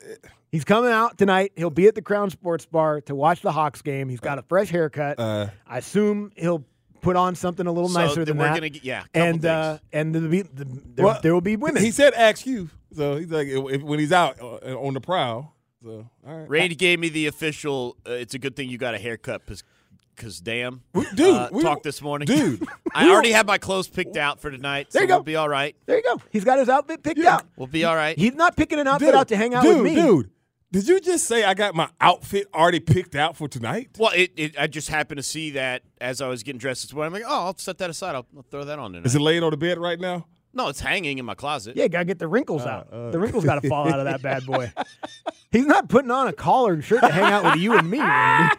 He's 0.52 0.64
coming 0.64 0.92
out 0.92 1.18
tonight. 1.18 1.52
He'll 1.56 1.70
be 1.70 1.88
at 1.88 1.96
the 1.96 2.02
Crown 2.02 2.30
Sports 2.30 2.66
Bar 2.66 3.02
to 3.02 3.16
watch 3.16 3.42
the 3.42 3.52
Hawks 3.52 3.82
game. 3.82 4.08
He's 4.10 4.20
got 4.22 4.40
a 4.40 4.42
fresh 4.44 4.70
haircut. 4.70 5.20
Uh, 5.20 5.48
I 5.68 5.80
assume 5.80 6.32
he'll 6.36 6.64
put 7.02 7.16
on 7.16 7.36
something 7.36 7.68
a 7.68 7.72
little 7.72 7.90
So 7.90 8.00
nicer 8.00 8.26
than 8.26 8.38
we're 8.38 8.46
that. 8.46 8.56
gonna 8.56 8.70
get- 8.70 8.84
yeah, 8.84 9.02
couple 9.14 9.22
and 9.22 9.46
uh, 9.46 9.78
and 9.94 10.16
there'll 10.16 10.30
be, 10.30 10.42
the, 10.44 10.66
there, 10.96 11.06
Well, 11.06 11.20
there 11.22 11.34
will 11.34 11.42
be 11.42 11.56
women. 11.58 11.84
he 11.84 11.92
said 11.92 12.14
ask 12.14 12.46
you. 12.46 12.70
So 12.96 13.18
he's 13.18 13.30
like, 13.30 13.48
if, 13.50 13.82
when 13.84 14.00
he's 14.00 14.12
out 14.14 14.40
uh, 14.42 14.76
on 14.80 14.94
the 14.94 15.02
prowl. 15.02 15.54
So 15.84 16.10
all 16.26 16.38
right, 16.40 16.50
Randy 16.50 16.76
gave 16.76 17.00
me 17.00 17.10
the 17.10 17.28
official. 17.28 17.98
Uh, 18.08 18.12
it's 18.14 18.34
a 18.34 18.40
good 18.40 18.56
thing 18.56 18.70
you 18.70 18.78
got 18.78 18.96
a 18.96 18.98
haircut, 18.98 19.44
because 19.46 20.40
damn, 20.42 20.82
dude, 21.14 21.36
uh, 21.36 21.50
we- 21.52 21.62
talked 21.62 21.84
this 21.84 22.02
morning, 22.02 22.26
dude, 22.26 22.66
I 22.96 23.10
already 23.10 23.30
were- 23.30 23.36
have 23.36 23.46
my 23.48 23.58
clothes 23.60 23.88
picked 23.88 24.18
out 24.18 24.40
for 24.40 24.50
tonight. 24.50 24.88
There 24.92 25.02
so 25.02 25.04
you 25.04 25.08
go. 25.08 25.16
We'll 25.18 25.24
be 25.24 25.36
all 25.36 25.48
right. 25.50 25.76
there 25.86 25.98
you 25.98 26.04
go. 26.04 26.20
He's 26.32 26.44
got 26.46 26.58
his 26.58 26.68
outfit 26.70 27.04
picked 27.04 27.20
out. 27.20 27.44
We'll 27.58 27.68
be 27.68 27.84
all 27.86 27.96
right. 27.96 28.18
He's 28.18 28.34
not 28.34 28.56
picking 28.56 28.80
an 28.80 28.88
outfit 28.88 29.10
Dude, 29.10 29.16
out 29.16 29.28
to 29.28 29.38
hang 29.38 29.54
out 29.54 29.64
dude, 29.64 29.76
with 29.76 29.84
me. 29.84 29.96
Dude, 29.96 30.32
did 30.72 30.88
you 30.88 31.00
just 31.00 31.26
say 31.26 31.44
I 31.44 31.54
got 31.54 31.76
my 31.76 31.90
outfit 32.02 32.48
already 32.54 32.80
picked 32.80 33.16
out 33.16 33.38
for 33.38 33.48
tonight? 33.48 33.90
Well, 33.98 34.12
it, 34.16 34.32
it, 34.36 34.60
I 34.60 34.68
just 34.68 34.90
happened 34.90 35.18
to 35.18 35.24
see 35.24 35.52
that 35.52 35.84
as 36.02 36.22
I 36.22 36.28
was 36.28 36.44
getting 36.44 36.60
dressed 36.60 36.84
this 36.84 36.94
morning. 36.94 37.16
I'm 37.16 37.22
like, 37.22 37.32
oh, 37.32 37.46
I'll 37.46 37.58
set 37.58 37.78
that 37.80 37.90
aside. 37.90 38.16
I'll, 38.16 38.26
I'll 38.36 38.46
throw 38.52 38.64
that 38.66 38.80
on 38.80 38.94
tonight. 38.94 39.06
Is 39.06 39.16
it 39.16 39.22
laying 39.22 39.44
on 39.44 39.52
the 39.52 39.58
bed 39.58 39.78
right 39.78 40.00
now? 40.00 40.26
no, 40.54 40.70
it's 40.70 40.80
hanging 40.80 41.20
in 41.20 41.26
my 41.26 41.36
closet. 41.36 41.78
Yeah, 41.78 41.88
gotta 41.88 42.06
get 42.06 42.18
the 42.18 42.28
wrinkles 42.28 42.64
Uh, 42.64 42.70
out. 42.70 42.88
uh. 42.92 43.12
the 43.12 43.20
wrinkles 43.20 43.46
got 43.46 43.62
to 43.62 43.70
fall 43.70 43.88
out 43.88 44.00
of 44.00 44.06
that 44.06 44.24
bad 44.24 44.44
boy. 44.46 44.72
He's 45.52 45.68
not 45.68 45.88
putting 45.88 46.10
on 46.10 46.28
a 46.28 46.34
collared 46.34 46.84
shirt 46.84 47.02
to 47.02 47.10
hang 47.12 47.32
out 47.32 47.44
with 47.44 47.62
you 47.62 47.78
and 47.78 47.88
me, 47.90 48.00
Randy. 48.00 48.56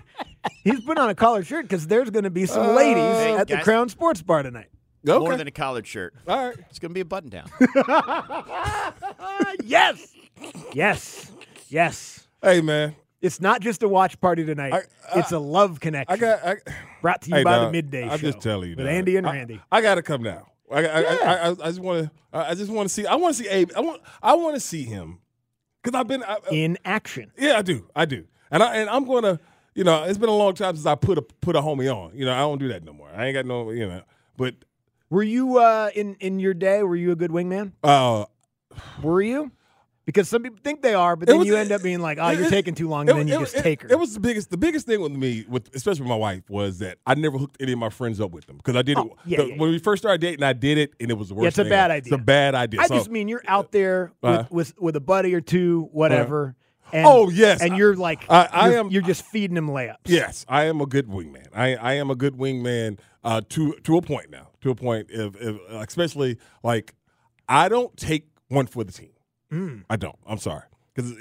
He's 0.63 0.81
putting 0.81 1.03
on 1.03 1.11
a 1.11 1.15
collared 1.17 1.47
shirt 1.47 1.65
because 1.65 1.89
there's 1.89 2.11
going 2.11 2.23
to 2.25 2.31
be 2.31 2.47
some 2.47 2.77
ladies 2.77 3.03
Hey, 3.03 3.37
at 3.37 3.49
the. 3.49 3.57
Crown 3.59 3.89
Sports 3.89 4.23
Bar 4.23 4.45
tonight. 4.45 4.69
Okay. 5.09 5.19
More 5.19 5.37
than 5.37 5.49
a 5.49 5.51
collared 5.51 5.87
shirt. 5.89 6.15
All 6.29 6.49
right. 6.49 6.57
It's 6.71 6.79
gonna 6.79 6.95
be 6.95 7.01
a 7.01 7.05
button 7.05 7.31
down. 7.31 7.49
yes, 9.65 10.15
yes, 10.73 11.33
yes. 11.69 12.27
Hey, 12.43 12.61
man. 12.61 12.95
It's 13.21 13.41
not 13.41 13.61
just 13.61 13.83
a 13.83 13.89
watch 13.89 14.21
party 14.21 14.45
tonight. 14.45 14.73
I- 14.73 15.19
it's 15.19 15.33
a 15.33 15.39
love 15.39 15.81
connection. 15.81 16.13
I 16.15 16.17
got. 16.19 16.45
I, 16.47 16.57
brought 17.03 17.23
to 17.23 17.31
you 17.31 17.37
Hey, 17.37 17.45
by 17.45 17.59
the 17.65 17.73
midday 17.73 18.05
I'm 18.09 18.19
show. 18.19 18.31
just 18.31 18.41
telling 18.41 18.71
you, 18.71 18.77
with 18.77 18.87
dog. 18.87 18.95
Andy 18.95 19.17
and 19.17 19.27
I- 19.27 19.33
Randy. 19.33 19.61
I, 19.73 19.81
got 19.81 19.97
to 19.97 20.03
come 20.03 20.23
now. 20.23 20.47
I, 20.71 20.79
I, 20.79 21.01
Yeah. 21.01 21.09
I, 21.23 21.35
I, 21.35 21.51
I 21.51 21.55
just 21.69 21.81
want 21.81 22.05
to. 22.05 22.11
I 22.33 22.55
just 22.55 22.71
want 22.71 22.89
to 22.89 22.95
see. 22.95 23.07
I 23.07 23.15
want 23.17 23.35
to 23.37 23.43
see 23.43 23.49
Abe. 23.49 23.71
I 23.77 23.81
want. 23.81 24.03
I 24.23 24.35
want 24.35 24.55
to 24.55 24.61
see 24.61 24.85
him 24.85 25.19
because 25.83 25.99
I've 25.99 26.07
been. 26.07 26.23
I, 26.23 26.37
in 26.53 26.79
action. 26.85 27.33
Yeah, 27.39 27.57
I 27.59 27.63
do. 27.63 27.87
I 27.97 28.05
do. 28.05 28.25
And 28.51 28.63
I 28.63 28.77
and 28.77 28.91
I'm 28.91 29.05
gonna. 29.05 29.41
You 29.75 29.85
know, 29.85 30.03
it's 30.05 30.19
been 30.19 30.29
a 30.29 30.37
long 30.37 30.55
time 30.55 30.75
since 30.77 30.87
I 30.87 30.95
put 30.95 31.19
a 31.19 31.23
put 31.23 31.57
a 31.57 31.61
homie 31.61 31.93
on. 31.93 32.13
You 32.15 32.25
know, 32.27 32.35
I 32.35 32.39
don't 32.41 32.59
do 32.59 32.69
that 32.69 32.85
no 32.85 32.93
more. 32.93 33.09
I 33.17 33.27
ain't 33.27 33.35
got 33.35 33.47
no. 33.47 33.71
You 33.71 33.89
know, 33.89 34.03
but 34.37 34.55
Were 35.11 35.23
you 35.23 35.59
uh, 35.59 35.91
in 35.95 36.15
in 36.21 36.39
your 36.39 36.53
day? 36.55 36.83
Were 36.83 36.97
you 36.97 37.13
a 37.13 37.17
good 37.17 37.31
wingman? 37.31 37.73
uh, 37.83 38.27
Were 39.03 39.23
you? 39.23 39.51
Because 40.09 40.27
some 40.27 40.43
people 40.43 40.59
think 40.65 40.81
they 40.81 40.95
are, 40.95 41.17
but 41.17 41.29
then 41.29 41.37
was- 41.37 41.47
you 41.47 41.55
end 41.55 41.71
up 41.71 41.83
being 41.83 42.01
like, 42.01 42.17
"Oh, 42.19 42.29
it- 42.29 42.39
you're 42.39 42.47
it- 42.47 42.51
taking 42.51 42.75
too 42.75 42.89
long," 42.89 43.07
it- 43.07 43.11
and 43.11 43.19
then 43.21 43.29
you 43.29 43.35
it- 43.37 43.41
just 43.41 43.57
it- 43.57 43.63
take 43.63 43.83
her. 43.83 43.89
It 43.91 43.99
was 43.99 44.15
the 44.15 44.21
biggest. 44.21 44.49
The 44.51 44.57
biggest 44.57 44.87
thing 44.87 45.03
with 45.03 45.13
me, 45.13 45.45
with 45.47 45.69
especially 45.75 46.01
with 46.01 46.09
my 46.09 46.17
wife, 46.17 46.49
was 46.49 46.79
that 46.79 46.97
I 47.07 47.15
never 47.15 47.37
hooked 47.37 47.59
any 47.61 47.73
of 47.73 47.79
my 47.79 47.91
friends 47.91 48.19
up 48.19 48.31
with 48.31 48.47
them 48.47 48.57
because 48.57 48.75
I 48.75 48.81
did 48.81 48.97
Oh, 48.97 49.03
it 49.03 49.13
yeah, 49.27 49.43
yeah, 49.43 49.57
when 49.59 49.69
we 49.69 49.79
first 49.79 50.01
started 50.03 50.23
dating. 50.23 50.43
I 50.45 50.55
did 50.55 50.79
it, 50.79 50.95
and 50.99 51.11
it 51.11 51.19
was 51.19 51.29
the 51.29 51.35
worst. 51.35 51.43
Yeah, 51.43 51.49
it's 51.49 51.59
a 51.59 51.63
thing 51.65 51.71
bad 51.71 51.91
idea. 51.91 52.15
It's 52.15 52.23
a 52.23 52.25
bad 52.25 52.55
idea. 52.55 52.81
I 52.81 52.87
So- 52.87 52.95
just 52.95 53.11
mean 53.11 53.29
you're 53.29 53.43
out 53.47 53.71
there 53.71 54.13
with, 54.23 54.33
Uh, 54.33 54.45
with 54.51 54.81
with 54.81 54.97
a 54.97 55.01
buddy 55.01 55.35
or 55.35 55.43
two, 55.43 55.91
whatever. 55.93 56.57
and, 56.91 57.05
Oh, 57.07 57.29
yes. 57.29 57.61
and 57.61 57.77
you're 57.77 57.95
like, 57.95 58.25
I- 58.31 58.49
I 58.51 58.69
you're, 58.71 58.79
am- 58.79 58.91
You're 58.91 59.03
just 59.03 59.27
feeding 59.27 59.57
them 59.57 59.69
layups. 59.69 59.97
Yes, 60.07 60.47
I 60.49 60.65
am 60.65 60.81
a 60.81 60.87
good 60.87 61.07
wingman. 61.09 61.49
I, 61.55 61.75
I 61.77 61.93
am 61.97 62.09
a 62.11 62.15
good 62.15 62.39
wingman 62.39 62.99
uh, 63.23 63.43
to 63.51 63.75
to 63.85 63.99
a 63.99 64.01
point 64.01 64.31
now. 64.31 64.49
To 64.63 64.71
a 64.71 64.75
point, 64.75 65.09
if, 65.11 65.37
if 65.39 65.57
especially 65.71 66.39
like 66.65 66.95
I 67.47 67.69
don't 67.69 67.95
take 67.95 68.29
one 68.49 68.65
for 68.67 68.85
the 68.85 68.93
team. 68.93 69.11
Mm. 69.53 69.85
I 69.89 69.97
don't. 69.97 70.19
I'm 70.27 70.39
sorry 70.39 70.65
because 70.95 71.15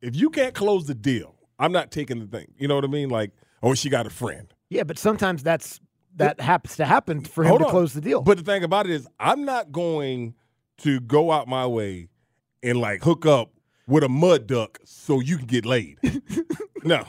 if 0.00 0.14
you 0.14 0.30
can't 0.30 0.54
close 0.54 0.86
the 0.86 0.94
deal, 0.94 1.34
I'm 1.58 1.72
not 1.72 1.90
taking 1.90 2.20
the 2.20 2.26
thing. 2.26 2.52
You 2.58 2.68
know 2.68 2.74
what 2.74 2.84
I 2.84 2.88
mean? 2.88 3.08
Like, 3.08 3.32
oh, 3.62 3.74
she 3.74 3.88
got 3.88 4.06
a 4.06 4.10
friend. 4.10 4.52
Yeah, 4.68 4.84
but 4.84 4.98
sometimes 4.98 5.42
that's 5.42 5.80
that 6.16 6.40
happens 6.40 6.76
to 6.76 6.84
happen 6.84 7.20
for 7.20 7.44
him 7.44 7.58
to 7.58 7.64
on. 7.64 7.70
close 7.70 7.92
the 7.92 8.00
deal. 8.00 8.22
But 8.22 8.38
the 8.38 8.44
thing 8.44 8.64
about 8.64 8.86
it 8.86 8.92
is, 8.92 9.06
I'm 9.20 9.44
not 9.44 9.72
going 9.72 10.34
to 10.78 11.00
go 11.00 11.30
out 11.32 11.48
my 11.48 11.66
way 11.66 12.08
and 12.62 12.80
like 12.80 13.02
hook 13.02 13.26
up 13.26 13.52
with 13.86 14.02
a 14.02 14.08
mud 14.08 14.46
duck 14.46 14.78
so 14.84 15.20
you 15.20 15.38
can 15.38 15.46
get 15.46 15.64
laid. 15.64 15.98
no, 16.84 17.04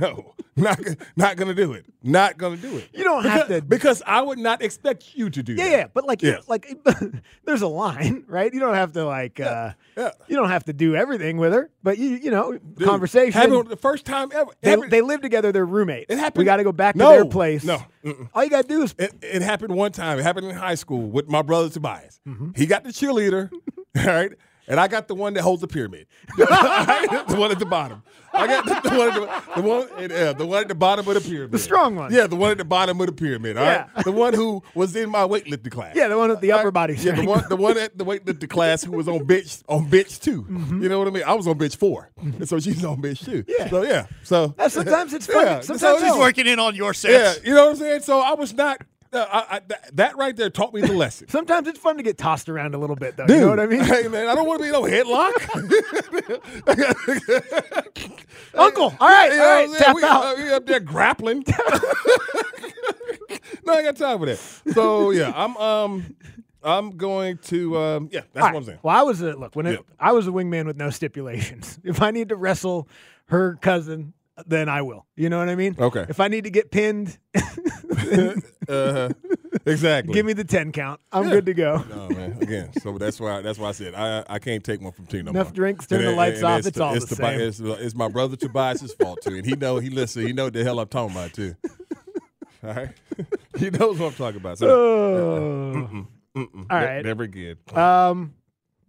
no, 0.00 0.34
not 0.56 0.78
not 1.16 1.36
gonna 1.36 1.54
do 1.54 1.72
it. 1.72 1.86
Not 2.02 2.36
gonna 2.38 2.56
do 2.56 2.76
it. 2.76 2.88
You 2.92 3.02
don't 3.04 3.24
have 3.24 3.48
to- 3.48 3.62
because 3.62 4.02
I 4.06 4.20
would 4.22 4.38
not 4.38 4.62
expect 4.62 5.14
you 5.16 5.30
to 5.30 5.42
do 5.42 5.54
yeah, 5.54 5.64
that. 5.64 5.70
yeah, 5.70 5.86
but 5.92 6.06
like, 6.06 6.22
Yes. 6.22 6.48
like, 6.48 6.66
there's 7.44 7.62
a 7.62 7.66
line, 7.68 8.24
right? 8.28 8.52
You 8.52 8.60
don't 8.60 8.74
have 8.74 8.92
to 8.92 9.04
like, 9.04 9.40
uh, 9.40 9.72
yeah. 9.96 10.10
you 10.28 10.36
don't 10.36 10.48
have 10.50 10.64
to 10.64 10.72
do 10.72 10.94
everything 10.94 11.36
with 11.38 11.52
her, 11.52 11.70
but 11.82 11.98
you, 11.98 12.10
you 12.10 12.30
know, 12.30 12.52
Dude, 12.52 12.86
conversation. 12.86 13.32
happened 13.32 13.68
the 13.68 13.76
first 13.76 14.04
time 14.04 14.28
ever. 14.32 14.50
they, 14.60 14.70
Happened- 14.70 14.92
they 14.92 15.00
live 15.00 15.20
together. 15.22 15.50
They're 15.52 15.64
roommates. 15.66 16.12
It 16.12 16.18
happened. 16.18 16.38
We 16.40 16.44
got 16.44 16.56
to 16.58 16.64
go 16.64 16.72
back 16.72 16.94
No, 16.96 17.10
to 17.10 17.22
their 17.22 17.24
place. 17.30 17.64
No, 17.64 17.82
Mm-mm. 18.04 18.28
all 18.34 18.44
you 18.44 18.50
got 18.50 18.62
to 18.62 18.68
do 18.68 18.82
is 18.82 18.94
It, 18.98 19.14
it 19.22 19.42
happened 19.42 19.74
one 19.74 19.92
time. 19.92 20.18
It 20.18 20.22
happened 20.22 20.46
in 20.48 20.54
high 20.56 20.74
school 20.76 21.08
with 21.10 21.28
my 21.28 21.42
brother 21.42 21.68
Tobias. 21.70 22.20
Mm-hmm. 22.28 22.50
He 22.54 22.66
got 22.66 22.84
the 22.84 22.90
cheerleader, 22.90 23.50
all 23.52 24.04
right, 24.04 24.32
and 24.68 24.78
I 24.80 24.88
got 24.88 25.08
the 25.08 25.14
one 25.14 25.34
that 25.34 25.42
holds 25.42 25.60
the 25.60 25.68
pyramid, 25.68 26.06
the 26.36 27.36
one 27.38 27.50
at 27.50 27.58
the 27.58 27.66
bottom. 27.66 28.02
I 28.32 28.46
got 28.46 28.64
the, 28.66 28.90
the 28.90 28.96
one, 28.96 29.08
at 29.08 29.14
the, 29.14 29.60
the 29.62 29.66
one, 29.66 30.10
yeah, 30.10 30.32
the 30.34 30.46
one 30.46 30.60
at 30.62 30.68
the 30.68 30.74
bottom 30.74 31.08
of 31.08 31.14
the 31.14 31.20
pyramid, 31.22 31.52
the 31.52 31.58
strong 31.58 31.96
one. 31.96 32.12
Yeah, 32.12 32.26
the 32.26 32.36
one 32.36 32.50
at 32.50 32.58
the 32.58 32.64
bottom 32.66 33.00
of 33.00 33.06
the 33.06 33.12
pyramid. 33.12 33.56
All 33.56 33.64
right, 33.64 33.86
Yeah. 33.96 34.02
the 34.02 34.12
one 34.12 34.34
who 34.34 34.62
was 34.74 34.94
in 34.94 35.08
my 35.08 35.22
weightlifting 35.22 35.70
class. 35.70 35.96
Yeah, 35.96 36.08
the 36.08 36.18
one 36.18 36.28
with 36.28 36.40
the 36.40 36.52
upper 36.52 36.70
body 36.70 36.96
Yeah, 36.96 37.14
the 37.14 37.24
one, 37.24 37.44
the 37.48 37.56
one 37.56 37.78
at 37.78 37.96
the 37.96 38.04
weightlifting 38.04 38.50
class 38.50 38.84
who 38.84 38.92
was 38.92 39.08
on 39.08 39.24
bench 39.24 39.58
on 39.68 39.88
bench 39.88 40.20
2 40.20 40.42
Mm-hmm. 40.42 40.82
You 40.82 40.88
know 40.90 40.98
what 40.98 41.08
I 41.08 41.12
mean? 41.12 41.22
I 41.26 41.32
was 41.32 41.46
on 41.48 41.56
bench 41.56 41.76
4 41.76 42.10
and 42.20 42.48
so 42.48 42.58
she's 42.60 42.84
on 42.84 43.00
bench 43.00 43.24
two. 43.24 43.44
Yeah. 43.48 43.70
So 43.70 43.82
yeah, 43.82 44.06
so 44.22 44.54
And 44.58 44.70
sometimes 44.70 45.14
it's 45.14 45.26
fun. 45.26 45.36
Yeah, 45.46 45.60
Sometimes 45.60 46.00
so, 46.00 46.06
no. 46.06 46.18
Working 46.18 46.46
in 46.46 46.58
on 46.58 46.74
your 46.74 46.92
Yeah, 47.04 47.34
you 47.44 47.54
know 47.54 47.64
what 47.66 47.70
I'm 47.70 47.76
saying. 47.76 48.00
So 48.02 48.20
I 48.20 48.34
was 48.34 48.52
not. 48.52 48.82
Uh, 49.12 49.24
I, 49.30 49.56
I, 49.56 49.60
that, 49.68 49.96
that 49.96 50.16
right 50.16 50.36
there 50.36 50.50
taught 50.50 50.74
me 50.74 50.80
the 50.80 50.92
lesson. 50.92 51.28
Sometimes 51.28 51.68
it's 51.68 51.78
fun 51.78 51.96
to 51.96 52.02
get 52.02 52.18
tossed 52.18 52.48
around 52.48 52.74
a 52.74 52.78
little 52.78 52.96
bit, 52.96 53.16
though. 53.16 53.26
Dude, 53.26 53.36
you 53.36 53.42
know 53.42 53.50
what 53.50 53.60
I 53.60 53.66
mean? 53.66 53.80
Hey 53.80 54.08
man, 54.08 54.28
I 54.28 54.34
don't 54.34 54.46
want 54.46 54.60
to 54.60 54.66
be 54.66 54.72
no 54.72 54.82
headlock. 54.82 55.32
Uncle, 58.54 58.94
all 59.00 59.08
right, 59.08 59.32
You 59.32 59.40
all 59.40 59.46
right, 59.46 59.68
saying? 59.70 59.82
tap 59.82 59.96
we, 59.96 60.04
out. 60.04 60.24
uh, 60.24 60.34
we 60.36 60.52
up 60.52 60.66
there 60.66 60.80
grappling. 60.80 61.44
no, 63.64 63.72
I 63.74 63.82
got 63.82 63.96
time 63.96 64.18
for 64.18 64.26
that. 64.26 64.38
So 64.72 65.10
yeah, 65.10 65.32
I'm 65.34 65.56
um 65.56 66.16
I'm 66.62 66.96
going 66.96 67.38
to 67.44 67.76
um 67.78 68.08
yeah, 68.12 68.20
that's 68.32 68.44
right. 68.44 68.54
what 68.54 68.60
I'm 68.60 68.64
saying. 68.64 68.78
Well, 68.82 68.96
I 68.96 69.02
was 69.02 69.20
a 69.20 69.32
look 69.34 69.54
when 69.56 69.66
it, 69.66 69.72
Yeah. 69.72 69.78
I 70.00 70.12
was 70.12 70.26
a 70.26 70.30
wingman 70.30 70.66
with 70.66 70.76
no 70.76 70.90
stipulations. 70.90 71.78
If 71.84 72.02
I 72.02 72.10
need 72.10 72.30
to 72.30 72.36
wrestle 72.36 72.88
her 73.26 73.56
cousin, 73.60 74.14
then 74.46 74.68
I 74.68 74.82
will. 74.82 75.06
You 75.16 75.28
know 75.28 75.38
what 75.38 75.48
I 75.48 75.54
mean? 75.54 75.76
Okay. 75.78 76.06
If 76.08 76.20
I 76.20 76.28
need 76.28 76.44
to 76.44 76.50
get 76.50 76.70
pinned, 76.70 77.18
uh, 78.68 79.10
exactly. 79.64 80.14
give 80.14 80.26
me 80.26 80.32
the 80.32 80.44
ten 80.44 80.72
count. 80.72 81.00
I'm 81.12 81.24
Yeah. 81.24 81.30
good 81.30 81.46
to 81.46 81.54
go. 81.54 81.84
No 81.88 82.08
man. 82.08 82.38
Again, 82.40 82.70
so 82.80 82.96
that's 82.98 83.18
why 83.20 83.40
that's 83.42 83.58
why 83.58 83.68
I 83.68 83.72
said 83.72 83.94
I 83.94 84.24
I 84.28 84.38
can't 84.38 84.62
take 84.64 84.80
one 84.80 84.92
from 84.92 85.06
T 85.06 85.22
no 85.22 85.30
Enough 85.30 85.46
more. 85.48 85.52
drinks, 85.54 85.86
turn 85.86 86.00
And 86.00 86.08
the 86.08 86.12
lights 86.16 86.38
and 86.38 86.46
off, 86.46 86.66
it's 86.66 86.78
all 86.80 86.94
the 86.94 87.00
Tobi- 87.00 87.16
same. 87.16 87.40
It's, 87.40 87.60
it's 87.60 87.94
my 87.94 88.08
brother 88.08 88.36
Tobias's 88.36 88.94
fault 88.94 89.20
too, 89.22 89.36
and 89.36 89.44
he 89.46 89.52
know 89.56 89.78
he 89.78 89.90
listen. 89.90 90.26
He 90.26 90.32
know 90.32 90.44
what 90.44 90.52
the 90.52 90.64
hell 90.64 90.78
I'm 90.80 90.88
talking 90.88 91.16
about 91.16 91.32
too. 91.32 91.54
All 92.64 92.72
right, 92.74 92.88
he 93.58 93.70
knows 93.70 93.98
what 93.98 94.08
I'm 94.08 94.14
talking 94.14 94.40
about. 94.40 94.58
So, 94.58 94.68
Oh. 94.68 95.72
mm-mm, 95.76 96.06
mm-mm. 96.36 96.66
All 96.70 96.78
right. 96.78 97.04
never 97.04 97.22
again. 97.22 97.56
Um, 97.74 98.34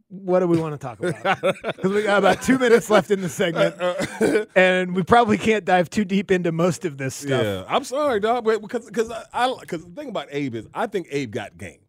what 0.09 0.39
do 0.39 0.47
we 0.47 0.57
want 0.59 0.73
to 0.73 0.77
talk 0.77 0.99
about? 0.99 1.41
Because 1.63 1.91
we 1.91 2.03
got 2.03 2.19
about 2.19 2.41
two 2.41 2.57
minutes 2.57 2.89
left 2.89 3.11
in 3.11 3.21
the 3.21 3.29
segment, 3.29 3.75
uh, 3.79 3.93
uh, 4.21 4.45
and 4.55 4.95
we 4.95 5.03
probably 5.03 5.37
can't 5.37 5.65
dive 5.65 5.89
too 5.89 6.05
deep 6.05 6.31
into 6.31 6.51
most 6.51 6.85
of 6.85 6.97
this 6.97 7.15
stuff. 7.15 7.43
Yeah, 7.43 7.63
I'm 7.67 7.83
sorry, 7.83 8.19
dog, 8.19 8.45
but 8.45 8.61
because 8.61 8.85
because 8.85 9.11
I 9.33 9.53
because 9.59 9.83
the 9.83 9.91
thing 9.91 10.09
about 10.09 10.27
Abe 10.31 10.55
is 10.55 10.67
I 10.73 10.87
think 10.87 11.07
Abe 11.11 11.31
got 11.31 11.57
game, 11.57 11.79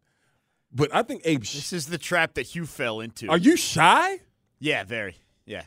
but 0.73 0.93
I 0.93 1.01
think 1.03 1.21
Abe. 1.25 1.43
Sh- 1.43 1.55
This 1.55 1.73
is 1.73 1.85
the 1.87 1.97
trap 1.97 2.33
that 2.35 2.43
Hugh 2.43 2.65
fell 2.65 2.99
into. 2.99 3.29
are 3.29 3.37
you 3.37 3.55
shy? 3.55 4.19
Yeah, 4.59 4.83
very. 4.83 5.15
Yeah. 5.45 5.63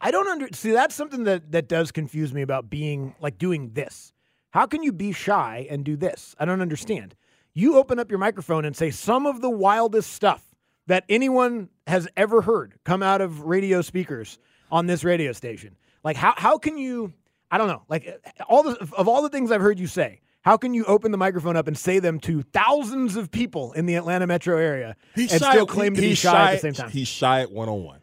I 0.00 0.10
don't 0.10 0.26
under 0.28 0.48
see 0.52 0.72
that's 0.72 0.94
something 0.94 1.24
that 1.24 1.52
that 1.52 1.68
does 1.68 1.92
confuse 1.92 2.34
me 2.34 2.42
about 2.42 2.68
being 2.68 3.14
like 3.20 3.38
doing 3.38 3.70
this. 3.74 4.12
How 4.50 4.66
can 4.66 4.82
you 4.82 4.92
be 4.92 5.12
shy 5.12 5.66
and 5.70 5.84
do 5.84 5.96
this? 5.96 6.34
I 6.38 6.44
don't 6.44 6.60
understand. 6.60 7.14
You 7.54 7.76
open 7.78 7.98
up 8.00 8.10
your 8.10 8.18
microphone 8.18 8.64
and 8.64 8.76
say 8.76 8.90
some 8.90 9.24
of 9.26 9.40
the 9.40 9.50
wildest 9.50 10.12
stuff 10.12 10.42
that 10.86 11.04
anyone 11.08 11.68
has 11.86 12.08
ever 12.16 12.42
heard 12.42 12.74
come 12.84 13.02
out 13.02 13.20
of 13.20 13.42
radio 13.42 13.82
speakers 13.82 14.38
on 14.70 14.86
this 14.86 15.04
radio 15.04 15.32
station. 15.32 15.76
Like 16.02 16.16
how 16.16 16.34
how 16.36 16.58
can 16.58 16.78
you? 16.78 17.12
I 17.50 17.58
don't 17.58 17.68
know. 17.68 17.82
Like 17.88 18.20
all 18.48 18.62
the 18.62 18.88
of 18.96 19.08
all 19.08 19.22
the 19.22 19.28
things 19.28 19.50
I've 19.50 19.60
heard 19.60 19.78
you 19.78 19.86
say, 19.86 20.20
how 20.42 20.56
can 20.56 20.74
you 20.74 20.84
open 20.84 21.10
the 21.10 21.18
microphone 21.18 21.56
up 21.56 21.66
and 21.66 21.76
say 21.76 21.98
them 21.98 22.20
to 22.20 22.42
thousands 22.42 23.16
of 23.16 23.30
people 23.30 23.72
in 23.72 23.86
the 23.86 23.94
Atlanta 23.94 24.26
metro 24.26 24.58
area 24.58 24.96
and 25.16 25.30
still 25.30 25.66
claim 25.66 25.94
to 25.94 26.00
be 26.00 26.08
he's 26.08 26.18
shy, 26.18 26.52
at 26.52 26.54
the 26.54 26.58
same 26.60 26.74
time? 26.74 26.90
He's 26.90 27.08
shy 27.08 27.40
at 27.40 27.50
one 27.50 27.68
on 27.68 27.82
one. 27.82 28.00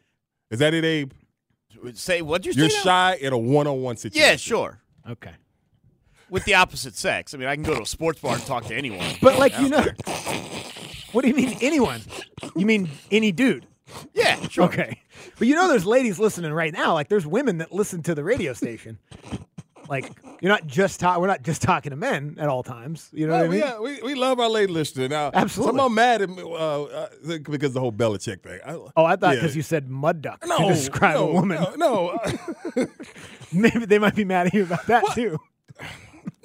Is 0.49 0.59
that 0.59 0.73
it, 0.73 0.83
Abe? 0.83 1.11
Say 1.93 2.21
what'd 2.21 2.45
you 2.45 2.53
You're 2.59 2.69
say? 2.69 2.77
now? 2.77 2.83
shy 2.83 3.17
in 3.21 3.33
a 3.33 3.37
one 3.37 3.67
on 3.67 3.81
one 3.81 3.97
situation. 3.97 4.27
Yeah, 4.27 4.35
sure. 4.37 4.81
Okay. 5.09 5.33
With 6.29 6.45
the 6.45 6.55
opposite 6.55 6.95
sex. 6.95 7.33
I 7.33 7.37
mean, 7.37 7.47
I 7.47 7.55
can 7.55 7.63
go 7.63 7.75
to 7.75 7.81
a 7.81 7.85
sports 7.85 8.21
bar 8.21 8.35
and 8.35 8.45
talk 8.45 8.65
to 8.65 8.75
anyone. 8.75 9.05
But 9.21 9.37
like 9.37 9.57
you 9.59 9.69
know, 9.69 9.85
what 11.11 11.21
do 11.23 11.27
you 11.27 11.33
mean 11.35 11.57
anyone? 11.61 12.01
You 12.55 12.65
mean 12.65 12.89
any 13.11 13.31
dude? 13.31 13.65
Yeah, 14.13 14.39
sure. 14.47 14.65
Okay, 14.65 15.01
but 15.37 15.47
you 15.47 15.55
know, 15.55 15.67
there's 15.67 15.85
ladies 15.85 16.17
listening 16.19 16.53
right 16.53 16.71
now. 16.73 16.93
Like 16.93 17.09
there's 17.09 17.27
women 17.27 17.57
that 17.59 17.71
listen 17.73 18.01
to 18.03 18.15
the 18.15 18.23
radio 18.23 18.53
station. 18.53 18.97
Like 19.89 20.09
you're 20.39 20.51
not 20.51 20.65
just 20.67 21.01
talking. 21.01 21.19
We're 21.21 21.27
not 21.27 21.41
just 21.41 21.61
talking 21.61 21.89
to 21.89 21.97
men 21.97 22.37
at 22.39 22.47
all 22.47 22.63
times. 22.63 23.09
You 23.11 23.27
know 23.27 23.33
No, 23.33 23.39
what 23.39 23.45
I 23.45 23.49
mean? 23.49 23.59
yeah, 23.59 23.79
we, 23.79 24.01
we 24.01 24.15
love 24.15 24.39
our 24.39 24.47
lady 24.47 24.71
listener. 24.71 25.09
Now, 25.09 25.31
Absolutely. 25.33 25.77
Some 25.79 25.93
mad 25.95 26.21
at 26.21 26.29
me 26.29 26.41
uh, 26.41 26.83
uh, 26.83 27.09
because 27.49 27.73
the 27.73 27.81
whole 27.81 27.91
Belichick 27.91 28.41
thing. 28.41 28.59
I, 28.65 28.73
Oh, 28.95 29.03
I 29.03 29.17
thought 29.17 29.31
yeah. 29.35 29.41
because 29.41 29.55
you 29.57 29.61
said 29.63 29.89
mud 29.89 30.21
duck 30.21 30.45
No, 30.47 30.59
to 30.59 30.67
describe 30.73 31.15
no, 31.15 31.29
a 31.29 31.33
woman. 31.33 31.61
No, 31.77 32.17
no, 32.75 32.85
Maybe 33.51 33.85
they 33.85 33.99
might 33.99 34.15
be 34.15 34.23
mad 34.23 34.47
at 34.47 34.53
you 34.53 34.63
about 34.63 34.87
that 34.87 35.03
too. 35.13 35.37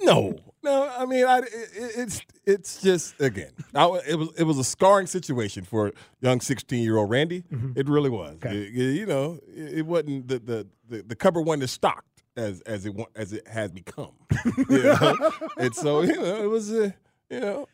no, 0.01 0.37
no. 0.67 0.91
I 0.97 1.05
mean, 1.05 1.25
I, 1.25 1.37
it, 1.39 1.49
it's 1.73 2.21
it's 2.45 2.81
just 2.81 3.19
again, 3.21 3.51
I, 3.73 3.85
it 4.07 4.15
was 4.19 4.29
it 4.37 4.43
was 4.43 4.57
a 4.57 4.63
scarring 4.63 5.07
situation 5.07 5.63
for 5.63 5.91
young 6.21 6.41
sixteen 6.41 6.83
year 6.83 6.97
old 6.97 7.09
Randy. 7.09 7.43
Mm-hmm. 7.51 7.79
It 7.79 7.87
really 7.89 8.09
was. 8.09 8.37
It- 8.43 8.53
it- 8.53 8.95
you 8.99 9.05
know, 9.05 9.39
it, 9.47 9.79
it 9.79 9.85
wasn't 9.85 10.27
the, 10.27 10.39
the 10.39 10.67
the 10.89 11.03
the 11.03 11.15
cupboard 11.15 11.41
wasn't 11.43 11.63
as 11.63 11.71
stocked 11.71 12.23
as 12.35 12.61
as 12.61 12.85
it 12.85 12.93
as 13.15 13.33
it 13.33 13.47
has 13.47 13.71
become. 13.71 14.11
You 14.69 14.83
know? 14.83 15.31
and 15.57 15.73
so 15.75 16.01
you 16.01 16.15
know, 16.15 16.43
it 16.43 16.49
was 16.49 16.71
a 16.71 16.93
you 17.29 17.39
know. 17.39 17.67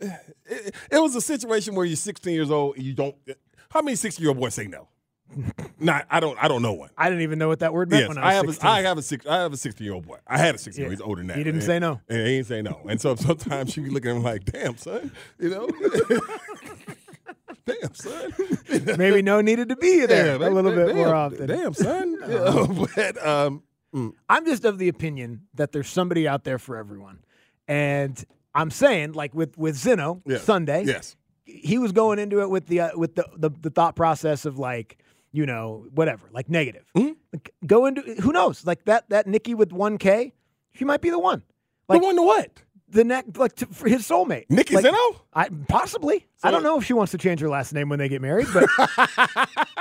It, 0.00 0.74
it 0.90 0.98
was 1.02 1.14
a 1.16 1.20
situation 1.20 1.74
where 1.74 1.84
you're 1.84 1.96
16 1.96 2.32
years 2.32 2.50
old 2.50 2.76
and 2.76 2.84
you 2.84 2.94
don't. 2.94 3.16
How 3.70 3.82
many 3.82 3.96
16 3.96 4.22
year 4.22 4.30
old 4.30 4.38
boys 4.38 4.54
say 4.54 4.66
no? 4.66 4.88
Not, 5.78 6.06
I 6.10 6.20
don't. 6.20 6.42
I 6.42 6.48
don't 6.48 6.62
know 6.62 6.72
one. 6.72 6.90
I 6.96 7.08
didn't 7.08 7.22
even 7.22 7.38
know 7.38 7.48
what 7.48 7.58
that 7.60 7.72
word 7.72 7.90
meant 7.90 8.02
Yes, 8.02 8.08
when 8.08 8.18
I, 8.18 8.28
I 8.28 8.32
have. 8.34 8.46
16. 8.46 8.66
A, 8.68 8.72
I 8.72 8.80
have 8.80 8.98
a 8.98 9.02
six. 9.02 9.26
I 9.26 9.36
have 9.38 9.52
a 9.52 9.56
16 9.56 9.84
year 9.84 9.94
old 9.94 10.06
boy. 10.06 10.16
I 10.26 10.38
had 10.38 10.54
a 10.54 10.58
16 10.58 10.80
year 10.80 10.86
old. 10.86 10.92
Yeah. 10.92 10.96
He's 10.96 11.00
older 11.02 11.20
than 11.20 11.26
that. 11.28 11.36
He 11.36 11.44
didn't 11.44 11.60
And- 11.60 11.66
say 11.66 11.78
no. 11.78 12.00
And 12.08 12.18
he 12.26 12.36
didn't 12.36 12.46
say 12.46 12.62
no. 12.62 12.80
And 12.88 13.00
so 13.00 13.14
sometimes 13.16 13.76
you 13.76 13.82
be 13.84 13.90
looking 13.90 14.10
at 14.10 14.16
him 14.16 14.22
like, 14.22 14.44
"Damn, 14.46 14.76
son," 14.78 15.12
you 15.38 15.50
know. 15.50 15.68
damn, 17.66 17.94
son. 17.94 18.32
Maybe 18.98 19.22
no 19.22 19.40
needed 19.40 19.68
to 19.68 19.76
be 19.76 20.06
there 20.06 20.38
Yeah, 20.38 20.48
a 20.48 20.50
little 20.50 20.74
damn, 20.74 20.86
bit 20.86 20.96
more 20.96 21.06
damn, 21.06 21.14
often. 21.14 21.46
Damn, 21.46 21.74
son. 21.74 22.16
But 22.94 23.26
um, 23.26 23.62
mm. 23.94 24.12
I'm 24.28 24.44
just 24.46 24.64
of 24.64 24.78
the 24.78 24.88
opinion 24.88 25.42
that 25.54 25.72
there's 25.72 25.88
somebody 25.88 26.26
out 26.26 26.44
there 26.44 26.58
for 26.58 26.76
everyone, 26.76 27.18
and 27.66 28.22
I'm 28.54 28.70
saying 28.70 29.12
like 29.12 29.34
with 29.34 29.56
with 29.58 29.76
Zeno 29.76 30.22
Yes. 30.26 30.42
Sunday, 30.42 30.84
Yes. 30.84 31.16
he 31.44 31.78
was 31.78 31.92
going 31.92 32.18
into 32.18 32.40
it 32.40 32.50
with 32.50 32.66
the 32.66 32.80
uh, 32.80 32.90
with 32.96 33.14
the, 33.14 33.26
the 33.36 33.50
the 33.50 33.70
thought 33.70 33.94
process 33.96 34.44
of 34.44 34.58
like 34.58 34.98
you 35.32 35.46
know 35.46 35.86
whatever 35.94 36.28
like 36.32 36.48
negative. 36.48 36.84
Mm-hmm. 36.96 37.12
Like, 37.32 37.54
go 37.66 37.86
into 37.86 38.02
who 38.20 38.32
knows 38.32 38.66
like 38.66 38.84
that 38.84 39.08
that 39.10 39.26
Nikki 39.26 39.54
with 39.54 39.72
one 39.72 39.98
K, 39.98 40.32
she 40.74 40.84
might 40.84 41.00
be 41.00 41.10
the 41.10 41.18
one. 41.18 41.42
Like 41.88 42.00
the 42.00 42.06
one 42.06 42.16
to 42.16 42.22
what? 42.22 42.62
the 42.90 43.04
next 43.04 43.36
like 43.36 43.54
to, 43.56 43.66
for 43.66 43.88
his 43.88 44.08
soulmate. 44.08 44.46
Nikki 44.48 44.74
like, 44.74 44.84
Zeno? 44.84 44.98
I 45.32 45.48
possibly. 45.68 46.26
I 46.42 46.50
don't 46.50 46.62
know 46.62 46.78
if 46.78 46.84
she 46.84 46.92
wants 46.92 47.12
to 47.12 47.18
change 47.18 47.40
her 47.40 47.48
last 47.48 47.72
name 47.72 47.88
when 47.88 47.98
they 47.98 48.08
get 48.08 48.22
married, 48.22 48.46
but 48.52 48.68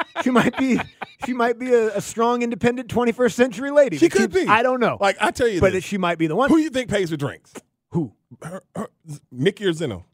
she 0.24 0.30
might 0.30 0.58
be. 0.58 0.80
She 1.26 1.34
might 1.34 1.58
be 1.58 1.74
a, 1.74 1.98
a 1.98 2.02
strong, 2.02 2.42
independent 2.42 2.90
21st 2.90 3.34
century 3.34 3.72
lady. 3.72 3.98
She 3.98 4.10
could 4.10 4.32
be. 4.32 4.46
I 4.46 4.62
don't 4.64 4.80
know. 4.80 4.98
Like 5.00 5.18
I 5.20 5.32
tell 5.32 5.48
you, 5.48 5.60
but 5.60 5.74
this. 5.74 5.84
she 5.84 5.98
might 5.98 6.18
be 6.18 6.28
the 6.28 6.36
one. 6.36 6.50
Who 6.50 6.58
you 6.58 6.70
think 6.70 6.90
pays 6.90 7.10
for 7.10 7.18
drinks? 7.18 7.54
Who? 7.92 8.14
Her, 8.42 8.62
her, 8.76 8.90
Nikki 9.32 9.66
or 9.66 9.74
Zeno? 9.74 10.06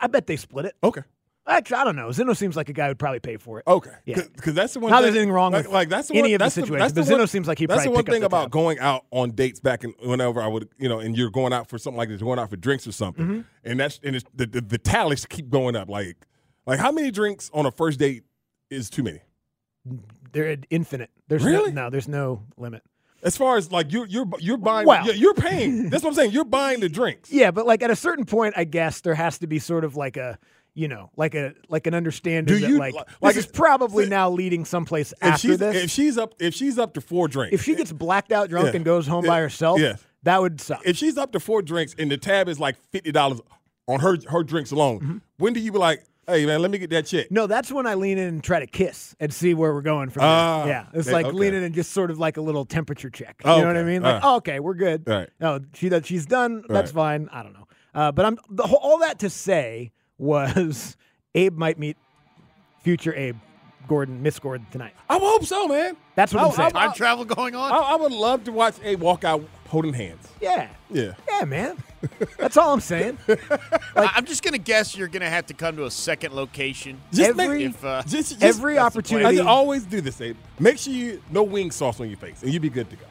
I 0.00 0.06
bet 0.08 0.26
they 0.26 0.36
split 0.36 0.66
it. 0.66 0.76
Okay. 0.84 1.02
Actually, 1.48 1.76
I 1.76 1.84
don't 1.84 1.94
know. 1.96 2.10
Zeno 2.10 2.32
seems 2.32 2.56
like 2.56 2.68
a 2.68 2.72
guy 2.72 2.88
who'd 2.88 2.98
probably 2.98 3.20
pay 3.20 3.36
for 3.36 3.60
it. 3.60 3.64
Okay. 3.68 3.90
Yeah. 4.04 4.22
Because 4.34 4.54
that's 4.54 4.74
the 4.74 4.80
one. 4.80 4.90
Not 4.90 4.96
thing, 4.98 5.04
there's 5.04 5.16
anything 5.16 5.32
wrong 5.32 5.52
like, 5.52 5.64
with 5.66 5.72
like 5.72 5.88
that's 5.88 6.08
the 6.08 6.14
any 6.16 6.32
one, 6.32 6.34
of 6.34 6.38
the 6.40 6.50
situations, 6.50 6.78
that's 6.80 6.92
but 6.92 7.00
the 7.02 7.06
Zeno 7.06 7.18
one- 7.20 7.26
seems 7.28 7.46
like 7.46 7.58
he'd 7.60 7.68
That's 7.70 7.84
the 7.84 7.90
one 7.92 8.04
thing 8.04 8.20
the 8.20 8.26
about 8.26 8.42
tab. 8.44 8.50
going 8.50 8.78
out 8.80 9.04
on 9.12 9.30
dates 9.30 9.60
back 9.60 9.84
and 9.84 9.94
whenever 10.02 10.40
I 10.42 10.48
would, 10.48 10.68
you 10.78 10.88
know, 10.88 10.98
and 10.98 11.16
you're 11.16 11.30
going 11.30 11.52
out 11.52 11.68
for 11.68 11.78
something 11.78 11.96
like 11.98 12.08
this, 12.08 12.20
going 12.20 12.38
out 12.40 12.50
for 12.50 12.56
drinks 12.56 12.86
or 12.86 12.92
something, 12.92 13.24
Mm-hmm. 13.26 13.40
and 13.64 13.78
that's 13.80 14.00
and 14.02 14.16
it's, 14.16 14.24
the, 14.34 14.46
the 14.46 14.60
the 14.60 14.78
tallies 14.78 15.24
keep 15.24 15.48
going 15.48 15.76
up. 15.76 15.88
Like, 15.88 16.16
like 16.66 16.80
how 16.80 16.90
many 16.90 17.10
drinks 17.12 17.48
on 17.54 17.64
a 17.64 17.70
first 17.70 17.98
date 18.00 18.24
is 18.68 18.90
too 18.90 19.04
many? 19.04 19.20
They're 20.32 20.56
infinite. 20.70 21.10
There's 21.28 21.44
Really? 21.44 21.72
no, 21.72 21.84
no. 21.84 21.90
There's 21.90 22.08
no 22.08 22.42
limit. 22.56 22.82
As 23.22 23.36
far 23.36 23.56
as 23.56 23.72
like 23.72 23.92
you're 23.92 24.06
you're 24.06 24.26
you're 24.38 24.56
buying, 24.58 24.86
Well- 24.86 25.10
you're 25.14 25.34
paying. 25.34 25.90
That's 25.90 26.02
what 26.02 26.10
I'm 26.10 26.14
saying. 26.14 26.32
You're 26.32 26.44
buying 26.44 26.80
the 26.80 26.88
drinks. 27.00 27.32
Yeah, 27.32 27.50
but 27.50 27.66
like 27.66 27.82
at 27.82 27.90
a 27.90 27.96
certain 27.96 28.24
point, 28.24 28.54
I 28.56 28.64
guess 28.64 29.00
there 29.00 29.14
has 29.14 29.38
to 29.38 29.46
be 29.46 29.58
sort 29.58 29.84
of 29.84 29.96
like 29.96 30.16
a, 30.16 30.38
you 30.76 30.86
know, 30.88 31.10
like 31.16 31.34
a 31.34 31.54
like 31.68 31.86
an 31.88 31.94
understanding 31.94 32.54
Do 32.54 32.60
that 32.60 32.68
you- 32.70 32.78
like, 32.78 32.94
like- 32.94 33.34
this 33.34 33.36
is 33.44 33.46
probably 33.50 34.06
now 34.08 34.30
leading 34.30 34.64
someplace 34.64 35.12
after 35.22 35.48
she's 35.48 35.58
this. 35.58 35.84
if 35.84 35.90
she's 35.90 36.16
up 36.18 36.34
if 36.38 36.54
she's 36.54 36.78
up 36.78 36.94
to 36.94 37.00
four 37.00 37.26
drinks, 37.28 37.54
if 37.54 37.62
she 37.64 37.74
gets 37.74 37.90
blacked 37.92 38.30
out 38.30 38.48
drunk 38.50 38.68
Yeah. 38.68 38.76
and 38.76 38.84
goes 38.84 39.06
home 39.06 39.24
Yeah. 39.24 39.30
by 39.30 39.40
herself, 39.40 39.80
Yeah. 39.80 39.94
that 40.22 40.40
would 40.40 40.60
suck. 40.60 40.82
if 40.84 40.96
she's 40.96 41.16
up 41.18 41.32
to 41.32 41.40
four 41.40 41.62
drinks 41.62 41.94
and 41.98 42.10
the 42.10 42.16
tab 42.18 42.48
is 42.48 42.60
like 42.60 42.76
fifty 42.92 43.10
dollars 43.10 43.40
on 43.88 44.00
her 44.00 44.16
her 44.28 44.44
drinks 44.44 44.70
alone, 44.70 45.00
Mm-hmm. 45.00 45.16
when 45.38 45.54
do 45.54 45.60
you 45.60 45.72
be 45.72 45.78
like, 45.78 46.04
hey 46.28 46.44
man, 46.44 46.60
let 46.60 46.70
me 46.70 46.76
get 46.78 46.90
that 46.90 47.06
check? 47.06 47.30
no, 47.30 47.46
that's 47.46 47.72
when 47.72 47.86
I 47.86 47.94
lean 47.94 48.18
in 48.18 48.28
and 48.28 48.44
try 48.44 48.60
to 48.60 48.66
kiss 48.66 49.14
and 49.18 49.32
see 49.32 49.54
where 49.54 49.72
we're 49.72 49.80
going 49.80 50.10
from 50.10 50.24
Ah, 50.24 50.58
there. 50.64 50.68
Yeah, 50.68 50.86
it's 50.92 51.06
yeah, 51.08 51.12
like 51.14 51.26
okay. 51.26 51.36
leaning 51.36 51.62
in 51.62 51.72
just 51.72 51.92
sort 51.92 52.10
of 52.10 52.18
like 52.18 52.36
a 52.36 52.42
little 52.42 52.64
temperature 52.66 53.08
check. 53.08 53.40
Oh, 53.44 53.56
you 53.56 53.62
know 53.62 53.68
what 53.68 53.76
I 53.78 53.82
mean? 53.84 54.02
Like, 54.02 54.22
right. 54.22 54.22
oh, 54.24 54.36
okay, 54.36 54.60
we're 54.60 54.74
good. 54.74 55.04
Right. 55.06 55.30
No, 55.40 55.60
she 55.74 55.88
that 55.88 56.04
she's 56.04 56.26
done. 56.26 56.64
That's 56.68 56.92
Right. 56.92 57.20
fine. 57.20 57.28
I 57.32 57.42
don't 57.42 57.52
know. 57.54 57.66
Uh, 57.94 58.12
but 58.12 58.26
I'm 58.26 58.38
the 58.50 58.64
all 58.64 58.98
that 58.98 59.20
to 59.20 59.30
say 59.30 59.92
was 60.18 60.96
Abe 61.34 61.56
might 61.56 61.78
meet 61.78 61.96
future 62.82 63.14
Abe 63.14 63.36
Gordon, 63.88 64.20
Miss 64.22 64.38
Gordon 64.38 64.66
tonight. 64.72 64.94
I 65.08 65.18
hope 65.18 65.44
so, 65.44 65.68
man. 65.68 65.96
That's 66.16 66.32
what 66.34 66.42
I- 66.42 66.46
I'm 66.46 66.52
saying. 66.52 66.72
I- 66.74 66.86
Time 66.86 66.94
travel 66.94 67.24
going 67.24 67.54
on? 67.54 67.70
I, 67.72 67.76
I 67.76 67.94
would 67.96 68.12
love 68.12 68.44
to 68.44 68.52
watch 68.52 68.74
a 68.82 68.96
walk 68.96 69.22
out 69.24 69.44
holding 69.68 69.92
hands. 69.94 70.26
yeah, 70.40 70.68
Yeah. 70.90 71.12
yeah, 71.28 71.44
man. 71.44 71.76
That's 72.38 72.56
all 72.56 72.72
I'm 72.72 72.80
saying. 72.80 73.18
I- 73.28 74.12
I'm 74.14 74.24
just 74.24 74.42
going 74.42 74.52
to 74.52 74.58
guess 74.58 74.96
you're 74.96 75.08
going 75.08 75.22
to 75.22 75.28
have 75.30 75.46
to 75.46 75.54
come 75.54 75.76
to 75.76 75.84
a 75.86 75.90
second 75.90 76.34
location. 76.34 77.00
Just 77.12 77.30
Every- 77.30 77.58
make, 77.66 77.74
if, 77.74 77.84
uh, 77.84 78.02
just, 78.06 78.30
just, 78.30 78.42
every 78.42 78.74
that's 78.74 78.94
the 78.94 79.02
plan. 79.02 79.24
opportunity- 79.26 79.40
I 79.40 79.44
always 79.44 79.84
do 79.84 80.00
this, 80.00 80.20
Abe. 80.20 80.36
Make 80.58 80.78
sure 80.78 80.92
you 80.92 81.22
no 81.30 81.42
wing 81.44 81.70
sauce 81.70 82.00
on 82.00 82.08
your 82.08 82.18
face, 82.18 82.42
and 82.42 82.52
you 82.52 82.58
be 82.60 82.70
good 82.70 82.88
to 82.90 82.96
go. 82.96 83.06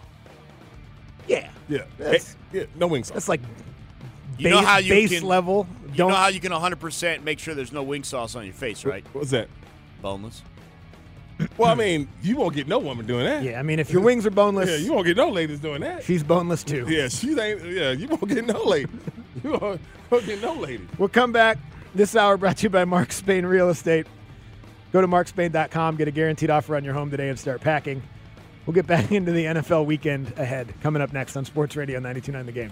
Yeah, 1.28 1.49
Yeah, 1.70 1.80
That's- 1.97 2.36
Eh, 2.53 2.58
yeah, 2.60 2.64
no 2.76 2.88
wing 2.88 3.03
sauce. 3.03 3.14
that's 3.16 3.30
like 3.30 3.41
You 4.38 4.49
know 4.49 4.60
base- 4.60 4.68
how 4.68 4.78
you 4.78 4.89
base 4.93 5.10
can- 5.20 5.24
level. 5.28 5.68
You 5.96 6.00
Don't 6.00 6.10
know 6.12 6.18
how 6.18 6.28
you 6.28 6.39
can 6.41 6.52
100% 6.52 7.24
make 7.24 7.39
sure 7.39 7.56
there's 7.56 7.72
no 7.72 7.82
wing 7.82 8.04
sauce 8.04 8.36
on 8.36 8.43
your 8.43 8.54
face, 8.54 8.84
right? 8.84 9.06
What's 9.14 9.32
that? 9.32 9.48
Boneless. 10.02 10.41
Well, 11.58 11.70
I 11.72 11.76
mean, 11.76 12.08
you 12.22 12.36
won't 12.38 12.54
get 12.54 12.68
no 12.68 12.80
woman 12.80 13.06
doing 13.06 13.26
that. 13.26 13.43
yeah. 13.43 13.60
I 13.60 13.64
mean, 13.64 13.80
if 13.80 13.89
your 13.91 14.02
wings 14.02 14.26
are 14.26 14.32
boneless, 14.32 14.70
Yeah, 14.70 14.78
you 14.78 14.93
won't 14.93 15.06
get 15.06 15.16
no 15.18 15.30
ladies 15.30 15.60
doing 15.60 15.82
that. 15.82 16.04
she's 16.04 16.24
boneless 16.24 16.64
too. 16.64 16.86
Yeah, 16.89 17.08
she 17.08 17.38
ain't. 17.39 17.64
Yeah, 17.66 17.91
you 17.91 18.08
won't 18.08 18.28
get 18.28 18.46
no 18.46 18.64
lady. 18.64 18.91
You 19.43 19.52
won't, 19.52 19.82
won't 20.10 20.26
get 20.26 20.41
no 20.41 20.54
lady. 20.54 20.88
We'll 20.98 21.10
come 21.10 21.32
back. 21.34 21.58
This 21.93 22.16
hour 22.16 22.36
brought 22.38 22.58
to 22.58 22.64
you 22.64 22.70
by 22.70 22.84
Mark 22.86 23.12
Spain 23.12 23.46
Real 23.46 23.70
Estate. 23.70 24.08
Go 24.93 25.02
to 25.02 25.08
markspain.com, 25.08 25.98
get 25.98 26.08
a 26.08 26.12
guaranteed 26.12 26.50
offer 26.50 26.76
on 26.76 26.84
your 26.86 26.93
home 26.93 27.12
today, 27.12 27.28
and 27.30 27.38
start 27.38 27.60
packing. 27.62 28.02
We'll 28.66 28.74
get 28.74 28.88
back 28.88 29.12
into 29.14 29.34
the 29.34 29.43
NFL 29.46 29.86
weekend 29.86 30.34
ahead. 30.38 30.74
Coming 30.82 31.02
up 31.02 31.12
next 31.14 31.36
on 31.36 31.43
Sports 31.46 31.76
Radio 31.76 32.00
92.9 32.00 32.46
The 32.46 32.52
Game. 32.54 32.72